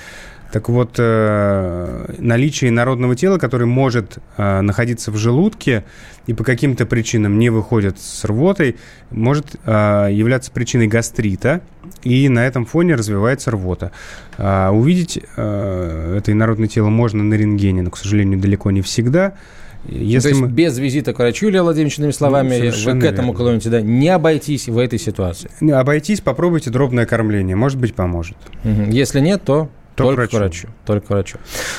Так 0.52 0.68
вот, 0.68 0.96
э, 0.98 2.14
наличие 2.18 2.70
народного 2.70 3.16
тела, 3.16 3.38
которое 3.38 3.64
может 3.64 4.18
э, 4.36 4.60
находиться 4.60 5.10
в 5.10 5.16
желудке 5.16 5.84
и 6.26 6.34
по 6.34 6.44
каким-то 6.44 6.84
причинам 6.84 7.38
не 7.38 7.48
выходит 7.48 7.98
с 7.98 8.22
рвотой, 8.26 8.76
может 9.10 9.56
э, 9.64 10.08
являться 10.12 10.50
причиной 10.50 10.88
гастрита, 10.88 11.62
и 12.02 12.28
на 12.28 12.46
этом 12.46 12.66
фоне 12.66 12.96
развивается 12.96 13.50
рвота. 13.50 13.92
Увидеть 14.38 15.16
это 15.16 16.22
инородное 16.26 16.68
тело 16.68 16.88
можно 16.88 17.22
на 17.22 17.34
рентгене, 17.34 17.82
но, 17.82 17.90
к 17.90 17.96
сожалению, 17.96 18.38
далеко 18.38 18.70
не 18.70 18.82
всегда. 18.82 19.34
Если 19.86 20.20
То 20.20 20.28
есть 20.28 20.40
мы... 20.40 20.48
без 20.48 20.78
визита 20.78 21.12
к 21.12 21.18
врачу, 21.18 21.48
Илья 21.48 21.62
Владимирович, 21.62 21.98
иными 21.98 22.12
словами, 22.12 22.70
ну, 22.70 22.92
вы 22.92 23.00
к 23.00 23.04
этому 23.04 23.32
клоните, 23.32 23.70
да, 23.70 23.80
не 23.80 24.08
обойтись 24.08 24.68
в 24.68 24.78
этой 24.78 24.98
ситуации. 24.98 25.50
Обойтись, 25.72 26.20
попробуйте 26.20 26.70
дробное 26.70 27.06
кормление, 27.06 27.56
может 27.56 27.78
быть, 27.78 27.94
поможет. 27.94 28.36
Если 28.64 29.20
нет, 29.20 29.42
то 29.44 29.70
только, 29.96 30.22
только 30.22 30.36
врачу. 30.36 30.38
врачу. 30.38 30.68
Только 30.86 31.12
врачу. 31.12 31.38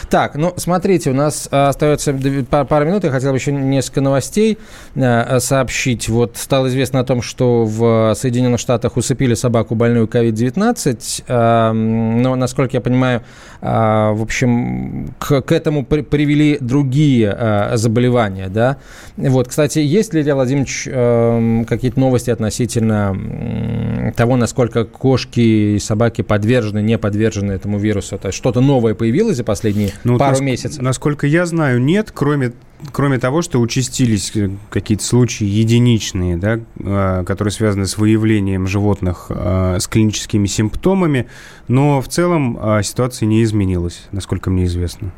Так, 0.09 0.35
ну, 0.35 0.53
смотрите, 0.57 1.11
у 1.11 1.13
нас 1.13 1.47
а, 1.51 1.69
остается 1.69 2.13
пару 2.49 2.85
минут. 2.85 3.03
Я 3.03 3.11
хотел 3.11 3.31
бы 3.31 3.37
еще 3.37 3.51
несколько 3.51 4.01
новостей 4.01 4.57
а, 4.95 5.39
сообщить. 5.39 6.09
Вот 6.09 6.37
стало 6.37 6.67
известно 6.67 6.99
о 6.99 7.03
том, 7.03 7.21
что 7.21 7.65
в 7.65 8.13
Соединенных 8.15 8.59
Штатах 8.59 8.97
усыпили 8.97 9.33
собаку 9.33 9.75
больную 9.75 10.07
COVID-19. 10.07 11.23
А, 11.27 11.73
но, 11.73 12.35
насколько 12.35 12.77
я 12.77 12.81
понимаю, 12.81 13.23
в 13.61 14.21
общем, 14.21 15.13
к, 15.19 15.41
к 15.41 15.51
этому 15.51 15.85
при, 15.85 16.01
привели 16.01 16.57
другие 16.59 17.71
заболевания, 17.75 18.49
да. 18.49 18.77
Вот, 19.15 19.47
кстати, 19.47 19.79
есть 19.79 20.13
ли, 20.13 20.21
Илья 20.21 20.35
Владимирович, 20.35 20.87
а, 20.91 21.63
какие-то 21.65 21.99
новости 21.99 22.29
относительно 22.29 24.13
того, 24.15 24.35
насколько 24.35 24.85
кошки 24.85 25.39
и 25.75 25.79
собаки 25.79 26.21
подвержены, 26.21 26.81
не 26.81 26.97
подвержены 26.97 27.53
этому 27.53 27.77
вирусу? 27.77 28.02
Вируса? 28.03 28.17
То 28.17 28.27
есть 28.27 28.37
что-то 28.37 28.61
новое 28.61 28.93
появилось 28.93 29.37
за 29.37 29.43
последние 29.43 29.91
ну, 30.03 30.17
пару 30.17 30.31
нас, 30.31 30.41
месяцев? 30.41 30.81
Насколько 30.81 31.27
я 31.27 31.45
знаю, 31.45 31.81
нет, 31.81 32.11
кроме 32.13 32.53
кроме 32.91 33.17
того, 33.17 33.41
что 33.41 33.61
участились 33.61 34.35
э, 34.35 34.49
какие-то 34.69 35.05
случаи 35.05 35.45
единичные, 35.45 36.35
да, 36.35 36.59
а, 36.83 37.23
которые 37.23 37.53
связаны 37.53 37.85
с 37.85 37.97
выявлением 37.97 38.67
животных 38.67 39.27
а, 39.29 39.79
с 39.79 39.87
клиническими 39.87 40.47
симптомами, 40.47 41.27
но 41.69 42.01
в 42.01 42.09
целом 42.09 42.59
а, 42.59 42.83
ситуация 42.83 43.25
не 43.25 43.41
изменилась, 43.41 44.03
насколько 44.11 44.49
мне 44.49 44.65
известно. 44.65 45.13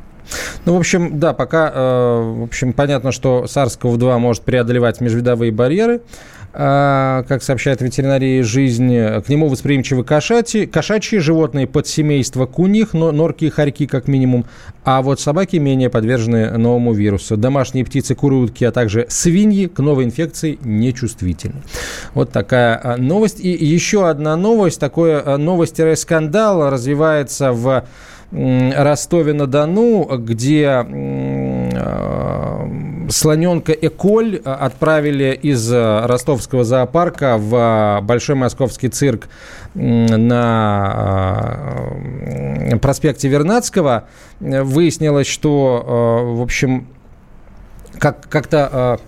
Ну, 0.66 0.76
в 0.76 0.78
общем, 0.78 1.20
да, 1.20 1.34
пока, 1.34 1.72
э, 1.74 2.34
в 2.40 2.44
общем, 2.44 2.74
понятно, 2.74 3.12
что 3.12 3.46
SARS-CoV-2 3.48 4.18
может 4.20 4.44
преодолевать 4.44 5.02
межвидовые 5.02 5.52
барьеры, 5.52 6.02
как 6.58 7.44
сообщает 7.44 7.82
ветеринария 7.82 8.42
жизни, 8.42 9.22
к 9.22 9.28
нему 9.28 9.50
восприимчивы 9.50 10.06
кошачьи, 10.06 10.66
кошачьи 10.66 11.20
животные 11.20 11.68
подсемейства 11.68 12.46
куних, 12.46 12.94
но 12.94 13.12
норки 13.12 13.46
и 13.46 13.50
хорьки 13.50 13.88
как 13.88 14.08
минимум, 14.08 14.46
а 14.86 15.02
вот 15.02 15.20
собаки 15.20 15.58
менее 15.58 15.90
подвержены 15.90 16.58
новому 16.58 16.94
вирусу. 16.94 17.36
Домашние 17.36 17.84
птицы, 17.84 18.16
куры, 18.16 18.36
утки, 18.36 18.64
а 18.64 18.72
также 18.72 19.06
свиньи 19.10 19.66
к 19.66 19.80
новой 19.80 20.06
инфекции 20.06 20.60
нечувствительны. 20.64 21.62
Вот 22.14 22.32
такая 22.32 22.80
а, 22.82 22.98
новость. 22.98 23.40
И 23.40 23.50
еще 23.50 24.08
одна 24.08 24.36
новость, 24.36 24.80
такое 24.80 25.22
а, 25.26 25.38
новость-скандал 25.38 26.70
развивается 26.70 27.52
в 27.52 27.86
Ростове-на-Дону, 28.36 30.18
где 30.18 30.86
слоненка 33.10 33.72
Эколь 33.72 34.38
отправили 34.44 35.40
из 35.42 35.72
ростовского 35.72 36.64
зоопарка 36.64 37.38
в 37.38 38.02
Большой 38.04 38.36
Московский 38.36 38.90
цирк 38.90 39.30
на 39.74 41.68
проспекте 42.82 43.28
Вернадского. 43.30 44.06
Выяснилось, 44.40 45.28
что, 45.28 46.34
в 46.36 46.42
общем, 46.42 46.88
как- 48.00 48.28
как-то 48.28 49.00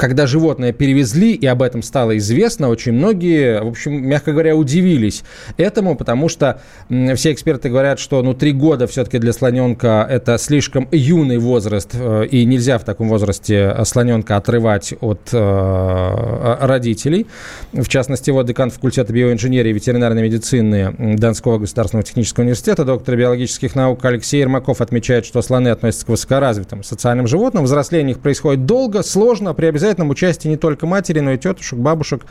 когда 0.00 0.26
животное 0.26 0.72
перевезли, 0.72 1.34
и 1.34 1.44
об 1.44 1.60
этом 1.60 1.82
стало 1.82 2.16
известно, 2.16 2.70
очень 2.70 2.92
многие, 2.92 3.62
в 3.62 3.68
общем, 3.68 4.02
мягко 4.02 4.32
говоря, 4.32 4.56
удивились 4.56 5.22
этому, 5.58 5.94
потому 5.94 6.30
что 6.30 6.62
все 6.88 7.32
эксперты 7.32 7.68
говорят, 7.68 7.98
что 7.98 8.22
ну, 8.22 8.32
три 8.32 8.52
года 8.52 8.86
все-таки 8.86 9.18
для 9.18 9.34
слоненка 9.34 10.06
это 10.08 10.38
слишком 10.38 10.88
юный 10.90 11.36
возраст, 11.36 11.90
э, 11.92 12.24
и 12.30 12.46
нельзя 12.46 12.78
в 12.78 12.84
таком 12.84 13.10
возрасте 13.10 13.76
слоненка 13.84 14.36
отрывать 14.36 14.94
от 15.02 15.20
э, 15.32 16.56
родителей. 16.62 17.26
В 17.74 17.86
частности, 17.86 18.30
вот 18.30 18.46
декан 18.46 18.70
факультета 18.70 19.12
биоинженерии 19.12 19.68
и 19.68 19.74
ветеринарной 19.74 20.22
медицины 20.22 20.94
Донского 21.18 21.58
государственного 21.58 22.06
технического 22.06 22.44
университета, 22.44 22.86
доктор 22.86 23.16
биологических 23.16 23.74
наук 23.74 24.02
Алексей 24.06 24.40
Ермаков 24.40 24.80
отмечает, 24.80 25.26
что 25.26 25.42
слоны 25.42 25.68
относятся 25.68 26.06
к 26.06 26.08
высокоразвитым 26.08 26.84
социальным 26.84 27.26
животным. 27.26 27.64
Взросление 27.64 28.12
их 28.12 28.20
происходит 28.20 28.64
долго, 28.64 29.02
сложно, 29.02 29.52
при 29.52 29.66
обязательном 29.66 29.89
обязательном 29.90 30.10
участии 30.10 30.48
не 30.48 30.56
только 30.56 30.86
матери, 30.86 31.20
но 31.20 31.32
и 31.32 31.38
тетушек, 31.38 31.78
бабушек 31.78 32.24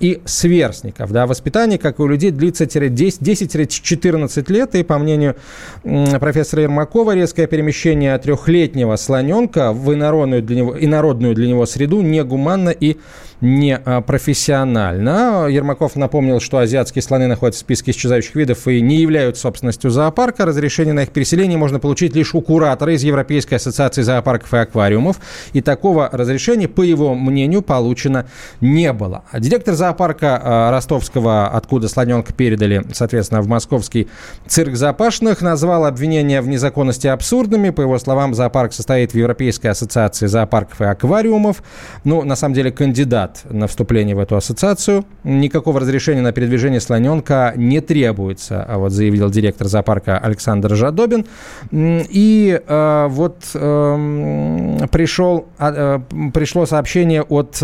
и 0.00 0.20
сверстников. 0.24 1.12
Да. 1.12 1.26
Воспитание, 1.26 1.78
как 1.78 1.98
и 1.98 2.02
у 2.02 2.08
людей, 2.08 2.30
длится 2.30 2.64
10-14 2.64 4.52
лет, 4.52 4.74
и, 4.74 4.82
по 4.82 4.98
мнению 4.98 5.36
профессора 5.82 6.62
Ермакова, 6.62 7.14
резкое 7.14 7.46
перемещение 7.46 8.18
трехлетнего 8.18 8.96
слоненка 8.96 9.72
в 9.72 9.94
инородную 9.94 10.42
для 10.42 10.56
него, 10.56 10.76
инородную 10.78 11.34
для 11.34 11.46
него 11.46 11.66
среду 11.66 12.02
негуманно 12.02 12.70
и 12.70 12.96
не 13.44 13.76
а, 13.76 14.00
профессионально. 14.00 15.46
Ермаков 15.48 15.96
напомнил, 15.96 16.40
что 16.40 16.58
азиатские 16.58 17.02
слоны 17.02 17.26
находятся 17.26 17.58
в 17.58 17.66
списке 17.66 17.90
исчезающих 17.90 18.34
видов 18.34 18.66
и 18.66 18.80
не 18.80 18.96
являются 18.96 19.42
собственностью 19.42 19.90
зоопарка. 19.90 20.46
Разрешение 20.46 20.94
на 20.94 21.02
их 21.02 21.10
переселение 21.10 21.58
можно 21.58 21.78
получить 21.78 22.16
лишь 22.16 22.34
у 22.34 22.40
куратора 22.40 22.94
из 22.94 23.02
Европейской 23.04 23.56
ассоциации 23.56 24.00
зоопарков 24.00 24.54
и 24.54 24.56
аквариумов. 24.56 25.20
И 25.52 25.60
такого 25.60 26.08
разрешения, 26.10 26.68
по 26.68 26.80
его 26.80 27.14
мнению, 27.14 27.60
получено 27.60 28.26
не 28.62 28.92
было. 28.94 29.24
Директор 29.38 29.74
зоопарка 29.74 30.40
а, 30.42 30.70
ростовского, 30.70 31.48
откуда 31.48 31.88
слоненка 31.88 32.32
передали, 32.32 32.82
соответственно, 32.92 33.42
в 33.42 33.46
московский 33.46 34.08
цирк 34.46 34.74
Запашных, 34.74 35.42
назвал 35.42 35.84
обвинения 35.84 36.40
в 36.40 36.48
незаконности 36.48 37.08
абсурдными. 37.08 37.68
По 37.68 37.82
его 37.82 37.98
словам, 37.98 38.34
зоопарк 38.34 38.72
состоит 38.72 39.12
в 39.12 39.16
Европейской 39.16 39.66
ассоциации 39.66 40.26
зоопарков 40.26 40.80
и 40.80 40.84
аквариумов. 40.84 41.62
Ну, 42.04 42.22
на 42.22 42.36
самом 42.36 42.54
деле, 42.54 42.72
кандидат 42.72 43.33
на 43.48 43.66
вступление 43.66 44.14
в 44.14 44.18
эту 44.18 44.36
ассоциацию. 44.36 45.04
Никакого 45.24 45.80
разрешения 45.80 46.22
на 46.22 46.32
передвижение 46.32 46.80
слоненка 46.80 47.52
не 47.56 47.80
требуется, 47.80 48.62
а 48.62 48.78
вот 48.78 48.92
заявил 48.92 49.30
директор 49.30 49.66
зоопарка 49.66 50.18
Александр 50.18 50.74
Жадобин. 50.74 51.26
И 51.72 52.60
э, 52.66 53.06
вот 53.08 53.38
э, 53.54 54.78
пришел, 54.90 55.46
э, 55.58 56.00
пришло 56.32 56.66
сообщение 56.66 57.22
от 57.22 57.62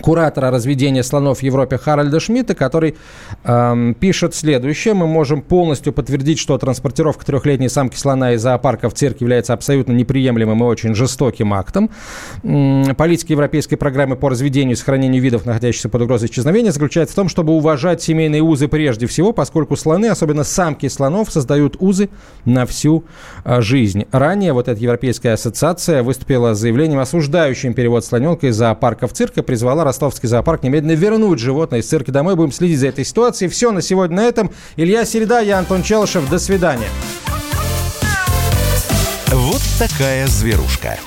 куратора 0.00 0.50
разведения 0.50 1.02
слонов 1.02 1.38
в 1.38 1.42
Европе 1.42 1.78
Харальда 1.78 2.20
Шмидта, 2.20 2.54
который 2.54 2.96
э, 3.44 3.94
пишет 3.98 4.34
следующее. 4.34 4.94
Мы 4.94 5.06
можем 5.06 5.42
полностью 5.42 5.92
подтвердить, 5.92 6.38
что 6.38 6.56
транспортировка 6.58 7.26
трехлетней 7.26 7.68
самки 7.68 7.96
слона 7.96 8.32
из 8.34 8.42
зоопарка 8.42 8.88
в 8.88 8.94
цирк 8.94 9.20
является 9.20 9.52
абсолютно 9.52 9.92
неприемлемым 9.92 10.62
и 10.62 10.66
очень 10.66 10.94
жестоким 10.94 11.52
актом. 11.54 11.90
М 12.42 12.94
политика 12.96 13.32
европейской 13.32 13.76
программы 13.76 14.16
по 14.16 14.28
разведению 14.28 14.74
и 14.74 14.78
сохранению 14.78 15.22
видов, 15.22 15.46
находящихся 15.46 15.88
под 15.88 16.02
угрозой 16.02 16.28
исчезновения, 16.28 16.70
заключается 16.70 17.14
в 17.14 17.16
том, 17.16 17.28
чтобы 17.28 17.52
уважать 17.52 18.02
семейные 18.02 18.42
узы 18.42 18.68
прежде 18.68 19.06
всего, 19.06 19.32
поскольку 19.32 19.76
слоны, 19.76 20.06
особенно 20.06 20.44
самки 20.44 20.88
слонов, 20.88 21.30
создают 21.30 21.76
узы 21.80 22.10
на 22.44 22.66
всю 22.66 23.04
э, 23.44 23.60
жизнь. 23.60 24.04
Ранее 24.12 24.52
вот 24.52 24.68
эта 24.68 24.80
Европейская 24.80 25.32
ассоциация 25.32 26.02
выступила 26.02 26.54
с 26.54 26.58
заявлением, 26.58 27.00
осуждающим 27.00 27.74
перевод 27.74 28.04
слоненка 28.04 28.46
из 28.46 28.56
зоопарка 28.56 29.06
в 29.06 29.12
цирк 29.12 29.38
и 29.38 29.42
призвала 29.80 29.84
Ростовский 29.84 30.28
зоопарк 30.28 30.62
немедленно 30.62 30.92
вернуть 30.92 31.38
животное 31.38 31.80
из 31.80 31.88
цирка 31.88 32.12
домой. 32.12 32.36
Будем 32.36 32.52
следить 32.52 32.78
за 32.78 32.88
этой 32.88 33.04
ситуацией. 33.04 33.48
Все 33.50 33.72
на 33.72 33.82
сегодня 33.82 34.16
на 34.16 34.24
этом. 34.24 34.50
Илья 34.76 35.04
Середа, 35.04 35.40
я 35.40 35.58
Антон 35.58 35.82
Челышев. 35.82 36.28
До 36.28 36.38
свидания. 36.38 36.88
Вот 39.28 39.62
такая 39.78 40.26
зверушка. 40.26 40.98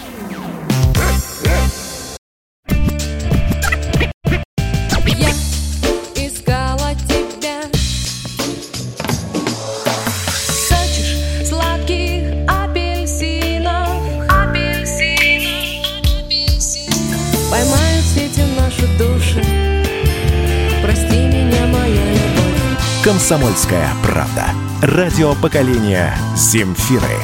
«Комсомольская 23.03 23.89
правда». 24.01 24.45
Радио 24.81 25.35
поколения 25.35 26.17
«Земфиры». 26.37 27.19